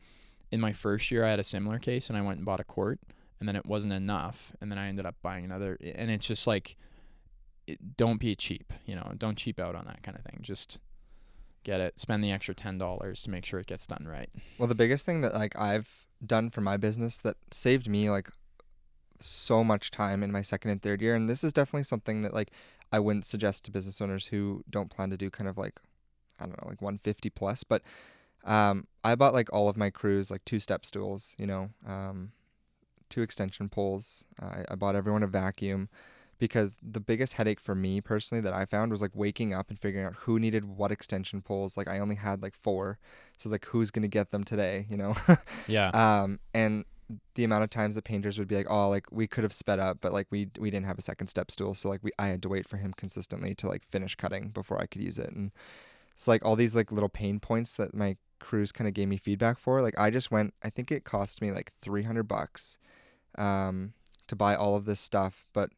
in 0.52 0.60
my 0.60 0.72
first 0.72 1.10
year 1.10 1.24
i 1.24 1.30
had 1.30 1.40
a 1.40 1.44
similar 1.44 1.78
case 1.78 2.08
and 2.08 2.16
i 2.16 2.22
went 2.22 2.36
and 2.38 2.46
bought 2.46 2.60
a 2.60 2.64
quart 2.64 3.00
and 3.44 3.48
then 3.48 3.56
it 3.56 3.66
wasn't 3.66 3.92
enough 3.92 4.52
and 4.60 4.70
then 4.70 4.78
i 4.78 4.88
ended 4.88 5.04
up 5.04 5.16
buying 5.22 5.44
another 5.44 5.76
and 5.82 6.10
it's 6.10 6.26
just 6.26 6.46
like 6.46 6.76
it, 7.66 7.96
don't 7.96 8.18
be 8.18 8.34
cheap 8.34 8.72
you 8.86 8.94
know 8.94 9.12
don't 9.18 9.36
cheap 9.36 9.60
out 9.60 9.74
on 9.74 9.84
that 9.84 10.02
kind 10.02 10.16
of 10.16 10.24
thing 10.24 10.38
just 10.40 10.78
get 11.64 11.80
it, 11.80 11.98
spend 11.98 12.22
the 12.22 12.30
extra 12.30 12.54
ten 12.54 12.78
dollars 12.78 13.22
to 13.22 13.30
make 13.30 13.44
sure 13.44 13.58
it 13.58 13.66
gets 13.66 13.86
done 13.86 14.06
right. 14.08 14.30
Well, 14.58 14.68
the 14.68 14.74
biggest 14.74 15.04
thing 15.04 15.22
that 15.22 15.34
like 15.34 15.58
I've 15.58 16.06
done 16.24 16.50
for 16.50 16.60
my 16.60 16.76
business 16.76 17.18
that 17.18 17.36
saved 17.50 17.88
me 17.88 18.08
like 18.10 18.30
so 19.18 19.64
much 19.64 19.90
time 19.90 20.22
in 20.22 20.30
my 20.30 20.42
second 20.42 20.70
and 20.70 20.82
third 20.82 21.02
year, 21.02 21.16
and 21.16 21.28
this 21.28 21.42
is 21.42 21.52
definitely 21.52 21.84
something 21.84 22.22
that 22.22 22.32
like 22.34 22.52
I 22.92 23.00
wouldn't 23.00 23.24
suggest 23.24 23.64
to 23.64 23.72
business 23.72 24.00
owners 24.00 24.28
who 24.28 24.62
don't 24.70 24.90
plan 24.90 25.10
to 25.10 25.16
do 25.16 25.30
kind 25.30 25.48
of 25.48 25.58
like 25.58 25.80
I 26.38 26.44
don't 26.44 26.62
know 26.62 26.68
like 26.68 26.82
150 26.82 27.30
plus, 27.30 27.64
but 27.64 27.82
um, 28.44 28.86
I 29.02 29.14
bought 29.14 29.32
like 29.32 29.52
all 29.52 29.68
of 29.68 29.76
my 29.76 29.90
crews 29.90 30.30
like 30.30 30.44
two 30.44 30.60
step 30.60 30.84
stools, 30.84 31.34
you 31.38 31.46
know, 31.46 31.70
um, 31.86 32.32
two 33.10 33.22
extension 33.22 33.68
poles. 33.68 34.24
I, 34.40 34.64
I 34.70 34.74
bought 34.74 34.96
everyone 34.96 35.22
a 35.22 35.26
vacuum 35.26 35.88
because 36.38 36.76
the 36.82 37.00
biggest 37.00 37.34
headache 37.34 37.60
for 37.60 37.74
me 37.74 38.00
personally 38.00 38.42
that 38.42 38.52
I 38.52 38.64
found 38.64 38.90
was 38.90 39.00
like 39.00 39.12
waking 39.14 39.54
up 39.54 39.70
and 39.70 39.78
figuring 39.78 40.06
out 40.06 40.14
who 40.14 40.38
needed 40.38 40.64
what 40.64 40.90
extension 40.90 41.42
poles. 41.42 41.76
Like 41.76 41.88
I 41.88 41.98
only 41.98 42.16
had 42.16 42.42
like 42.42 42.54
four, 42.54 42.98
so 43.36 43.46
it's 43.46 43.52
like 43.52 43.66
who's 43.66 43.90
gonna 43.90 44.08
get 44.08 44.30
them 44.30 44.44
today, 44.44 44.86
you 44.90 44.96
know? 44.96 45.16
Yeah. 45.68 45.88
um, 45.90 46.40
and 46.52 46.84
the 47.34 47.44
amount 47.44 47.64
of 47.64 47.70
times 47.70 47.94
the 47.94 48.02
painters 48.02 48.38
would 48.38 48.48
be 48.48 48.56
like, 48.56 48.66
oh, 48.70 48.88
like 48.88 49.06
we 49.10 49.26
could 49.26 49.44
have 49.44 49.52
sped 49.52 49.78
up, 49.78 49.98
but 50.00 50.12
like 50.12 50.26
we 50.30 50.48
we 50.58 50.70
didn't 50.70 50.86
have 50.86 50.98
a 50.98 51.02
second 51.02 51.28
step 51.28 51.50
stool, 51.50 51.74
so 51.74 51.88
like 51.88 52.00
we 52.02 52.10
I 52.18 52.28
had 52.28 52.42
to 52.42 52.48
wait 52.48 52.68
for 52.68 52.78
him 52.78 52.92
consistently 52.96 53.54
to 53.56 53.68
like 53.68 53.84
finish 53.90 54.14
cutting 54.14 54.48
before 54.48 54.80
I 54.80 54.86
could 54.86 55.02
use 55.02 55.18
it, 55.18 55.30
and 55.30 55.52
it's 56.12 56.26
like 56.26 56.44
all 56.44 56.56
these 56.56 56.74
like 56.74 56.90
little 56.90 57.08
pain 57.08 57.40
points 57.40 57.74
that 57.74 57.94
my 57.94 58.16
crews 58.44 58.72
kind 58.72 58.86
of 58.86 58.94
gave 58.94 59.08
me 59.08 59.16
feedback 59.16 59.58
for. 59.58 59.82
Like 59.82 59.98
I 59.98 60.10
just 60.10 60.30
went, 60.30 60.54
I 60.62 60.70
think 60.70 60.92
it 60.92 61.04
cost 61.04 61.42
me 61.42 61.50
like 61.50 61.72
three 61.80 62.04
hundred 62.04 62.28
bucks, 62.28 62.78
um, 63.36 63.94
to 64.28 64.36
buy 64.36 64.54
all 64.54 64.76
of 64.76 64.84
this 64.84 65.00
stuff, 65.00 65.46
but 65.52 65.70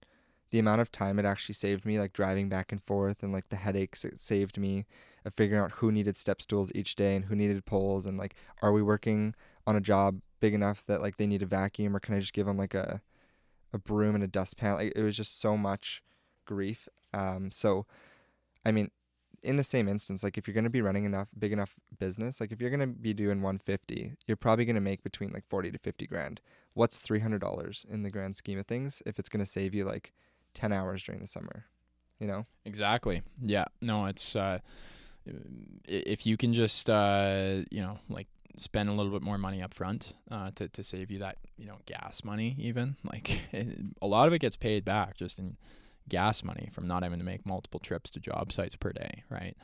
the 0.51 0.59
amount 0.59 0.81
of 0.81 0.93
time 0.93 1.19
it 1.19 1.25
actually 1.25 1.55
saved 1.55 1.85
me, 1.85 1.99
like 1.99 2.13
driving 2.13 2.49
back 2.49 2.73
and 2.73 2.83
forth, 2.83 3.23
and 3.23 3.33
like 3.33 3.49
the 3.49 3.57
headaches 3.57 4.05
it 4.05 4.21
saved 4.21 4.59
me 4.59 4.85
of 5.25 5.35
figuring 5.35 5.63
out 5.63 5.73
who 5.79 5.91
needed 5.91 6.17
step 6.17 6.41
stools 6.41 6.71
each 6.75 6.95
day 6.95 7.17
and 7.17 7.25
who 7.25 7.35
needed 7.35 7.65
poles, 7.65 8.07
and 8.07 8.19
like 8.19 8.35
are 8.63 8.73
we 8.73 8.83
working 8.83 9.35
on 9.67 9.77
a 9.77 9.81
job 9.81 10.21
big 10.41 10.55
enough 10.55 10.85
that 10.87 11.01
like 11.01 11.17
they 11.17 11.27
need 11.27 11.43
a 11.43 11.47
vacuum, 11.47 11.97
or 11.97 12.01
can 12.01 12.15
I 12.15 12.21
just 12.21 12.33
give 12.33 12.47
them 12.47 12.59
like 12.59 12.75
a 12.75 13.01
a 13.73 13.79
broom 13.79 14.15
and 14.15 14.25
a 14.25 14.29
dustpan? 14.29 14.75
Like 14.75 14.93
it 14.95 15.03
was 15.03 15.17
just 15.17 15.41
so 15.41 15.57
much 15.57 16.03
grief. 16.45 16.89
Um, 17.13 17.51
so, 17.51 17.87
I 18.65 18.73
mean, 18.73 18.91
in 19.43 19.57
the 19.57 19.65
same 19.65 19.89
instance, 19.89 20.23
like 20.23 20.39
if 20.39 20.47
you're 20.47 20.55
gonna 20.55 20.71
be 20.71 20.83
running 20.83 21.05
enough 21.05 21.29
big 21.39 21.53
enough 21.53 21.75
business, 21.99 22.41
like 22.41 22.53
if 22.53 22.61
you're 22.61 22.71
gonna 22.71 22.87
be 22.87 23.15
doing 23.15 23.43
150, 23.43 24.15
you're 24.27 24.37
probably 24.37 24.65
gonna 24.65 24.81
make 24.81 25.03
between 25.03 25.33
like 25.33 25.47
40 25.49 25.71
to 25.73 25.79
50 25.79 26.07
grand. 26.07 26.41
What's 26.75 27.01
$300 27.01 27.85
in 27.87 28.03
the 28.03 28.11
grand 28.11 28.37
scheme 28.37 28.59
of 28.59 28.67
things 28.67 29.03
if 29.07 29.19
it's 29.19 29.29
gonna 29.29 29.47
save 29.47 29.75
you 29.75 29.85
like 29.85 30.13
10 30.55 30.73
hours 30.73 31.03
during 31.03 31.21
the 31.21 31.27
summer, 31.27 31.67
you 32.19 32.27
know? 32.27 32.45
Exactly. 32.65 33.23
Yeah. 33.43 33.67
No, 33.81 34.07
it's 34.07 34.37
uh, 34.37 34.59
if 35.87 36.27
you 36.27 36.37
can 36.37 36.53
just 36.53 36.89
uh, 36.89 37.63
you 37.71 37.81
know 37.83 37.99
like 38.09 38.29
spend 38.57 38.89
a 38.89 38.93
little 38.93 39.13
bit 39.13 39.23
more 39.23 39.39
money 39.39 39.63
up 39.63 39.75
front 39.75 40.15
uh, 40.31 40.51
to 40.55 40.69
to 40.69 40.83
save 40.83 41.11
you 41.11 41.19
that 41.19 41.37
you 41.59 41.67
know 41.67 41.77
gas 41.87 42.25
money 42.25 42.57
even 42.59 42.97
like 43.05 43.41
a 44.01 44.07
lot 44.07 44.27
of 44.27 44.33
it 44.33 44.39
gets 44.39 44.57
paid 44.57 44.85
back 44.85 45.17
just 45.17 45.39
in 45.39 45.57
gas 46.09 46.45
money 46.45 46.69
from 46.73 46.87
not 46.87 47.03
having 47.03 47.19
to 47.19 47.25
make 47.25 47.45
multiple 47.47 47.81
trips 47.81 48.11
to 48.11 48.21
job 48.21 48.53
sites 48.53 48.77
per 48.77 48.93
day, 48.93 49.25
right? 49.31 49.57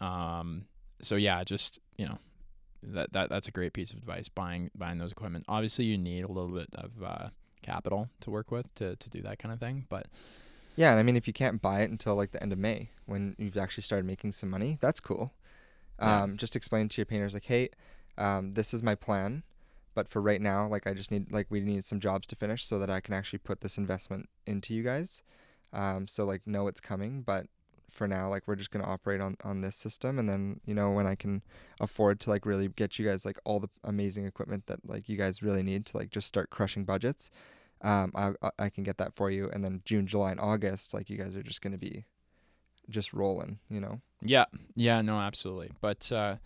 Um, 0.00 0.66
so 1.00 1.16
yeah, 1.16 1.44
just 1.44 1.78
you 1.96 2.06
know 2.06 2.18
that 2.82 3.12
that 3.12 3.30
that's 3.30 3.48
a 3.48 3.52
great 3.52 3.72
piece 3.72 3.90
of 3.90 3.98
advice 3.98 4.28
buying 4.28 4.70
buying 4.74 4.98
those 4.98 5.12
equipment. 5.12 5.44
Obviously, 5.48 5.84
you 5.84 5.98
need 5.98 6.24
a 6.24 6.28
little 6.28 6.50
bit 6.50 6.68
of 6.74 6.90
uh, 7.02 7.28
capital 7.62 8.08
to 8.20 8.30
work 8.30 8.50
with 8.50 8.72
to 8.76 8.96
to 8.96 9.10
do 9.10 9.22
that 9.22 9.38
kind 9.38 9.52
of 9.52 9.60
thing, 9.60 9.86
but 9.88 10.06
Yeah, 10.76 10.90
and 10.90 10.98
I 10.98 11.02
mean 11.02 11.16
if 11.16 11.26
you 11.26 11.32
can't 11.32 11.60
buy 11.60 11.82
it 11.82 11.90
until 11.90 12.14
like 12.14 12.32
the 12.32 12.42
end 12.42 12.52
of 12.52 12.58
May 12.58 12.90
when 13.06 13.36
you've 13.38 13.56
actually 13.56 13.82
started 13.82 14.06
making 14.06 14.32
some 14.32 14.50
money, 14.50 14.78
that's 14.80 15.00
cool. 15.00 15.32
Yeah. 16.00 16.22
Um, 16.22 16.36
just 16.36 16.56
explain 16.56 16.88
to 16.88 17.00
your 17.00 17.06
painters 17.06 17.34
like, 17.34 17.44
hey, 17.44 17.68
um, 18.18 18.52
this 18.52 18.74
is 18.74 18.82
my 18.82 18.94
plan, 18.94 19.44
but 19.94 20.08
for 20.08 20.20
right 20.20 20.40
now, 20.40 20.66
like 20.66 20.86
I 20.86 20.94
just 20.94 21.10
need 21.10 21.30
like 21.30 21.46
we 21.50 21.60
need 21.60 21.84
some 21.84 22.00
jobs 22.00 22.26
to 22.28 22.36
finish 22.36 22.64
so 22.64 22.78
that 22.78 22.90
I 22.90 23.00
can 23.00 23.14
actually 23.14 23.38
put 23.38 23.60
this 23.60 23.78
investment 23.78 24.28
into 24.46 24.74
you 24.74 24.82
guys. 24.82 25.22
Um, 25.72 26.06
so 26.08 26.24
like 26.24 26.46
know 26.46 26.68
it's 26.68 26.80
coming, 26.80 27.22
but 27.22 27.46
for 27.90 28.08
now, 28.08 28.28
like 28.30 28.44
we're 28.46 28.56
just 28.56 28.70
gonna 28.70 28.86
operate 28.86 29.20
on 29.20 29.36
on 29.44 29.60
this 29.60 29.76
system, 29.76 30.18
and 30.18 30.28
then 30.28 30.60
you 30.64 30.74
know 30.74 30.90
when 30.90 31.06
I 31.06 31.14
can 31.14 31.42
afford 31.80 32.20
to 32.20 32.30
like 32.30 32.46
really 32.46 32.68
get 32.68 32.98
you 32.98 33.06
guys 33.06 33.24
like 33.24 33.38
all 33.44 33.60
the 33.60 33.68
amazing 33.84 34.26
equipment 34.26 34.66
that 34.66 34.80
like 34.88 35.08
you 35.08 35.16
guys 35.16 35.42
really 35.42 35.62
need 35.62 35.84
to 35.86 35.96
like 35.98 36.10
just 36.10 36.26
start 36.26 36.50
crushing 36.50 36.84
budgets, 36.84 37.30
um, 37.82 38.12
I 38.14 38.32
I- 38.58 38.70
can 38.70 38.84
get 38.84 38.96
that 38.98 39.14
for 39.14 39.30
you, 39.30 39.50
and 39.50 39.62
then 39.64 39.82
June, 39.84 40.06
July, 40.06 40.30
and 40.30 40.40
August, 40.40 40.94
like 40.94 41.10
you 41.10 41.18
guys 41.18 41.36
are 41.36 41.42
just 41.42 41.60
gonna 41.62 41.78
be 41.78 42.06
just 42.88 43.12
rolling, 43.12 43.58
you 43.68 43.80
know. 43.80 44.00
Yeah, 44.22 44.46
yeah, 44.74 45.02
no, 45.02 45.18
absolutely. 45.20 45.70
But 45.80 46.10
uh, 46.10 46.36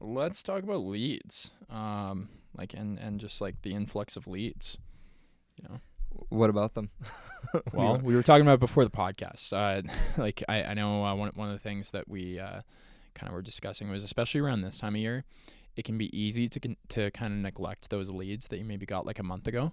let's 0.00 0.42
talk 0.42 0.62
about 0.62 0.84
leads, 0.84 1.50
um, 1.70 2.28
like 2.56 2.74
and 2.74 2.98
and 2.98 3.20
just 3.20 3.40
like 3.40 3.62
the 3.62 3.72
influx 3.74 4.16
of 4.16 4.26
leads. 4.26 4.78
You 5.56 5.68
know, 5.68 5.80
What 6.28 6.50
about 6.50 6.74
them? 6.74 6.90
What 7.52 7.64
do 7.64 7.78
you 7.78 7.78
well, 7.78 7.98
we 7.98 8.14
were 8.14 8.22
talking 8.22 8.42
about 8.42 8.54
it 8.54 8.60
before 8.60 8.84
the 8.84 8.90
podcast. 8.90 9.52
Uh, 9.52 9.88
like 10.20 10.42
I, 10.48 10.64
I 10.64 10.74
know 10.74 11.04
uh, 11.04 11.14
one 11.14 11.30
one 11.34 11.48
of 11.48 11.54
the 11.54 11.62
things 11.62 11.92
that 11.92 12.06
we 12.08 12.38
uh, 12.38 12.60
kind 13.14 13.28
of 13.28 13.32
were 13.32 13.42
discussing 13.42 13.88
was 13.88 14.04
especially 14.04 14.40
around 14.40 14.62
this 14.62 14.76
time 14.76 14.96
of 14.96 15.00
year, 15.00 15.24
it 15.76 15.84
can 15.84 15.96
be 15.96 16.14
easy 16.18 16.48
to 16.48 16.60
con- 16.60 16.76
to 16.88 17.10
kind 17.12 17.32
of 17.32 17.38
neglect 17.38 17.90
those 17.90 18.10
leads 18.10 18.48
that 18.48 18.58
you 18.58 18.64
maybe 18.64 18.84
got 18.86 19.06
like 19.06 19.18
a 19.18 19.22
month 19.22 19.46
ago, 19.46 19.72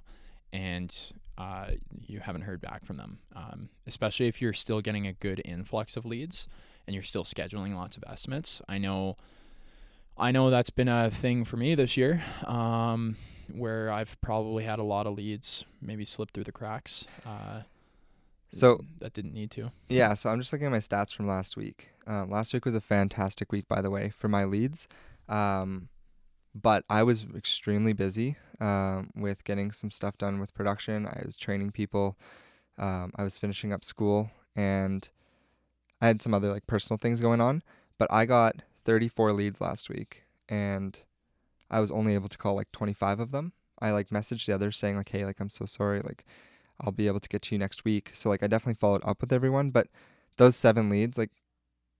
and 0.54 1.12
uh, 1.38 1.72
you 2.08 2.20
haven't 2.20 2.44
heard 2.44 2.62
back 2.62 2.86
from 2.86 2.98
them. 2.98 3.20
Um, 3.36 3.70
especially 3.88 4.28
if 4.28 4.42
you're 4.42 4.54
still 4.54 4.80
getting 4.80 5.08
a 5.08 5.14
good 5.14 5.42
influx 5.44 5.98
of 5.98 6.06
leads 6.06 6.48
and 6.88 6.94
you're 6.94 7.04
still 7.04 7.24
scheduling 7.24 7.76
lots 7.76 7.98
of 7.98 8.04
estimates. 8.08 8.62
I 8.70 8.78
know. 8.78 9.18
I 10.18 10.32
know 10.32 10.50
that's 10.50 10.70
been 10.70 10.88
a 10.88 11.12
thing 11.12 11.44
for 11.44 11.58
me 11.58 11.76
this 11.76 11.98
year, 11.98 12.24
um, 12.46 13.18
where 13.52 13.92
I've 13.92 14.20
probably 14.22 14.64
had 14.64 14.80
a 14.80 14.84
lot 14.84 15.08
of 15.08 15.16
leads 15.16 15.66
maybe 15.82 16.06
slip 16.06 16.32
through 16.32 16.44
the 16.46 16.52
cracks. 16.52 17.06
Uh, 17.26 17.62
So- 18.52 18.82
that 19.00 19.14
didn't 19.14 19.34
need 19.34 19.52
to. 19.52 19.72
Yeah, 19.90 20.14
so 20.14 20.30
I'm 20.30 20.40
just 20.40 20.52
looking 20.54 20.68
at 20.68 20.72
my 20.72 20.80
stats 20.80 21.14
from 21.14 21.28
last 21.28 21.58
week. 21.58 21.90
Um, 22.08 22.30
last 22.30 22.54
week 22.54 22.64
was 22.66 22.76
a 22.76 22.82
fantastic 22.82 23.52
week, 23.52 23.68
by 23.68 23.82
the 23.82 23.90
way, 23.90 24.10
for 24.10 24.28
my 24.28 24.46
leads. 24.46 24.88
Um, 25.28 25.90
but 26.54 26.86
I 26.90 27.04
was 27.04 27.26
extremely 27.36 27.92
busy 27.94 28.38
um, 28.62 29.10
with 29.16 29.44
getting 29.44 29.72
some 29.74 29.92
stuff 29.92 30.18
done 30.18 30.40
with 30.40 30.54
production. 30.54 31.06
I 31.06 31.24
was 31.26 31.36
training 31.36 31.72
people. 31.72 32.16
Um, 32.78 33.12
I 33.16 33.24
was 33.24 33.38
finishing 33.38 33.74
up 33.74 33.84
school, 33.84 34.32
and 34.56 35.10
I 36.02 36.08
had 36.08 36.22
some 36.22 36.34
other 36.34 36.50
like 36.52 36.66
personal 36.68 36.98
things 36.98 37.20
going 37.20 37.42
on. 37.42 37.62
But 37.98 38.08
I 38.12 38.26
got 38.26 38.62
34 38.86 39.34
leads 39.34 39.60
last 39.60 39.90
week, 39.90 40.24
and 40.48 40.98
I 41.76 41.82
was 41.82 41.92
only 41.92 42.14
able 42.14 42.30
to 42.30 42.38
call 42.38 42.56
like 42.56 42.72
25 42.72 43.20
of 43.20 43.32
them. 43.32 43.52
I 43.82 43.92
like 43.92 44.08
messaged 44.08 44.46
the 44.46 44.56
others 44.56 44.78
saying 44.78 44.96
like, 44.96 45.10
"Hey, 45.10 45.26
like 45.26 45.42
I'm 45.42 45.50
so 45.50 45.66
sorry. 45.66 46.00
Like 46.00 46.24
I'll 46.80 46.94
be 46.94 47.08
able 47.08 47.20
to 47.20 47.28
get 47.28 47.42
to 47.44 47.56
you 47.56 47.60
next 47.60 47.84
week." 47.84 48.12
So 48.14 48.30
like 48.30 48.42
I 48.42 48.48
definitely 48.48 48.80
followed 48.80 49.02
up 49.04 49.20
with 49.20 49.34
everyone, 49.34 49.72
but 49.72 49.90
those 50.38 50.56
seven 50.56 50.90
leads, 50.90 51.18
like, 51.18 51.32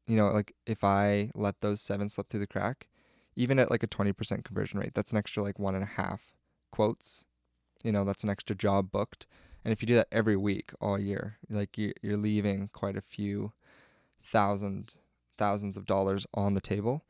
you 0.08 0.16
know, 0.16 0.30
like 0.30 0.54
if 0.66 0.86
I 0.86 1.30
let 1.36 1.60
those 1.60 1.82
seven 1.82 2.08
slip 2.08 2.30
through 2.30 2.40
the 2.40 2.48
crack, 2.48 2.88
even 3.36 3.60
at 3.60 3.70
like 3.70 3.84
a 3.84 3.88
20% 3.88 4.46
conversion 4.46 4.80
rate, 4.80 4.94
that's 4.94 5.12
an 5.12 5.18
extra 5.18 5.44
like 5.44 5.60
one 5.60 5.76
and 5.76 5.84
a 5.84 5.88
half 5.88 6.34
quotes. 6.72 7.26
You 7.84 7.92
know, 7.92 8.06
that's 8.06 8.24
an 8.24 8.30
extra 8.30 8.56
job 8.56 8.92
booked. 8.92 9.28
And 9.66 9.74
if 9.74 9.82
you 9.82 9.88
do 9.88 9.96
that 9.96 10.08
every 10.10 10.38
week 10.38 10.72
all 10.80 10.98
year, 10.98 11.38
like 11.50 11.78
you 11.78 11.92
you're 12.02 12.16
leaving 12.16 12.70
quite 12.72 12.96
a 12.96 13.02
few 13.02 13.52
thousand 14.24 14.96
thousands 15.38 15.76
of 15.76 15.86
dollars 15.86 16.26
on 16.34 16.54
the 16.54 16.62
table. 16.62 17.04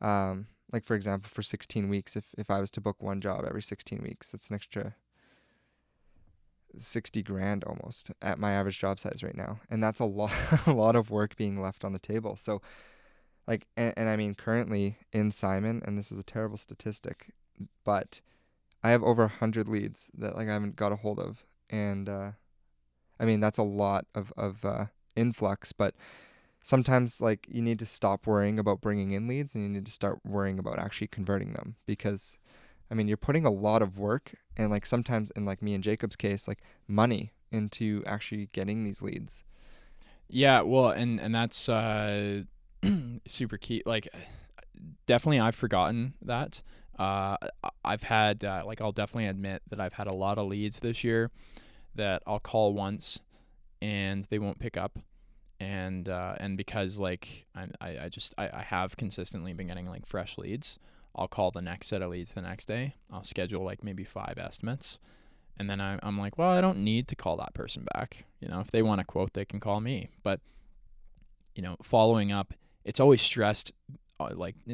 Um, 0.00 0.46
like 0.72 0.84
for 0.84 0.94
example, 0.94 1.28
for 1.28 1.42
16 1.42 1.88
weeks, 1.88 2.16
if 2.16 2.26
if 2.36 2.50
I 2.50 2.60
was 2.60 2.70
to 2.72 2.80
book 2.80 3.02
one 3.02 3.20
job 3.20 3.44
every 3.46 3.62
16 3.62 4.02
weeks, 4.02 4.30
that's 4.30 4.48
an 4.48 4.54
extra 4.54 4.94
60 6.76 7.22
grand 7.22 7.64
almost 7.64 8.10
at 8.20 8.38
my 8.38 8.52
average 8.52 8.78
job 8.78 9.00
size 9.00 9.22
right 9.22 9.36
now. 9.36 9.60
And 9.70 9.82
that's 9.82 10.00
a 10.00 10.04
lot 10.04 10.32
a 10.66 10.72
lot 10.72 10.96
of 10.96 11.10
work 11.10 11.36
being 11.36 11.60
left 11.60 11.84
on 11.84 11.92
the 11.92 11.98
table. 11.98 12.36
So 12.36 12.60
like 13.48 13.66
and, 13.76 13.94
and 13.96 14.08
i 14.08 14.14
mean 14.14 14.34
currently 14.36 14.98
in 15.12 15.32
simon 15.32 15.82
and 15.84 15.98
this 15.98 16.12
is 16.12 16.18
a 16.18 16.22
terrible 16.22 16.58
statistic 16.58 17.32
but 17.82 18.20
i 18.84 18.90
have 18.90 19.02
over 19.02 19.22
100 19.22 19.66
leads 19.66 20.10
that 20.14 20.36
like 20.36 20.48
i 20.48 20.52
haven't 20.52 20.76
got 20.76 20.92
a 20.92 20.96
hold 20.96 21.18
of. 21.18 21.44
And 21.70 22.08
uh 22.08 22.32
i 23.18 23.24
mean 23.24 23.40
that's 23.40 23.58
a 23.58 23.64
lot 23.64 24.06
of 24.14 24.32
of 24.36 24.64
uh 24.64 24.86
influx 25.16 25.72
but 25.72 25.94
sometimes 26.62 27.20
like 27.20 27.46
you 27.50 27.62
need 27.62 27.78
to 27.78 27.86
stop 27.86 28.26
worrying 28.26 28.58
about 28.58 28.80
bringing 28.80 29.12
in 29.12 29.26
leads 29.26 29.54
and 29.54 29.64
you 29.64 29.70
need 29.70 29.86
to 29.86 29.92
start 29.92 30.18
worrying 30.24 30.58
about 30.58 30.78
actually 30.78 31.06
converting 31.06 31.52
them 31.52 31.76
because 31.86 32.38
I 32.90 32.94
mean, 32.94 33.08
you're 33.08 33.16
putting 33.16 33.44
a 33.44 33.50
lot 33.50 33.82
of 33.82 33.98
work 33.98 34.32
and 34.56 34.70
like 34.70 34.86
sometimes 34.86 35.30
in 35.32 35.44
like 35.44 35.62
me 35.62 35.74
and 35.74 35.84
Jacob's 35.84 36.16
case, 36.16 36.48
like 36.48 36.60
money 36.86 37.32
into 37.50 38.02
actually 38.06 38.48
getting 38.52 38.84
these 38.84 39.02
leads. 39.02 39.44
Yeah, 40.28 40.62
well, 40.62 40.88
and 40.88 41.20
and 41.20 41.34
that's 41.34 41.68
uh, 41.68 42.42
super 43.26 43.56
key. 43.56 43.82
Like, 43.86 44.08
definitely, 45.06 45.40
I've 45.40 45.54
forgotten 45.54 46.14
that. 46.22 46.62
Uh, 46.98 47.36
I've 47.84 48.02
had 48.02 48.44
uh, 48.44 48.64
like 48.66 48.80
I'll 48.80 48.92
definitely 48.92 49.26
admit 49.26 49.62
that 49.70 49.80
I've 49.80 49.94
had 49.94 50.06
a 50.06 50.14
lot 50.14 50.38
of 50.38 50.48
leads 50.48 50.80
this 50.80 51.04
year 51.04 51.30
that 51.94 52.22
I'll 52.26 52.40
call 52.40 52.74
once 52.74 53.20
and 53.80 54.24
they 54.24 54.38
won't 54.38 54.58
pick 54.58 54.76
up, 54.76 54.98
and 55.60 56.08
uh, 56.08 56.34
and 56.38 56.56
because 56.56 56.98
like 56.98 57.46
I 57.54 57.66
I, 57.80 58.08
just 58.08 58.34
I, 58.38 58.48
I 58.48 58.62
have 58.62 58.96
consistently 58.96 59.52
been 59.52 59.66
getting 59.66 59.86
like 59.86 60.06
fresh 60.06 60.38
leads. 60.38 60.78
I'll 61.14 61.28
call 61.28 61.50
the 61.50 61.62
next 61.62 61.88
set 61.88 62.02
of 62.02 62.10
leads 62.10 62.32
the 62.32 62.42
next 62.42 62.66
day. 62.66 62.94
I'll 63.12 63.24
schedule 63.24 63.64
like 63.64 63.82
maybe 63.82 64.04
five 64.04 64.34
estimates. 64.38 64.98
And 65.58 65.68
then 65.68 65.80
I, 65.80 65.98
I'm 66.02 66.16
like, 66.16 66.38
well, 66.38 66.50
I 66.50 66.60
don't 66.60 66.84
need 66.84 67.08
to 67.08 67.16
call 67.16 67.36
that 67.38 67.54
person 67.54 67.84
back. 67.92 68.24
You 68.40 68.48
know, 68.48 68.60
if 68.60 68.70
they 68.70 68.82
want 68.82 69.00
a 69.00 69.04
quote, 69.04 69.32
they 69.32 69.44
can 69.44 69.58
call 69.58 69.80
me. 69.80 70.10
But, 70.22 70.40
you 71.56 71.62
know, 71.62 71.76
following 71.82 72.30
up, 72.30 72.54
it's 72.84 73.00
always 73.00 73.20
stressed. 73.20 73.72
Uh, 74.20 74.30
like, 74.34 74.56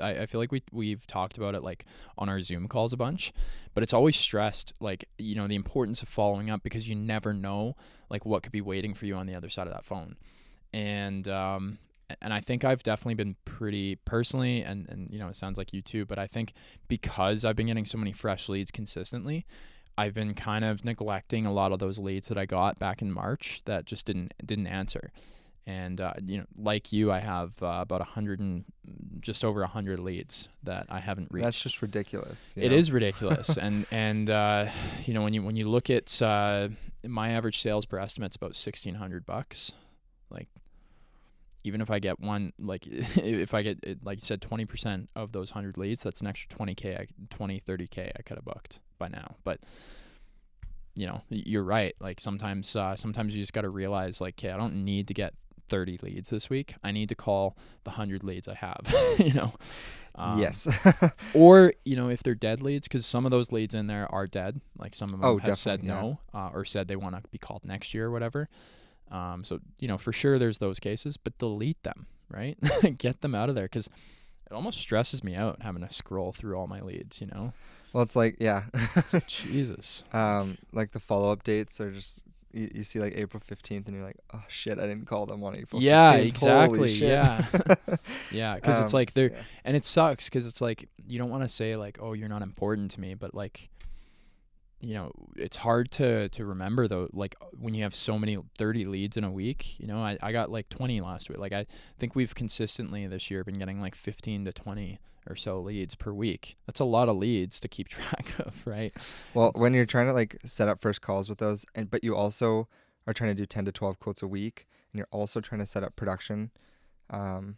I, 0.00 0.20
I 0.20 0.26
feel 0.26 0.40
like 0.40 0.52
we, 0.52 0.62
we've 0.72 1.06
talked 1.06 1.36
about 1.36 1.54
it 1.54 1.62
like 1.62 1.84
on 2.16 2.28
our 2.28 2.40
Zoom 2.40 2.68
calls 2.68 2.92
a 2.92 2.96
bunch, 2.96 3.32
but 3.74 3.82
it's 3.82 3.92
always 3.92 4.16
stressed, 4.16 4.72
like, 4.80 5.08
you 5.18 5.34
know, 5.34 5.48
the 5.48 5.56
importance 5.56 6.02
of 6.02 6.08
following 6.08 6.50
up 6.50 6.62
because 6.62 6.88
you 6.88 6.94
never 6.94 7.32
know, 7.32 7.76
like, 8.08 8.24
what 8.24 8.42
could 8.42 8.52
be 8.52 8.60
waiting 8.60 8.94
for 8.94 9.06
you 9.06 9.16
on 9.16 9.26
the 9.26 9.34
other 9.34 9.50
side 9.50 9.66
of 9.66 9.72
that 9.72 9.84
phone. 9.84 10.16
And, 10.72 11.26
um, 11.28 11.78
and 12.20 12.32
I 12.32 12.40
think 12.40 12.64
I've 12.64 12.82
definitely 12.82 13.14
been 13.14 13.36
pretty 13.44 13.96
personally, 13.96 14.62
and, 14.62 14.88
and 14.88 15.10
you 15.10 15.18
know, 15.18 15.28
it 15.28 15.36
sounds 15.36 15.58
like 15.58 15.72
you 15.72 15.82
too, 15.82 16.04
but 16.04 16.18
I 16.18 16.26
think 16.26 16.52
because 16.88 17.44
I've 17.44 17.56
been 17.56 17.66
getting 17.66 17.86
so 17.86 17.98
many 17.98 18.12
fresh 18.12 18.48
leads 18.48 18.70
consistently, 18.70 19.46
I've 19.96 20.14
been 20.14 20.34
kind 20.34 20.64
of 20.64 20.84
neglecting 20.84 21.46
a 21.46 21.52
lot 21.52 21.72
of 21.72 21.78
those 21.78 21.98
leads 21.98 22.28
that 22.28 22.38
I 22.38 22.46
got 22.46 22.78
back 22.78 23.00
in 23.00 23.12
March 23.12 23.62
that 23.64 23.84
just 23.84 24.06
didn't 24.06 24.34
didn't 24.44 24.66
answer. 24.66 25.12
And 25.66 26.00
uh, 26.00 26.12
you 26.22 26.38
know, 26.38 26.44
like 26.58 26.92
you, 26.92 27.10
I 27.10 27.20
have 27.20 27.54
uh, 27.62 27.78
about 27.80 28.02
a 28.02 28.04
hundred 28.04 28.38
and 28.38 28.64
just 29.20 29.44
over 29.44 29.62
a 29.62 29.66
hundred 29.66 29.98
leads 29.98 30.50
that 30.62 30.86
I 30.90 31.00
haven't 31.00 31.28
reached. 31.30 31.44
That's 31.44 31.62
just 31.62 31.80
ridiculous. 31.80 32.52
It 32.56 32.68
know? 32.68 32.76
is 32.76 32.92
ridiculous, 32.92 33.56
and 33.60 33.86
and 33.90 34.28
uh, 34.28 34.68
you 35.06 35.14
know 35.14 35.22
when 35.22 35.32
you 35.32 35.42
when 35.42 35.56
you 35.56 35.68
look 35.68 35.88
at 35.88 36.20
uh, 36.20 36.68
my 37.02 37.30
average 37.30 37.62
sales 37.62 37.86
per 37.86 37.98
estimate 37.98 38.26
estimate's 38.26 38.36
about 38.36 38.56
sixteen 38.56 38.96
hundred 38.96 39.24
bucks, 39.24 39.72
like 40.28 40.48
even 41.64 41.80
if 41.80 41.90
I 41.90 41.98
get 41.98 42.20
one, 42.20 42.52
like 42.58 42.86
if 42.86 43.54
I 43.54 43.62
get, 43.62 44.04
like 44.04 44.18
you 44.18 44.24
said, 44.24 44.42
20% 44.42 45.08
of 45.16 45.32
those 45.32 45.52
100 45.52 45.78
leads, 45.78 46.02
that's 46.02 46.20
an 46.20 46.26
extra 46.26 46.56
20K, 46.58 47.08
20, 47.30 47.60
30K 47.60 48.12
I 48.16 48.22
could 48.22 48.36
have 48.36 48.44
booked 48.44 48.80
by 48.98 49.08
now. 49.08 49.36
But, 49.44 49.60
you 50.94 51.06
know, 51.06 51.22
you're 51.30 51.64
right. 51.64 51.94
Like 52.00 52.20
sometimes, 52.20 52.76
uh, 52.76 52.96
sometimes 52.96 53.34
you 53.34 53.42
just 53.42 53.54
got 53.54 53.62
to 53.62 53.70
realize 53.70 54.20
like, 54.20 54.34
okay, 54.38 54.50
I 54.50 54.58
don't 54.58 54.84
need 54.84 55.08
to 55.08 55.14
get 55.14 55.32
30 55.68 55.98
leads 56.02 56.30
this 56.30 56.50
week. 56.50 56.74
I 56.82 56.90
need 56.90 57.08
to 57.08 57.14
call 57.14 57.56
the 57.84 57.90
100 57.90 58.24
leads 58.24 58.48
I 58.48 58.54
have, 58.54 58.94
you 59.18 59.32
know? 59.32 59.54
Um, 60.16 60.38
yes. 60.40 60.68
or, 61.34 61.74
you 61.84 61.96
know, 61.96 62.08
if 62.08 62.22
they're 62.22 62.34
dead 62.34 62.60
leads, 62.60 62.86
because 62.86 63.04
some 63.04 63.24
of 63.24 63.30
those 63.30 63.50
leads 63.50 63.74
in 63.74 63.86
there 63.88 64.12
are 64.12 64.26
dead. 64.26 64.60
Like 64.78 64.94
some 64.94 65.12
of 65.12 65.20
them 65.20 65.28
oh, 65.28 65.38
have 65.38 65.58
said 65.58 65.82
no 65.82 66.18
uh, 66.32 66.50
or 66.52 66.64
said 66.64 66.88
they 66.88 66.96
want 66.96 67.16
to 67.16 67.22
be 67.30 67.38
called 67.38 67.64
next 67.64 67.94
year 67.94 68.06
or 68.06 68.10
whatever. 68.10 68.48
Um, 69.10 69.44
so 69.44 69.60
you 69.78 69.88
know 69.88 69.98
for 69.98 70.12
sure 70.12 70.38
there's 70.38 70.58
those 70.58 70.80
cases, 70.80 71.16
but 71.16 71.36
delete 71.38 71.82
them, 71.82 72.06
right? 72.28 72.58
Get 72.98 73.20
them 73.20 73.34
out 73.34 73.48
of 73.48 73.54
there 73.54 73.66
because 73.66 73.86
it 73.86 74.52
almost 74.52 74.78
stresses 74.78 75.22
me 75.22 75.34
out 75.34 75.62
having 75.62 75.82
to 75.82 75.92
scroll 75.92 76.32
through 76.32 76.56
all 76.56 76.66
my 76.66 76.80
leads. 76.80 77.20
You 77.20 77.28
know. 77.28 77.52
Well, 77.92 78.02
it's 78.02 78.16
like 78.16 78.36
yeah. 78.40 78.64
Jesus. 79.26 80.04
Um, 80.12 80.58
like 80.72 80.92
the 80.92 81.00
follow 81.00 81.30
up 81.30 81.44
dates 81.44 81.80
are 81.80 81.92
just 81.92 82.22
you, 82.54 82.70
you, 82.74 82.84
see 82.84 83.00
like 83.00 83.16
April 83.16 83.42
15th 83.46 83.86
and 83.86 83.96
you're 83.96 84.04
like, 84.04 84.18
oh 84.32 84.42
shit, 84.48 84.78
I 84.78 84.82
didn't 84.82 85.06
call 85.06 85.26
them 85.26 85.42
on 85.42 85.56
April 85.56 85.82
yeah, 85.82 86.14
15th. 86.14 86.26
Exactly. 86.26 86.92
Yeah, 86.92 87.46
yeah. 88.30 88.54
Because 88.54 88.78
um, 88.78 88.84
it's 88.84 88.94
like 88.94 89.12
they're, 89.14 89.32
yeah. 89.32 89.42
and 89.64 89.76
it 89.76 89.84
sucks 89.84 90.28
because 90.28 90.46
it's 90.46 90.60
like, 90.60 90.88
you 91.06 91.18
don't 91.18 91.30
want 91.30 91.42
to 91.42 91.48
say 91.48 91.76
like, 91.76 91.98
oh, 92.00 92.12
you're 92.12 92.28
not 92.28 92.42
important 92.42 92.92
to 92.92 93.00
me, 93.00 93.14
but 93.14 93.34
like, 93.34 93.68
you 94.84 94.94
know 94.94 95.10
it's 95.36 95.56
hard 95.56 95.90
to 95.90 96.28
to 96.28 96.44
remember 96.44 96.86
though 96.86 97.08
like 97.12 97.34
when 97.58 97.74
you 97.74 97.82
have 97.82 97.94
so 97.94 98.18
many 98.18 98.38
30 98.58 98.84
leads 98.84 99.16
in 99.16 99.24
a 99.24 99.30
week 99.30 99.78
you 99.80 99.86
know 99.86 99.98
I, 99.98 100.18
I 100.22 100.32
got 100.32 100.50
like 100.50 100.68
20 100.68 101.00
last 101.00 101.28
week. 101.28 101.38
Like 101.38 101.52
i 101.52 101.66
think 101.98 102.14
we've 102.14 102.34
consistently 102.34 103.06
this 103.06 103.30
year 103.30 103.42
been 103.44 103.58
getting 103.58 103.80
like 103.80 103.94
15 103.94 104.44
to 104.44 104.52
20 104.52 104.98
or 105.26 105.36
so 105.36 105.58
leads 105.58 105.94
per 105.94 106.12
week. 106.12 106.58
That's 106.66 106.80
a 106.80 106.84
lot 106.84 107.08
of 107.08 107.16
leads 107.16 107.58
to 107.60 107.68
keep 107.68 107.88
track 107.96 108.34
of 108.38 108.66
right? 108.66 108.92
Well 109.32 109.52
when 109.54 109.72
you're 109.72 109.86
trying 109.86 110.06
to 110.06 110.12
like 110.12 110.36
set 110.44 110.68
up 110.68 110.82
first 110.82 111.00
calls 111.00 111.28
with 111.28 111.38
those 111.38 111.64
and 111.74 111.90
but 111.90 112.04
you 112.04 112.14
also 112.14 112.68
are 113.06 113.14
trying 113.14 113.30
to 113.30 113.34
do 113.34 113.46
10 113.46 113.64
to 113.64 113.72
12 113.72 113.98
quotes 113.98 114.22
a 114.22 114.28
week 114.28 114.66
and 114.92 114.98
you're 114.98 115.08
also 115.10 115.40
trying 115.40 115.60
to 115.60 115.66
set 115.66 115.82
up 115.82 115.96
production 115.96 116.50
um 117.10 117.56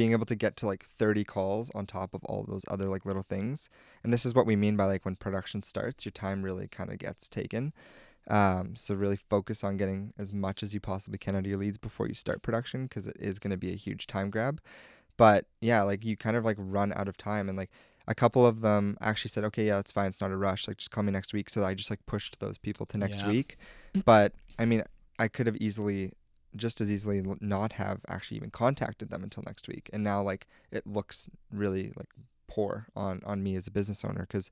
being 0.00 0.12
able 0.12 0.24
to 0.24 0.34
get 0.34 0.56
to 0.56 0.66
like 0.66 0.86
30 0.96 1.24
calls 1.24 1.70
on 1.74 1.84
top 1.84 2.14
of 2.14 2.24
all 2.24 2.40
of 2.40 2.46
those 2.46 2.64
other 2.68 2.88
like 2.88 3.04
little 3.04 3.22
things. 3.22 3.68
And 4.02 4.14
this 4.14 4.24
is 4.24 4.32
what 4.32 4.46
we 4.46 4.56
mean 4.56 4.74
by 4.74 4.84
like 4.84 5.04
when 5.04 5.14
production 5.14 5.62
starts 5.62 6.06
your 6.06 6.12
time 6.12 6.42
really 6.42 6.68
kind 6.68 6.90
of 6.90 6.96
gets 6.96 7.28
taken. 7.28 7.74
Um, 8.26 8.76
so 8.76 8.94
really 8.94 9.18
focus 9.18 9.62
on 9.62 9.76
getting 9.76 10.14
as 10.16 10.32
much 10.32 10.62
as 10.62 10.72
you 10.72 10.80
possibly 10.80 11.18
can 11.18 11.36
out 11.36 11.40
of 11.40 11.46
your 11.48 11.58
leads 11.58 11.76
before 11.76 12.08
you 12.08 12.14
start 12.14 12.40
production 12.40 12.84
because 12.84 13.06
it 13.06 13.18
is 13.20 13.38
going 13.38 13.50
to 13.50 13.58
be 13.58 13.74
a 13.74 13.76
huge 13.76 14.06
time 14.06 14.30
grab. 14.30 14.62
But 15.18 15.44
yeah 15.60 15.82
like 15.82 16.02
you 16.02 16.16
kind 16.16 16.34
of 16.34 16.46
like 16.46 16.56
run 16.58 16.94
out 16.94 17.06
of 17.06 17.18
time. 17.18 17.50
And 17.50 17.58
like 17.58 17.70
a 18.08 18.14
couple 18.14 18.46
of 18.46 18.62
them 18.62 18.96
actually 19.02 19.28
said 19.28 19.44
okay 19.44 19.66
yeah 19.66 19.76
that's 19.76 19.92
fine. 19.92 20.08
It's 20.08 20.22
not 20.22 20.30
a 20.30 20.36
rush. 20.38 20.66
Like 20.66 20.78
just 20.78 20.92
call 20.92 21.04
me 21.04 21.12
next 21.12 21.34
week. 21.34 21.50
So 21.50 21.62
i 21.62 21.74
just 21.74 21.90
like 21.90 22.06
pushed 22.06 22.40
those 22.40 22.56
people 22.56 22.86
to 22.86 22.96
next 22.96 23.20
yeah. 23.20 23.28
week. 23.28 23.58
But 24.06 24.32
i 24.58 24.64
mean 24.64 24.82
i 25.18 25.28
could 25.28 25.46
have 25.46 25.58
easily 25.58 26.14
just 26.56 26.80
as 26.80 26.90
easily 26.90 27.22
not 27.40 27.72
have 27.74 28.00
actually 28.08 28.36
even 28.36 28.50
contacted 28.50 29.10
them 29.10 29.22
until 29.22 29.42
next 29.46 29.68
week. 29.68 29.88
And 29.92 30.02
now 30.02 30.22
like 30.22 30.46
it 30.70 30.86
looks 30.86 31.30
really 31.52 31.92
like 31.96 32.08
poor 32.50 32.86
on 32.96 33.22
on 33.24 33.42
me 33.42 33.54
as 33.54 33.66
a 33.66 33.70
business 33.70 34.04
owner 34.04 34.22
because 34.22 34.50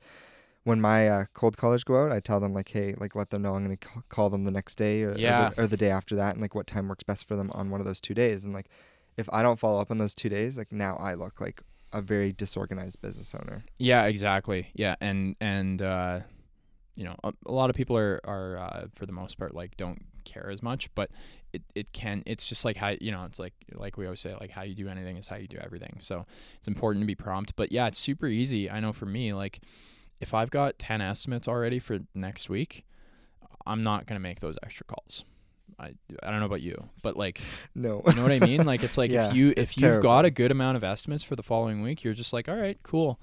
when 0.65 0.81
my 0.81 1.09
uh, 1.09 1.25
cold 1.35 1.57
callers 1.57 1.83
go 1.83 2.05
out 2.05 2.13
i 2.13 2.21
tell 2.21 2.39
them 2.39 2.53
like 2.53 2.69
hey 2.69 2.95
like 2.99 3.17
let 3.17 3.31
them 3.31 3.43
know 3.43 3.55
i'm 3.55 3.65
going 3.65 3.77
to 3.77 3.89
call 4.09 4.31
them 4.31 4.45
the 4.45 4.51
next 4.51 4.77
day 4.77 5.03
or, 5.03 5.17
yeah. 5.17 5.49
or, 5.49 5.51
the, 5.51 5.63
or 5.63 5.67
the 5.67 5.77
day 5.77 5.91
after 5.91 6.15
that 6.15 6.35
and 6.35 6.41
like 6.43 6.55
what 6.55 6.67
time 6.67 6.89
works 6.89 7.03
best 7.03 7.27
for 7.27 7.37
them 7.37 7.51
on 7.53 7.71
one 7.71 7.81
of 7.81 7.87
those 7.87 8.01
two 8.01 8.15
days. 8.15 8.45
And 8.45 8.55
like 8.55 8.69
if 9.17 9.29
i 9.33 9.43
don't 9.43 9.59
follow 9.59 9.81
up 9.81 9.91
on 9.91 9.99
those 9.99 10.15
two 10.15 10.29
days 10.29 10.57
like 10.57 10.71
now 10.71 10.97
i 10.97 11.15
look 11.15 11.41
like 11.41 11.61
a 11.93 12.03
very 12.03 12.33
disorganized 12.33 13.01
business 13.01 13.35
owner. 13.35 13.63
Yeah 13.79 14.05
exactly. 14.05 14.69
Yeah 14.75 14.95
and 15.01 15.37
and 15.41 15.83
uh 15.83 16.21
you 16.95 17.05
know 17.05 17.17
a, 17.25 17.33
a 17.47 17.53
lot 17.53 17.71
of 17.71 17.77
people 17.77 17.97
are 17.97 18.21
are 18.25 18.59
uh, 18.59 18.87
for 18.95 19.07
the 19.07 19.13
most 19.13 19.39
part 19.39 19.55
like 19.55 19.77
don't 19.77 20.05
care 20.31 20.51
as 20.51 20.63
much 20.63 20.93
but 20.95 21.11
it, 21.53 21.63
it 21.75 21.93
can 21.93 22.23
it's 22.27 22.49
just 22.49 22.65
like 22.65 22.77
how 22.77 22.93
you 23.01 23.11
know 23.11 23.25
it's 23.25 23.39
like 23.39 23.55
like 23.75 23.97
we 23.97 24.05
always 24.05 24.21
say 24.21 24.35
like 24.41 24.51
how 24.51 24.63
you 24.63 24.75
do 24.75 24.89
anything 24.89 25.17
is 25.17 25.29
how 25.29 25.37
you 25.37 25.49
do 25.49 25.59
everything 25.59 25.97
so 26.01 26.27
it's 26.59 26.69
important 26.69 27.03
to 27.03 27.07
be 27.07 27.15
prompt 27.15 27.55
but 27.57 27.73
yeah 27.73 27.87
it's 27.87 27.99
super 27.99 28.27
easy 28.27 28.71
i 28.71 28.81
know 28.81 28.93
for 28.93 29.07
me 29.07 29.33
like 29.33 29.61
if 30.21 30.35
i've 30.35 30.51
got 30.51 30.79
10 30.79 31.01
estimates 31.01 31.49
already 31.49 31.79
for 31.79 31.99
next 32.15 32.51
week 32.51 32.85
i'm 33.67 33.83
not 33.83 34.07
going 34.07 34.17
to 34.17 34.23
make 34.23 34.41
those 34.41 34.59
extra 34.63 34.85
calls 34.85 35.25
I, 35.79 35.93
I 36.23 36.31
don't 36.31 36.41
know 36.41 36.47
about 36.47 36.63
you, 36.63 36.89
but 37.03 37.17
like, 37.17 37.41
no, 37.75 38.03
you 38.07 38.15
know 38.15 38.23
what 38.23 38.33
I 38.33 38.41
mean? 38.41 38.65
Like, 38.67 38.83
it's 38.83 38.99
like 38.99 39.11
yeah, 39.13 39.29
if 39.29 39.37
you 39.37 39.53
if 39.57 39.77
you've 39.77 39.83
terrible. 39.83 40.03
got 40.03 40.25
a 40.25 40.31
good 40.31 40.51
amount 40.51 40.77
of 40.77 40.85
estimates 40.85 41.23
for 41.23 41.37
the 41.37 41.43
following 41.43 41.83
week, 41.83 42.03
you're 42.03 42.15
just 42.15 42.33
like, 42.33 42.49
all 42.49 42.57
right, 42.57 42.79
cool. 42.83 43.21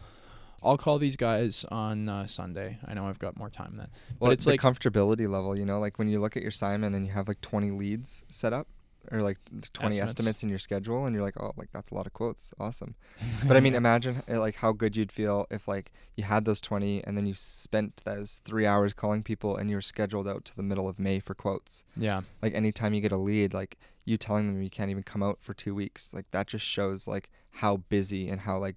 I'll 0.66 0.78
call 0.78 0.97
these 0.99 1.16
guys 1.16 1.66
on 1.70 2.09
uh, 2.09 2.28
Sunday. 2.28 2.80
I 2.86 2.93
know 2.93 3.07
I've 3.07 3.20
got 3.20 3.38
more 3.38 3.49
time 3.49 3.76
then. 3.78 3.88
Well, 4.20 4.30
but 4.30 4.34
it's 4.34 4.45
the 4.45 4.51
like 4.51 4.61
comfortability 4.61 5.30
level, 5.30 5.57
you 5.57 5.66
know, 5.66 5.80
like 5.80 5.97
when 5.99 6.07
you 6.09 6.20
look 6.20 6.36
at 6.36 6.41
your 6.43 6.51
Simon 6.51 6.93
and 6.95 7.05
you 7.05 7.11
have 7.11 7.28
like 7.28 7.41
20 7.41 7.72
leads 7.72 8.24
set 8.30 8.51
up 8.53 8.68
or 9.11 9.22
like 9.22 9.38
20 9.74 9.88
estimates. 9.88 9.99
Estimates. 9.99 10.43
in 10.43 10.49
your 10.49 10.57
schedule 10.57 11.05
and 11.05 11.13
you're 11.13 11.24
like, 11.24 11.39
"Oh, 11.39 11.51
like 11.57 11.70
that's 11.72 11.91
a 11.91 11.93
lot 11.95 12.07
of 12.07 12.13
quotes. 12.13 12.51
Awesome." 12.59 12.95
But 13.47 13.55
I 13.55 13.59
mean, 13.59 13.76
imagine 13.76 14.24
uh, 14.28 14.39
like 14.39 14.55
how 14.55 14.72
good 14.72 14.97
you'd 14.97 15.11
feel 15.11 15.45
if 15.51 15.68
like 15.68 15.91
you 16.16 16.24
had 16.24 16.45
those 16.45 16.59
20 16.59 17.03
and 17.03 17.16
then 17.16 17.28
you 17.28 17.36
spent 17.36 18.01
those 18.03 18.41
3 18.45 18.66
hours 18.66 18.93
calling 18.95 19.22
people 19.22 19.55
and 19.57 19.70
you 19.70 19.76
were 19.78 19.82
scheduled 19.84 20.28
out 20.28 20.43
to 20.45 20.55
the 20.55 20.63
middle 20.63 20.89
of 20.89 20.97
May 20.97 21.20
for 21.20 21.36
quotes. 21.36 21.84
yeah, 21.95 22.22
Like 22.41 22.55
anytime 22.55 22.95
you 22.95 23.01
get 23.01 23.11
a 23.11 23.18
lead, 23.18 23.53
like 23.53 23.78
you 24.05 24.18
telling 24.18 24.47
them 24.47 24.61
you 24.63 24.70
can't 24.72 24.89
even 24.89 25.03
come 25.03 25.22
out 25.22 25.38
for 25.41 25.53
2 25.53 25.76
weeks, 25.76 26.11
like 26.13 26.32
that 26.32 26.47
just 26.47 26.66
shows 26.66 27.07
like 27.07 27.30
how 27.51 27.78
busy 27.78 28.28
and 28.28 28.41
how 28.41 28.57
like 28.57 28.76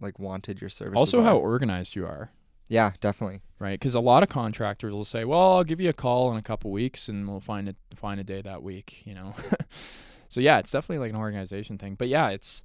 like 0.00 0.18
wanted 0.18 0.60
your 0.60 0.70
services 0.70 0.98
also 0.98 1.20
are. 1.20 1.24
how 1.24 1.36
organized 1.36 1.94
you 1.94 2.06
are. 2.06 2.30
Yeah, 2.68 2.92
definitely. 3.00 3.40
right? 3.58 3.78
Because 3.78 3.94
a 3.94 4.00
lot 4.00 4.22
of 4.22 4.28
contractors 4.28 4.92
will 4.92 5.04
say, 5.04 5.24
"Well, 5.24 5.56
I'll 5.56 5.64
give 5.64 5.80
you 5.80 5.88
a 5.88 5.94
call 5.94 6.30
in 6.32 6.36
a 6.36 6.42
couple 6.42 6.70
weeks, 6.70 7.08
and 7.08 7.26
we'll 7.28 7.40
find 7.40 7.68
a 7.68 7.74
find 7.94 8.20
a 8.20 8.24
day 8.24 8.42
that 8.42 8.62
week." 8.62 9.02
You 9.06 9.14
know, 9.14 9.34
so 10.28 10.40
yeah, 10.40 10.58
it's 10.58 10.70
definitely 10.70 10.98
like 10.98 11.10
an 11.10 11.16
organization 11.16 11.78
thing. 11.78 11.94
But 11.94 12.08
yeah, 12.08 12.28
it's 12.28 12.62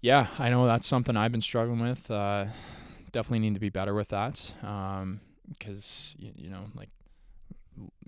yeah, 0.00 0.28
I 0.38 0.48
know 0.50 0.66
that's 0.66 0.86
something 0.86 1.16
I've 1.16 1.32
been 1.32 1.42
struggling 1.42 1.80
with. 1.80 2.10
Uh, 2.10 2.46
definitely 3.12 3.40
need 3.40 3.54
to 3.54 3.60
be 3.60 3.70
better 3.70 3.94
with 3.94 4.08
that 4.08 4.52
because 5.50 6.14
you, 6.18 6.32
you 6.36 6.50
know, 6.50 6.66
like 6.74 6.90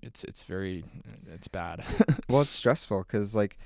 it's 0.02 0.24
it's 0.24 0.42
very 0.42 0.84
it's 1.32 1.48
bad. 1.48 1.84
well, 2.28 2.42
it's 2.42 2.50
stressful 2.50 3.04
because 3.06 3.34
like, 3.34 3.58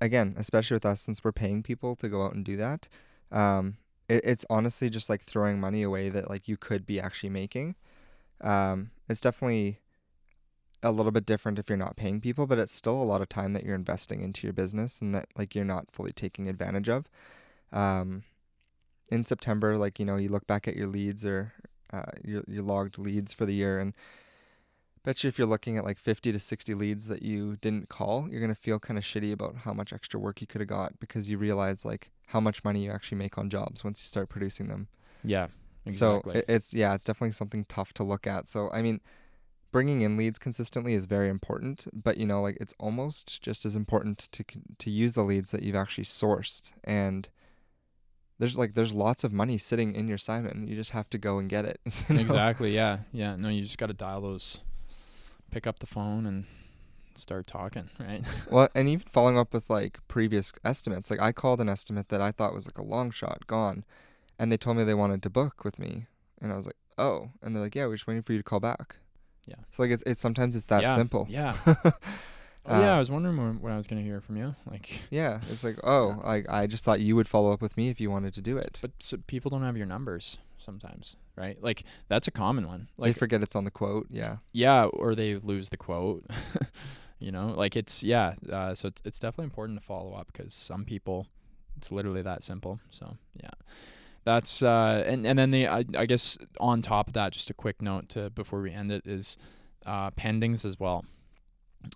again, 0.00 0.34
especially 0.38 0.74
with 0.74 0.86
us 0.86 1.00
since 1.00 1.22
we're 1.24 1.32
paying 1.32 1.62
people 1.62 1.96
to 1.96 2.08
go 2.08 2.24
out 2.24 2.34
and 2.34 2.44
do 2.44 2.56
that. 2.56 2.88
Um, 3.32 3.76
it, 4.08 4.24
it's 4.24 4.44
honestly 4.48 4.90
just 4.90 5.08
like 5.08 5.22
throwing 5.22 5.60
money 5.60 5.82
away 5.82 6.08
that 6.08 6.30
like 6.30 6.48
you 6.48 6.56
could 6.56 6.86
be 6.86 7.00
actually 7.00 7.30
making. 7.30 7.74
Um, 8.40 8.90
it's 9.08 9.20
definitely 9.20 9.80
a 10.82 10.92
little 10.92 11.12
bit 11.12 11.26
different 11.26 11.58
if 11.58 11.68
you're 11.68 11.78
not 11.78 11.96
paying 11.96 12.20
people, 12.20 12.46
but 12.46 12.58
it's 12.58 12.74
still 12.74 13.00
a 13.00 13.04
lot 13.04 13.22
of 13.22 13.28
time 13.28 13.52
that 13.54 13.64
you're 13.64 13.74
investing 13.74 14.22
into 14.22 14.46
your 14.46 14.52
business 14.52 15.00
and 15.00 15.14
that 15.14 15.28
like 15.36 15.54
you're 15.54 15.64
not 15.64 15.90
fully 15.92 16.12
taking 16.12 16.48
advantage 16.48 16.88
of. 16.88 17.08
Um, 17.72 18.24
in 19.10 19.24
September, 19.24 19.76
like 19.76 19.98
you 19.98 20.04
know, 20.04 20.16
you 20.16 20.28
look 20.28 20.46
back 20.46 20.68
at 20.68 20.76
your 20.76 20.86
leads 20.86 21.24
or 21.24 21.52
uh, 21.92 22.10
your 22.24 22.42
your 22.46 22.62
logged 22.62 22.98
leads 22.98 23.32
for 23.32 23.46
the 23.46 23.54
year, 23.54 23.78
and 23.78 23.94
Bet 25.06 25.22
you 25.22 25.28
if 25.28 25.38
you're 25.38 25.46
looking 25.46 25.78
at 25.78 25.84
like 25.84 26.00
50 26.00 26.32
to 26.32 26.38
60 26.40 26.74
leads 26.74 27.06
that 27.06 27.22
you 27.22 27.54
didn't 27.60 27.88
call, 27.88 28.28
you're 28.28 28.44
to 28.48 28.56
feel 28.56 28.80
kind 28.80 28.98
of 28.98 29.04
shitty 29.04 29.32
about 29.32 29.58
how 29.58 29.72
much 29.72 29.92
extra 29.92 30.18
work 30.18 30.40
you 30.40 30.48
could 30.48 30.60
have 30.60 30.66
got 30.66 30.98
because 30.98 31.30
you 31.30 31.38
realize 31.38 31.84
like 31.84 32.10
how 32.26 32.40
much 32.40 32.64
money 32.64 32.84
you 32.84 32.90
actually 32.90 33.18
make 33.18 33.38
on 33.38 33.50
jobs 33.50 33.84
once 33.84 34.02
you 34.02 34.06
start 34.06 34.28
producing 34.28 34.68
them. 34.68 34.88
Yeah. 35.24 35.48
Exactly. 35.84 36.34
So 36.34 36.38
it, 36.38 36.44
it's 36.48 36.74
yeah, 36.74 36.94
it's 36.94 37.04
definitely 37.04 37.32
something 37.32 37.64
tough 37.66 37.92
to 37.94 38.04
look 38.04 38.26
at. 38.26 38.48
So 38.48 38.70
I 38.72 38.82
mean, 38.82 39.00
bringing 39.70 40.02
in 40.02 40.16
leads 40.16 40.38
consistently 40.38 40.94
is 40.94 41.06
very 41.06 41.28
important, 41.28 41.86
but 41.92 42.16
you 42.18 42.26
know, 42.26 42.42
like 42.42 42.58
it's 42.60 42.74
almost 42.78 43.40
just 43.42 43.64
as 43.64 43.76
important 43.76 44.18
to 44.32 44.44
to 44.78 44.90
use 44.90 45.14
the 45.14 45.22
leads 45.22 45.52
that 45.52 45.62
you've 45.62 45.76
actually 45.76 46.04
sourced 46.04 46.72
and 46.84 47.28
there's 48.38 48.56
like 48.56 48.74
there's 48.74 48.92
lots 48.92 49.24
of 49.24 49.32
money 49.32 49.56
sitting 49.56 49.94
in 49.94 50.08
your 50.08 50.18
Simon. 50.18 50.66
You 50.68 50.76
just 50.76 50.90
have 50.90 51.08
to 51.10 51.18
go 51.18 51.38
and 51.38 51.48
get 51.48 51.64
it. 51.64 51.80
you 52.08 52.16
know? 52.16 52.20
Exactly. 52.20 52.74
Yeah. 52.74 52.98
Yeah. 53.12 53.36
No, 53.36 53.48
you 53.48 53.62
just 53.62 53.78
got 53.78 53.86
to 53.86 53.94
dial 53.94 54.20
those 54.20 54.58
pick 55.50 55.66
up 55.66 55.78
the 55.78 55.86
phone 55.86 56.26
and 56.26 56.44
start 57.18 57.46
talking, 57.46 57.90
right? 58.00 58.24
well, 58.50 58.68
and 58.74 58.88
even 58.88 59.06
following 59.10 59.38
up 59.38 59.52
with 59.52 59.70
like 59.70 59.98
previous 60.08 60.52
estimates. 60.64 61.10
Like 61.10 61.20
I 61.20 61.32
called 61.32 61.60
an 61.60 61.68
estimate 61.68 62.08
that 62.08 62.20
I 62.20 62.32
thought 62.32 62.54
was 62.54 62.66
like 62.66 62.78
a 62.78 62.84
long 62.84 63.10
shot 63.10 63.46
gone 63.46 63.84
and 64.38 64.52
they 64.52 64.56
told 64.56 64.76
me 64.76 64.84
they 64.84 64.94
wanted 64.94 65.22
to 65.22 65.30
book 65.30 65.64
with 65.64 65.78
me, 65.78 66.06
and 66.40 66.52
I 66.52 66.56
was 66.56 66.66
like, 66.66 66.76
oh, 66.98 67.30
and 67.42 67.54
they're 67.54 67.62
like, 67.62 67.74
yeah, 67.74 67.86
we're 67.86 67.94
just 67.94 68.06
waiting 68.06 68.22
for 68.22 68.32
you 68.32 68.38
to 68.38 68.44
call 68.44 68.60
back. 68.60 68.96
Yeah. 69.46 69.56
So 69.70 69.82
like 69.82 69.92
it's 69.92 70.02
it's 70.04 70.20
sometimes 70.20 70.56
it's 70.56 70.66
that 70.66 70.82
yeah, 70.82 70.96
simple. 70.96 71.26
Yeah. 71.30 71.56
oh, 71.66 71.92
uh, 72.66 72.80
yeah, 72.80 72.96
I 72.96 72.98
was 72.98 73.10
wondering 73.10 73.36
when, 73.36 73.60
when 73.60 73.72
I 73.72 73.76
was 73.76 73.86
gonna 73.86 74.02
hear 74.02 74.20
from 74.20 74.36
you. 74.36 74.54
Like. 74.70 75.00
Yeah, 75.10 75.40
it's 75.50 75.62
like 75.64 75.78
oh, 75.84 76.08
yeah. 76.08 76.28
like 76.28 76.46
I 76.48 76.66
just 76.66 76.84
thought 76.84 77.00
you 77.00 77.16
would 77.16 77.28
follow 77.28 77.52
up 77.52 77.62
with 77.62 77.76
me 77.76 77.88
if 77.88 78.00
you 78.00 78.10
wanted 78.10 78.34
to 78.34 78.42
do 78.42 78.58
it. 78.58 78.78
But 78.82 78.90
so 78.98 79.18
people 79.26 79.50
don't 79.50 79.62
have 79.62 79.76
your 79.76 79.86
numbers 79.86 80.38
sometimes, 80.58 81.16
right? 81.36 81.62
Like 81.62 81.84
that's 82.08 82.26
a 82.26 82.32
common 82.32 82.66
one. 82.66 82.88
Like 82.98 83.14
they 83.14 83.18
forget 83.18 83.42
it's 83.42 83.56
on 83.56 83.64
the 83.64 83.70
quote. 83.70 84.08
Yeah. 84.10 84.38
Yeah, 84.52 84.84
or 84.84 85.14
they 85.14 85.36
lose 85.36 85.68
the 85.68 85.76
quote. 85.76 86.24
You 87.18 87.32
know, 87.32 87.54
like 87.56 87.76
it's 87.76 88.02
yeah. 88.02 88.34
Uh, 88.50 88.74
so 88.74 88.88
it's 88.88 89.02
it's 89.04 89.18
definitely 89.18 89.46
important 89.46 89.78
to 89.80 89.84
follow 89.84 90.14
up 90.14 90.28
because 90.32 90.54
some 90.54 90.84
people, 90.84 91.26
it's 91.76 91.90
literally 91.90 92.22
that 92.22 92.42
simple. 92.42 92.80
So 92.90 93.16
yeah 93.42 93.50
that's 94.26 94.60
uh, 94.60 95.04
and 95.06 95.24
and 95.24 95.38
then 95.38 95.52
the 95.52 95.68
I, 95.68 95.84
I 95.96 96.04
guess 96.04 96.36
on 96.58 96.82
top 96.82 97.06
of 97.06 97.12
that, 97.14 97.32
just 97.32 97.48
a 97.48 97.54
quick 97.54 97.80
note 97.80 98.08
to 98.10 98.28
before 98.28 98.60
we 98.60 98.72
end 98.72 98.90
it 98.90 99.06
is 99.06 99.38
uh, 99.86 100.10
pendings 100.10 100.64
as 100.64 100.78
well. 100.78 101.04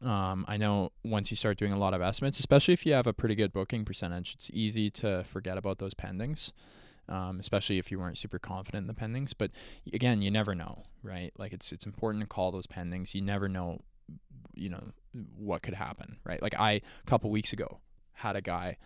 Um, 0.00 0.44
I 0.46 0.56
know 0.56 0.92
once 1.04 1.32
you 1.32 1.36
start 1.36 1.58
doing 1.58 1.72
a 1.72 1.78
lot 1.78 1.92
of 1.92 2.00
estimates, 2.00 2.38
especially 2.38 2.72
if 2.72 2.86
you 2.86 2.92
have 2.92 3.08
a 3.08 3.12
pretty 3.12 3.34
good 3.34 3.52
booking 3.52 3.84
percentage, 3.84 4.34
it's 4.34 4.48
easy 4.54 4.90
to 4.90 5.24
forget 5.24 5.58
about 5.58 5.78
those 5.78 5.92
pendings. 5.92 6.52
Um, 7.08 7.40
especially 7.40 7.78
if 7.78 7.90
you 7.90 7.98
weren't 7.98 8.18
super 8.18 8.38
confident 8.38 8.84
in 8.84 8.86
the 8.86 8.94
pendings. 8.94 9.32
But 9.36 9.50
again, 9.92 10.22
you 10.22 10.30
never 10.30 10.54
know, 10.54 10.84
right? 11.02 11.32
Like 11.36 11.52
it's 11.52 11.72
it's 11.72 11.84
important 11.84 12.22
to 12.22 12.28
call 12.28 12.52
those 12.52 12.68
pendings. 12.68 13.12
You 13.12 13.22
never 13.22 13.48
know, 13.48 13.80
you 14.54 14.68
know, 14.68 14.82
what 15.36 15.62
could 15.62 15.74
happen, 15.74 16.16
right? 16.24 16.42
Like 16.42 16.54
I 16.58 16.72
a 16.72 16.82
couple 17.06 17.30
weeks 17.30 17.52
ago 17.52 17.78
had 18.14 18.36
a 18.36 18.40
guy 18.40 18.76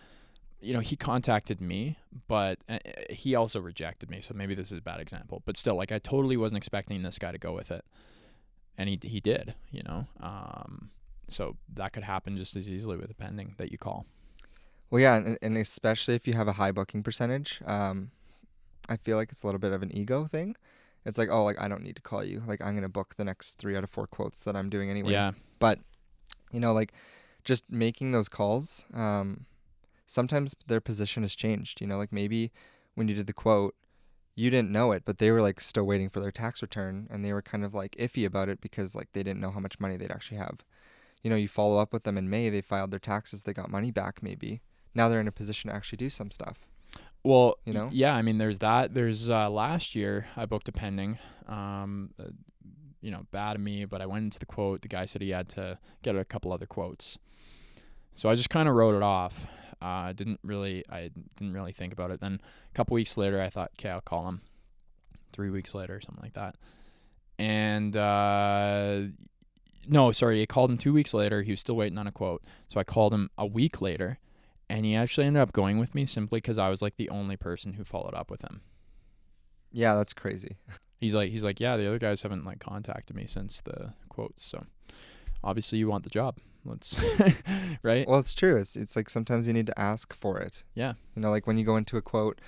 you 0.64 0.72
know, 0.72 0.81
he 0.81 0.97
contacted 0.97 1.61
me, 1.61 1.99
but 2.27 2.59
uh, 2.68 2.79
he 3.11 3.35
also 3.35 3.61
rejected 3.61 4.11
me. 4.11 4.20
So 4.20 4.35
maybe 4.35 4.55
this 4.55 4.72
is 4.72 4.79
a 4.79 4.83
bad 4.83 4.99
example, 4.99 5.43
but 5.45 5.57
still, 5.57 5.77
like 5.77 5.93
I 5.93 5.99
totally 5.99 6.37
wasn't 6.37 6.59
expecting 6.59 7.03
this 7.03 7.18
guy 7.18 7.33
to 7.33 7.39
go 7.39 7.53
with 7.53 7.70
it, 7.70 7.85
and 8.79 8.89
he 8.89 8.99
he 9.03 9.20
did. 9.20 9.55
You 9.70 9.83
know, 9.83 10.07
um, 10.20 10.91
so 11.29 11.57
that 11.75 11.93
could 11.93 12.05
happen 12.05 12.37
just 12.37 12.57
as 12.57 12.68
easily 12.68 12.97
with 12.97 13.11
a 13.11 13.14
pending 13.14 13.55
that 13.59 13.70
you 13.70 13.79
call. 13.79 14.07
Well, 14.91 15.03
yeah, 15.03 15.16
and, 15.16 15.39
and 15.43 15.57
especially 15.59 16.14
if 16.14 16.27
you 16.27 16.33
have 16.33 16.49
a 16.49 16.53
high 16.53 16.72
booking 16.72 17.03
percentage, 17.03 17.61
um, 17.66 18.11
I 18.89 18.97
feel 18.97 19.16
like 19.16 19.33
it's 19.33 19.43
a 19.43 19.47
little 19.47 19.59
bit 19.59 19.72
of 19.72 19.83
an 19.83 19.95
ego 19.97 20.25
thing. 20.25 20.57
It's 21.05 21.18
like, 21.18 21.28
oh, 21.30 21.44
like 21.44 21.61
I 21.61 21.68
don't 21.68 21.82
need 21.82 21.96
to 21.96 22.02
call 22.02 22.24
you. 22.24 22.42
Like 22.46 22.62
I'm 22.62 22.74
gonna 22.74 22.88
book 22.88 23.14
the 23.16 23.24
next 23.24 23.59
three 23.59 23.76
out 23.76 23.84
of 23.84 23.90
four 23.90 24.07
quotes 24.07 24.42
that 24.44 24.57
I'm 24.57 24.70
doing 24.70 24.90
anyway. 24.90 25.12
Yeah. 25.12 25.32
But, 25.59 25.80
you 26.50 26.61
know, 26.61 26.72
like 26.72 26.92
just 27.44 27.64
making 27.70 28.12
those 28.12 28.28
calls. 28.28 28.86
Um, 28.94 29.46
sometimes 30.07 30.55
their 30.66 30.80
position 30.80 31.22
has 31.22 31.34
changed. 31.34 31.80
You 31.80 31.86
know, 31.86 31.98
like 31.98 32.12
maybe 32.12 32.52
when 32.94 33.09
you 33.09 33.14
did 33.14 33.26
the 33.26 33.32
quote, 33.32 33.74
you 34.34 34.50
didn't 34.50 34.70
know 34.70 34.92
it, 34.92 35.05
but 35.05 35.18
they 35.18 35.30
were 35.30 35.42
like 35.42 35.61
still 35.61 35.84
waiting 35.84 36.09
for 36.09 36.20
their 36.20 36.32
tax 36.32 36.61
return 36.61 37.07
and 37.11 37.24
they 37.24 37.32
were 37.32 37.42
kind 37.42 37.64
of 37.64 37.74
like 37.74 37.92
iffy 37.96 38.26
about 38.26 38.48
it 38.48 38.61
because 38.61 38.94
like 38.94 39.12
they 39.12 39.22
didn't 39.22 39.40
know 39.40 39.50
how 39.50 39.61
much 39.61 39.78
money 39.78 39.96
they'd 39.96 40.11
actually 40.11 40.38
have. 40.38 40.64
You 41.22 41.30
know, 41.30 41.36
you 41.36 41.48
follow 41.48 41.78
up 41.78 41.92
with 41.92 42.02
them 42.02 42.18
in 42.18 42.28
May, 42.28 42.50
they 42.50 42.61
filed 42.61 42.90
their 42.90 42.98
taxes, 42.98 43.44
they 43.44 43.52
got 43.52 43.70
money 43.70 43.90
back 43.90 44.22
maybe. 44.22 44.61
Now 44.94 45.09
they're 45.09 45.20
in 45.20 45.28
a 45.28 45.32
position 45.32 45.70
to 45.70 45.76
actually 45.76 45.96
do 45.98 46.11
some 46.11 46.30
stuff. 46.30 46.66
Well, 47.25 47.57
you 47.64 47.72
know, 47.72 47.89
yeah. 47.91 48.14
I 48.14 48.22
mean, 48.22 48.39
there's 48.39 48.59
that. 48.61 48.95
There's 48.95 49.31
uh, 49.31 49.51
last 49.51 49.95
year 49.95 50.27
I 50.37 50.47
booked 50.47 50.68
a 50.68 50.72
pending. 50.72 51.18
Um, 51.49 52.11
uh, 52.20 52.25
you 53.01 53.11
know, 53.11 53.27
bad 53.33 53.57
of 53.57 53.62
me, 53.62 53.85
but 53.85 54.01
I 54.01 54.07
went 54.07 54.25
into 54.25 54.39
the 54.39 54.47
quote. 54.47 54.83
The 54.83 54.89
guy 54.89 55.05
said 55.05 55.22
he 55.22 55.31
had 55.31 55.49
to 55.51 55.79
get 56.03 56.16
a 56.16 56.25
couple 56.25 56.53
other 56.53 56.66
quotes, 56.66 57.18
so 58.14 58.29
I 58.29 58.35
just 58.35 58.51
kind 58.51 58.68
of 58.68 58.75
wrote 58.75 58.95
it 58.95 59.03
off. 59.03 59.47
I 59.81 60.11
uh, 60.11 60.12
didn't 60.12 60.41
really, 60.43 60.85
I 60.89 61.11
didn't 61.37 61.53
really 61.53 61.72
think 61.72 61.93
about 61.93 62.11
it. 62.11 62.20
Then 62.20 62.41
a 62.43 62.75
couple 62.75 62.95
weeks 62.95 63.18
later, 63.18 63.43
I 63.43 63.51
thought, 63.51 63.72
okay, 63.79 63.91
I'll 63.91 64.01
call 64.01 64.29
him. 64.29 64.41
Three 65.35 65.51
weeks 65.51 65.75
later, 65.75 66.01
something 66.01 66.22
like 66.22 66.35
that. 66.35 66.57
And 67.39 67.97
uh, 67.97 69.01
no, 69.87 70.12
sorry, 70.12 70.41
I 70.41 70.47
called 70.47 70.70
him 70.70 70.79
two 70.79 70.93
weeks 70.93 71.12
later. 71.12 71.43
He 71.43 71.51
was 71.51 71.61
still 71.61 71.77
waiting 71.77 71.99
on 71.99 72.07
a 72.07 72.12
quote. 72.12 72.45
So 72.68 72.81
I 72.81 72.85
called 72.85 73.12
him 73.12 73.31
a 73.37 73.45
week 73.45 73.81
later, 73.81 74.18
and 74.75 74.85
he 74.85 74.97
actually 74.97 75.25
ended 75.25 75.41
up 75.41 75.53
going 75.53 75.79
with 75.79 75.95
me 75.95 76.05
simply 76.05 76.39
because 76.39 76.59
I 76.59 76.68
was 76.68 76.83
like 76.83 76.97
the 76.97 77.09
only 77.09 77.37
person 77.37 77.75
who 77.75 77.85
followed 77.85 78.14
up 78.14 78.29
with 78.29 78.43
him. 78.43 78.61
Yeah, 79.70 79.95
that's 79.95 80.12
crazy. 80.12 80.57
He's 81.01 81.14
like, 81.14 81.31
he's 81.31 81.45
like, 81.45 81.61
yeah, 81.61 81.77
the 81.77 81.87
other 81.87 81.99
guys 81.99 82.22
haven't 82.22 82.47
like 82.47 82.61
contacted 82.61 83.14
me 83.14 83.27
since 83.27 83.61
the 83.61 83.93
quotes. 84.09 84.43
So 84.43 84.64
obviously, 85.43 85.77
you 85.79 85.87
want 85.87 86.03
the 86.03 86.09
job. 86.09 86.39
Let's 86.64 86.99
right. 87.83 88.09
Well, 88.09 88.18
it's 88.20 88.33
true. 88.33 88.57
It's 88.57 88.75
it's 88.75 88.97
like 88.97 89.11
sometimes 89.11 89.47
you 89.47 89.53
need 89.53 89.66
to 89.66 89.79
ask 89.79 90.14
for 90.14 90.39
it. 90.39 90.64
Yeah. 90.75 90.95
You 91.14 91.20
know, 91.20 91.31
like 91.31 91.47
when 91.47 91.59
you 91.59 91.64
go 91.64 91.77
into 91.77 91.99
a 91.99 92.03
quote, 92.03 92.41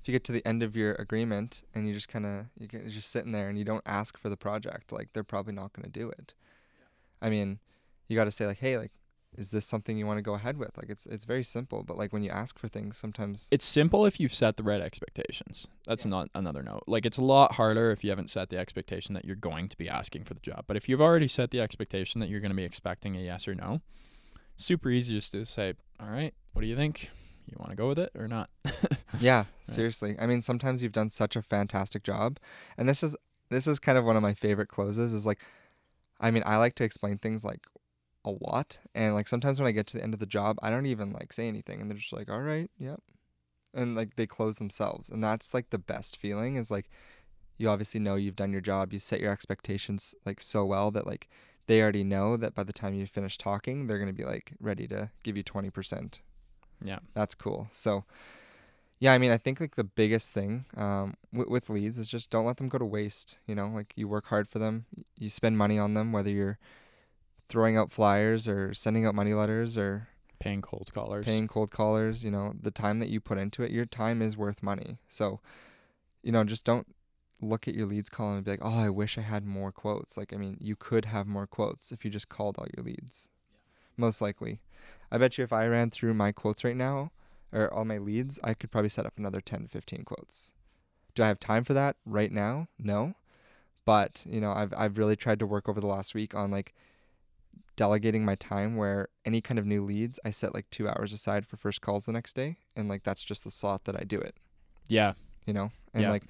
if 0.00 0.08
you 0.08 0.12
get 0.12 0.24
to 0.24 0.32
the 0.32 0.46
end 0.48 0.62
of 0.62 0.74
your 0.74 0.94
agreement 0.94 1.60
and 1.74 1.86
you 1.86 1.92
just 1.92 2.08
kind 2.08 2.24
of 2.24 2.46
you're 2.58 2.88
just 2.88 3.10
sitting 3.10 3.32
there 3.32 3.50
and 3.50 3.58
you 3.58 3.64
don't 3.64 3.84
ask 3.84 4.16
for 4.16 4.30
the 4.30 4.38
project, 4.38 4.90
like 4.90 5.12
they're 5.12 5.22
probably 5.22 5.52
not 5.52 5.74
going 5.74 5.84
to 5.84 5.90
do 5.90 6.08
it. 6.08 6.32
Yeah. 6.78 7.26
I 7.26 7.30
mean, 7.30 7.58
you 8.06 8.16
got 8.16 8.24
to 8.24 8.30
say 8.30 8.46
like, 8.46 8.58
hey, 8.58 8.78
like 8.78 8.92
is 9.36 9.50
this 9.50 9.66
something 9.66 9.96
you 9.96 10.06
want 10.06 10.18
to 10.18 10.22
go 10.22 10.34
ahead 10.34 10.56
with? 10.56 10.76
Like 10.76 10.88
it's 10.88 11.06
it's 11.06 11.24
very 11.24 11.42
simple, 11.42 11.82
but 11.82 11.96
like 11.96 12.12
when 12.12 12.22
you 12.22 12.30
ask 12.30 12.58
for 12.58 12.68
things, 12.68 12.96
sometimes 12.96 13.48
it's 13.50 13.64
simple 13.64 14.06
if 14.06 14.18
you've 14.18 14.34
set 14.34 14.56
the 14.56 14.62
right 14.62 14.80
expectations. 14.80 15.66
That's 15.86 16.04
yeah. 16.04 16.10
not 16.10 16.28
another 16.34 16.62
note. 16.62 16.84
Like 16.86 17.04
it's 17.06 17.18
a 17.18 17.24
lot 17.24 17.52
harder 17.52 17.90
if 17.90 18.02
you 18.02 18.10
haven't 18.10 18.30
set 18.30 18.48
the 18.48 18.58
expectation 18.58 19.14
that 19.14 19.24
you're 19.24 19.36
going 19.36 19.68
to 19.68 19.76
be 19.76 19.88
asking 19.88 20.24
for 20.24 20.34
the 20.34 20.40
job. 20.40 20.64
But 20.66 20.76
if 20.76 20.88
you've 20.88 21.00
already 21.00 21.28
set 21.28 21.50
the 21.50 21.60
expectation 21.60 22.20
that 22.20 22.30
you're 22.30 22.40
going 22.40 22.50
to 22.50 22.56
be 22.56 22.64
expecting 22.64 23.16
a 23.16 23.20
yes 23.20 23.46
or 23.46 23.54
no, 23.54 23.80
super 24.56 24.90
easy 24.90 25.14
just 25.14 25.32
to 25.32 25.44
say, 25.44 25.74
"All 26.00 26.08
right, 26.08 26.34
what 26.52 26.62
do 26.62 26.68
you 26.68 26.76
think? 26.76 27.10
You 27.46 27.56
want 27.58 27.70
to 27.70 27.76
go 27.76 27.88
with 27.88 27.98
it 27.98 28.10
or 28.14 28.28
not?" 28.28 28.50
yeah, 29.20 29.38
right. 29.38 29.46
seriously. 29.62 30.16
I 30.18 30.26
mean, 30.26 30.42
sometimes 30.42 30.82
you've 30.82 30.92
done 30.92 31.10
such 31.10 31.36
a 31.36 31.42
fantastic 31.42 32.02
job, 32.02 32.38
and 32.76 32.88
this 32.88 33.02
is 33.02 33.16
this 33.50 33.66
is 33.66 33.78
kind 33.78 33.98
of 33.98 34.04
one 34.04 34.16
of 34.16 34.22
my 34.22 34.34
favorite 34.34 34.68
closes. 34.68 35.12
Is 35.12 35.26
like, 35.26 35.38
I 36.20 36.30
mean, 36.30 36.42
I 36.46 36.56
like 36.56 36.74
to 36.76 36.84
explain 36.84 37.18
things 37.18 37.44
like 37.44 37.60
a 38.28 38.44
lot. 38.44 38.78
And 38.94 39.14
like 39.14 39.28
sometimes 39.28 39.58
when 39.58 39.68
I 39.68 39.72
get 39.72 39.86
to 39.88 39.96
the 39.96 40.02
end 40.02 40.14
of 40.14 40.20
the 40.20 40.26
job, 40.26 40.58
I 40.62 40.70
don't 40.70 40.86
even 40.86 41.12
like 41.12 41.32
say 41.32 41.48
anything 41.48 41.80
and 41.80 41.90
they're 41.90 41.98
just 41.98 42.12
like, 42.12 42.30
all 42.30 42.40
right, 42.40 42.70
yep. 42.78 43.00
And 43.74 43.94
like 43.94 44.16
they 44.16 44.26
close 44.26 44.56
themselves. 44.56 45.08
And 45.08 45.22
that's 45.22 45.54
like 45.54 45.70
the 45.70 45.78
best 45.78 46.16
feeling 46.16 46.56
is 46.56 46.70
like 46.70 46.90
you 47.58 47.68
obviously 47.68 48.00
know 48.00 48.14
you've 48.14 48.36
done 48.36 48.52
your 48.52 48.60
job. 48.60 48.92
You 48.92 48.98
set 48.98 49.20
your 49.20 49.32
expectations 49.32 50.14
like 50.24 50.40
so 50.40 50.64
well 50.64 50.90
that 50.92 51.06
like 51.06 51.28
they 51.66 51.82
already 51.82 52.04
know 52.04 52.36
that 52.36 52.54
by 52.54 52.64
the 52.64 52.72
time 52.72 52.94
you 52.94 53.06
finish 53.06 53.36
talking, 53.36 53.86
they're 53.86 53.98
going 53.98 54.08
to 54.08 54.14
be 54.14 54.24
like 54.24 54.52
ready 54.60 54.86
to 54.88 55.10
give 55.22 55.36
you 55.36 55.44
20%. 55.44 56.18
Yeah. 56.82 57.00
That's 57.14 57.34
cool. 57.34 57.68
So, 57.72 58.04
yeah, 59.00 59.12
I 59.12 59.18
mean, 59.18 59.30
I 59.30 59.36
think 59.36 59.60
like 59.60 59.76
the 59.76 59.84
biggest 59.84 60.32
thing 60.32 60.64
um, 60.76 61.14
w- 61.32 61.50
with 61.50 61.68
leads 61.68 61.98
is 61.98 62.08
just 62.08 62.30
don't 62.30 62.46
let 62.46 62.56
them 62.56 62.68
go 62.68 62.78
to 62.78 62.84
waste. 62.84 63.38
You 63.46 63.54
know, 63.54 63.68
like 63.68 63.92
you 63.96 64.08
work 64.08 64.26
hard 64.26 64.48
for 64.48 64.58
them, 64.58 64.86
you 65.18 65.28
spend 65.28 65.58
money 65.58 65.78
on 65.78 65.94
them, 65.94 66.12
whether 66.12 66.30
you're 66.30 66.58
throwing 67.48 67.76
out 67.76 67.90
flyers 67.90 68.46
or 68.46 68.74
sending 68.74 69.04
out 69.04 69.14
money 69.14 69.34
letters 69.34 69.76
or 69.76 70.08
paying 70.38 70.62
cold 70.62 70.90
callers. 70.92 71.24
Paying 71.24 71.48
cold 71.48 71.70
callers, 71.70 72.24
you 72.24 72.30
know, 72.30 72.54
the 72.60 72.70
time 72.70 73.00
that 73.00 73.08
you 73.08 73.20
put 73.20 73.38
into 73.38 73.62
it, 73.62 73.70
your 73.70 73.86
time 73.86 74.22
is 74.22 74.36
worth 74.36 74.62
money. 74.62 74.98
So, 75.08 75.40
you 76.22 76.32
know, 76.32 76.44
just 76.44 76.64
don't 76.64 76.86
look 77.40 77.68
at 77.68 77.74
your 77.74 77.86
leads 77.86 78.10
column 78.10 78.36
and 78.36 78.44
be 78.44 78.52
like, 78.52 78.60
"Oh, 78.62 78.78
I 78.78 78.90
wish 78.90 79.16
I 79.16 79.22
had 79.22 79.44
more 79.44 79.72
quotes." 79.72 80.16
Like, 80.16 80.32
I 80.32 80.36
mean, 80.36 80.58
you 80.60 80.76
could 80.76 81.06
have 81.06 81.26
more 81.26 81.46
quotes 81.46 81.92
if 81.92 82.04
you 82.04 82.10
just 82.10 82.28
called 82.28 82.58
all 82.58 82.66
your 82.76 82.84
leads. 82.84 83.28
Yeah. 83.50 83.58
Most 83.96 84.20
likely. 84.20 84.60
I 85.10 85.18
bet 85.18 85.38
you 85.38 85.44
if 85.44 85.52
I 85.52 85.66
ran 85.66 85.90
through 85.90 86.14
my 86.14 86.32
quotes 86.32 86.64
right 86.64 86.76
now 86.76 87.12
or 87.52 87.72
all 87.72 87.84
my 87.84 87.98
leads, 87.98 88.38
I 88.44 88.54
could 88.54 88.70
probably 88.70 88.90
set 88.90 89.06
up 89.06 89.14
another 89.16 89.40
10 89.40 89.62
to 89.62 89.68
15 89.68 90.04
quotes. 90.04 90.52
Do 91.14 91.22
I 91.22 91.28
have 91.28 91.40
time 91.40 91.64
for 91.64 91.74
that 91.74 91.96
right 92.04 92.30
now? 92.30 92.68
No. 92.78 93.14
But, 93.84 94.24
you 94.28 94.40
know, 94.40 94.52
I've 94.52 94.74
I've 94.76 94.98
really 94.98 95.16
tried 95.16 95.38
to 95.38 95.46
work 95.46 95.68
over 95.68 95.80
the 95.80 95.86
last 95.86 96.14
week 96.14 96.34
on 96.34 96.50
like 96.50 96.74
delegating 97.78 98.24
my 98.24 98.34
time 98.34 98.76
where 98.76 99.08
any 99.24 99.40
kind 99.40 99.56
of 99.56 99.64
new 99.64 99.84
leads, 99.84 100.18
I 100.24 100.30
set 100.30 100.52
like 100.52 100.68
two 100.68 100.88
hours 100.88 101.12
aside 101.12 101.46
for 101.46 101.56
first 101.56 101.80
calls 101.80 102.06
the 102.06 102.12
next 102.12 102.34
day. 102.34 102.56
And 102.74 102.88
like 102.88 103.04
that's 103.04 103.22
just 103.22 103.44
the 103.44 103.52
slot 103.52 103.84
that 103.84 103.94
I 103.94 104.02
do 104.02 104.18
it. 104.18 104.34
Yeah. 104.88 105.12
You 105.46 105.52
know? 105.52 105.70
And 105.94 106.02
yeah. 106.02 106.10
like 106.10 106.24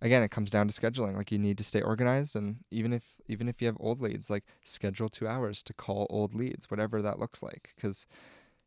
again, 0.00 0.22
it 0.22 0.30
comes 0.30 0.52
down 0.52 0.68
to 0.68 0.80
scheduling. 0.80 1.16
Like 1.16 1.32
you 1.32 1.38
need 1.38 1.58
to 1.58 1.64
stay 1.64 1.82
organized, 1.82 2.36
and 2.36 2.58
even 2.70 2.92
if 2.92 3.02
even 3.26 3.48
if 3.48 3.60
you 3.60 3.66
have 3.66 3.76
old 3.80 4.00
leads, 4.00 4.30
like 4.30 4.44
schedule 4.64 5.08
two 5.08 5.26
hours 5.26 5.62
to 5.64 5.74
call 5.74 6.06
old 6.08 6.32
leads, 6.34 6.70
whatever 6.70 7.02
that 7.02 7.18
looks 7.18 7.42
like. 7.42 7.72
Because 7.74 8.06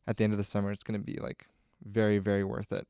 at 0.05 0.17
the 0.17 0.26
end 0.26 0.34
of 0.34 0.38
the 0.38 0.43
summer, 0.43 0.72
it's 0.72 0.84
going 0.84 0.99
to 0.99 1.05
be 1.05 1.20
like 1.20 1.47
very 1.82 2.17
very 2.17 2.43
worth 2.43 2.74
it 2.74 2.88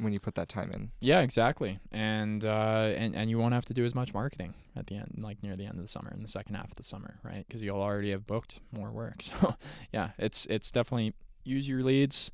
when 0.00 0.12
you 0.12 0.20
put 0.20 0.34
that 0.36 0.48
time 0.48 0.70
in. 0.72 0.90
Yeah, 1.00 1.20
exactly. 1.20 1.78
And 1.92 2.44
uh, 2.44 2.92
and 2.96 3.14
and 3.14 3.30
you 3.30 3.38
won't 3.38 3.54
have 3.54 3.64
to 3.66 3.74
do 3.74 3.84
as 3.84 3.94
much 3.94 4.14
marketing 4.14 4.54
at 4.76 4.86
the 4.86 4.96
end, 4.96 5.18
like 5.18 5.42
near 5.42 5.56
the 5.56 5.64
end 5.64 5.76
of 5.76 5.82
the 5.82 5.88
summer, 5.88 6.10
in 6.14 6.22
the 6.22 6.28
second 6.28 6.54
half 6.54 6.70
of 6.70 6.76
the 6.76 6.82
summer, 6.82 7.18
right? 7.22 7.44
Because 7.46 7.62
you'll 7.62 7.80
already 7.80 8.10
have 8.10 8.26
booked 8.26 8.60
more 8.72 8.90
work. 8.90 9.16
So 9.22 9.56
yeah, 9.92 10.10
it's 10.18 10.46
it's 10.46 10.70
definitely 10.70 11.14
use 11.44 11.68
your 11.68 11.82
leads. 11.82 12.30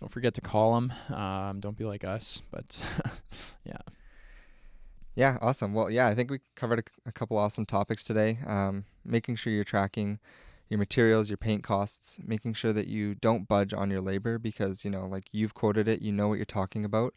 Don't 0.00 0.10
forget 0.10 0.34
to 0.34 0.40
call 0.40 0.74
them. 0.74 0.92
Um, 1.16 1.60
don't 1.60 1.76
be 1.76 1.84
like 1.84 2.04
us, 2.04 2.42
but 2.50 2.82
yeah. 3.64 3.78
Yeah, 5.14 5.38
awesome. 5.40 5.72
Well, 5.72 5.90
yeah, 5.90 6.08
I 6.08 6.14
think 6.14 6.30
we 6.30 6.40
covered 6.54 6.80
a, 6.80 7.08
a 7.08 7.12
couple 7.12 7.38
awesome 7.38 7.64
topics 7.64 8.04
today. 8.04 8.38
Um, 8.46 8.84
making 9.04 9.36
sure 9.36 9.50
you're 9.52 9.64
tracking 9.64 10.18
your 10.68 10.78
materials, 10.78 11.30
your 11.30 11.36
paint 11.36 11.62
costs, 11.62 12.18
making 12.24 12.54
sure 12.54 12.72
that 12.72 12.88
you 12.88 13.14
don't 13.14 13.46
budge 13.46 13.72
on 13.72 13.90
your 13.90 14.00
labor 14.00 14.38
because, 14.38 14.84
you 14.84 14.90
know, 14.90 15.06
like 15.06 15.28
you've 15.32 15.54
quoted 15.54 15.86
it, 15.86 16.02
you 16.02 16.12
know 16.12 16.28
what 16.28 16.34
you're 16.34 16.44
talking 16.44 16.84
about. 16.84 17.14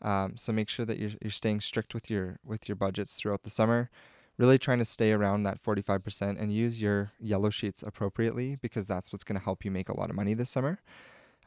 Um, 0.00 0.36
so 0.36 0.52
make 0.52 0.68
sure 0.68 0.86
that 0.86 0.98
you're, 0.98 1.10
you're 1.20 1.30
staying 1.30 1.60
strict 1.60 1.92
with 1.92 2.08
your 2.08 2.38
with 2.44 2.68
your 2.68 2.76
budgets 2.76 3.16
throughout 3.16 3.42
the 3.42 3.50
summer. 3.50 3.90
Really 4.36 4.58
trying 4.58 4.78
to 4.78 4.84
stay 4.84 5.10
around 5.10 5.42
that 5.42 5.60
45% 5.60 6.40
and 6.40 6.52
use 6.52 6.80
your 6.80 7.10
yellow 7.18 7.50
sheets 7.50 7.82
appropriately 7.82 8.54
because 8.54 8.86
that's 8.86 9.12
what's 9.12 9.24
going 9.24 9.36
to 9.36 9.44
help 9.44 9.64
you 9.64 9.72
make 9.72 9.88
a 9.88 9.98
lot 9.98 10.10
of 10.10 10.16
money 10.16 10.32
this 10.32 10.48
summer. 10.48 10.78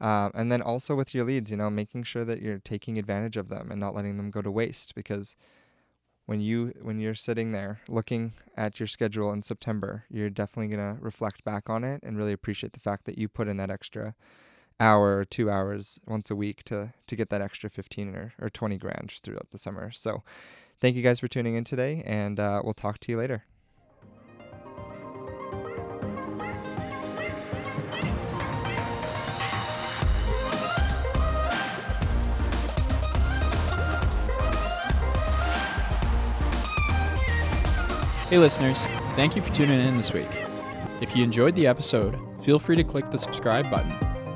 Um, 0.01 0.31
and 0.33 0.51
then 0.51 0.61
also 0.61 0.95
with 0.95 1.15
your 1.15 1.23
leads, 1.23 1.51
you 1.51 1.57
know, 1.57 1.69
making 1.69 2.03
sure 2.03 2.25
that 2.25 2.41
you're 2.41 2.57
taking 2.57 2.97
advantage 2.97 3.37
of 3.37 3.47
them 3.47 3.71
and 3.71 3.79
not 3.79 3.95
letting 3.95 4.17
them 4.17 4.29
go 4.29 4.41
to 4.41 4.51
waste 4.51 4.93
because 4.93 5.37
when 6.25 6.39
you 6.39 6.73
when 6.81 6.99
you're 6.99 7.15
sitting 7.15 7.51
there 7.51 7.81
looking 7.87 8.33
at 8.55 8.79
your 8.79 8.87
schedule 8.87 9.31
in 9.31 9.41
September, 9.41 10.05
you're 10.09 10.29
definitely 10.29 10.75
going 10.75 10.95
to 10.95 11.01
reflect 11.01 11.43
back 11.43 11.69
on 11.69 11.83
it 11.83 12.01
and 12.03 12.17
really 12.17 12.33
appreciate 12.33 12.73
the 12.73 12.79
fact 12.79 13.05
that 13.05 13.17
you 13.17 13.27
put 13.27 13.47
in 13.47 13.57
that 13.57 13.71
extra 13.71 14.15
hour 14.79 15.17
or 15.17 15.25
2 15.25 15.49
hours 15.49 15.99
once 16.07 16.31
a 16.31 16.35
week 16.35 16.63
to 16.63 16.93
to 17.07 17.15
get 17.15 17.29
that 17.29 17.41
extra 17.41 17.69
15 17.69 18.15
or, 18.15 18.33
or 18.39 18.49
20 18.49 18.77
grand 18.77 19.19
throughout 19.23 19.49
the 19.51 19.57
summer. 19.57 19.91
So, 19.91 20.23
thank 20.79 20.95
you 20.95 21.03
guys 21.03 21.19
for 21.19 21.27
tuning 21.27 21.55
in 21.55 21.63
today 21.63 22.03
and 22.05 22.39
uh, 22.39 22.61
we'll 22.63 22.73
talk 22.73 22.99
to 22.99 23.11
you 23.11 23.17
later. 23.17 23.45
Hey, 38.31 38.37
listeners, 38.37 38.85
thank 39.17 39.35
you 39.35 39.41
for 39.41 39.53
tuning 39.53 39.85
in 39.85 39.97
this 39.97 40.13
week. 40.13 40.29
If 41.01 41.17
you 41.17 41.21
enjoyed 41.21 41.53
the 41.53 41.67
episode, 41.67 42.17
feel 42.41 42.59
free 42.59 42.77
to 42.77 42.83
click 42.85 43.11
the 43.11 43.17
subscribe 43.17 43.69
button 43.69 43.91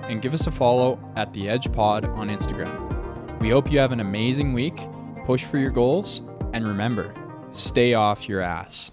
and 0.10 0.22
give 0.22 0.34
us 0.34 0.48
a 0.48 0.52
follow 0.52 1.00
at 1.16 1.32
The 1.32 1.48
Edge 1.48 1.72
Pod 1.72 2.04
on 2.04 2.28
Instagram. 2.28 3.40
We 3.40 3.52
hope 3.52 3.72
you 3.72 3.80
have 3.80 3.94
an 3.94 4.02
amazing 4.02 4.52
week, 4.52 4.86
push 5.26 5.46
for 5.46 5.60
your 5.60 5.72
goals, 5.72 6.24
and 6.52 6.68
remember, 6.68 7.16
stay 7.54 7.94
off 7.94 8.28
your 8.28 8.42
ass. 8.42 8.92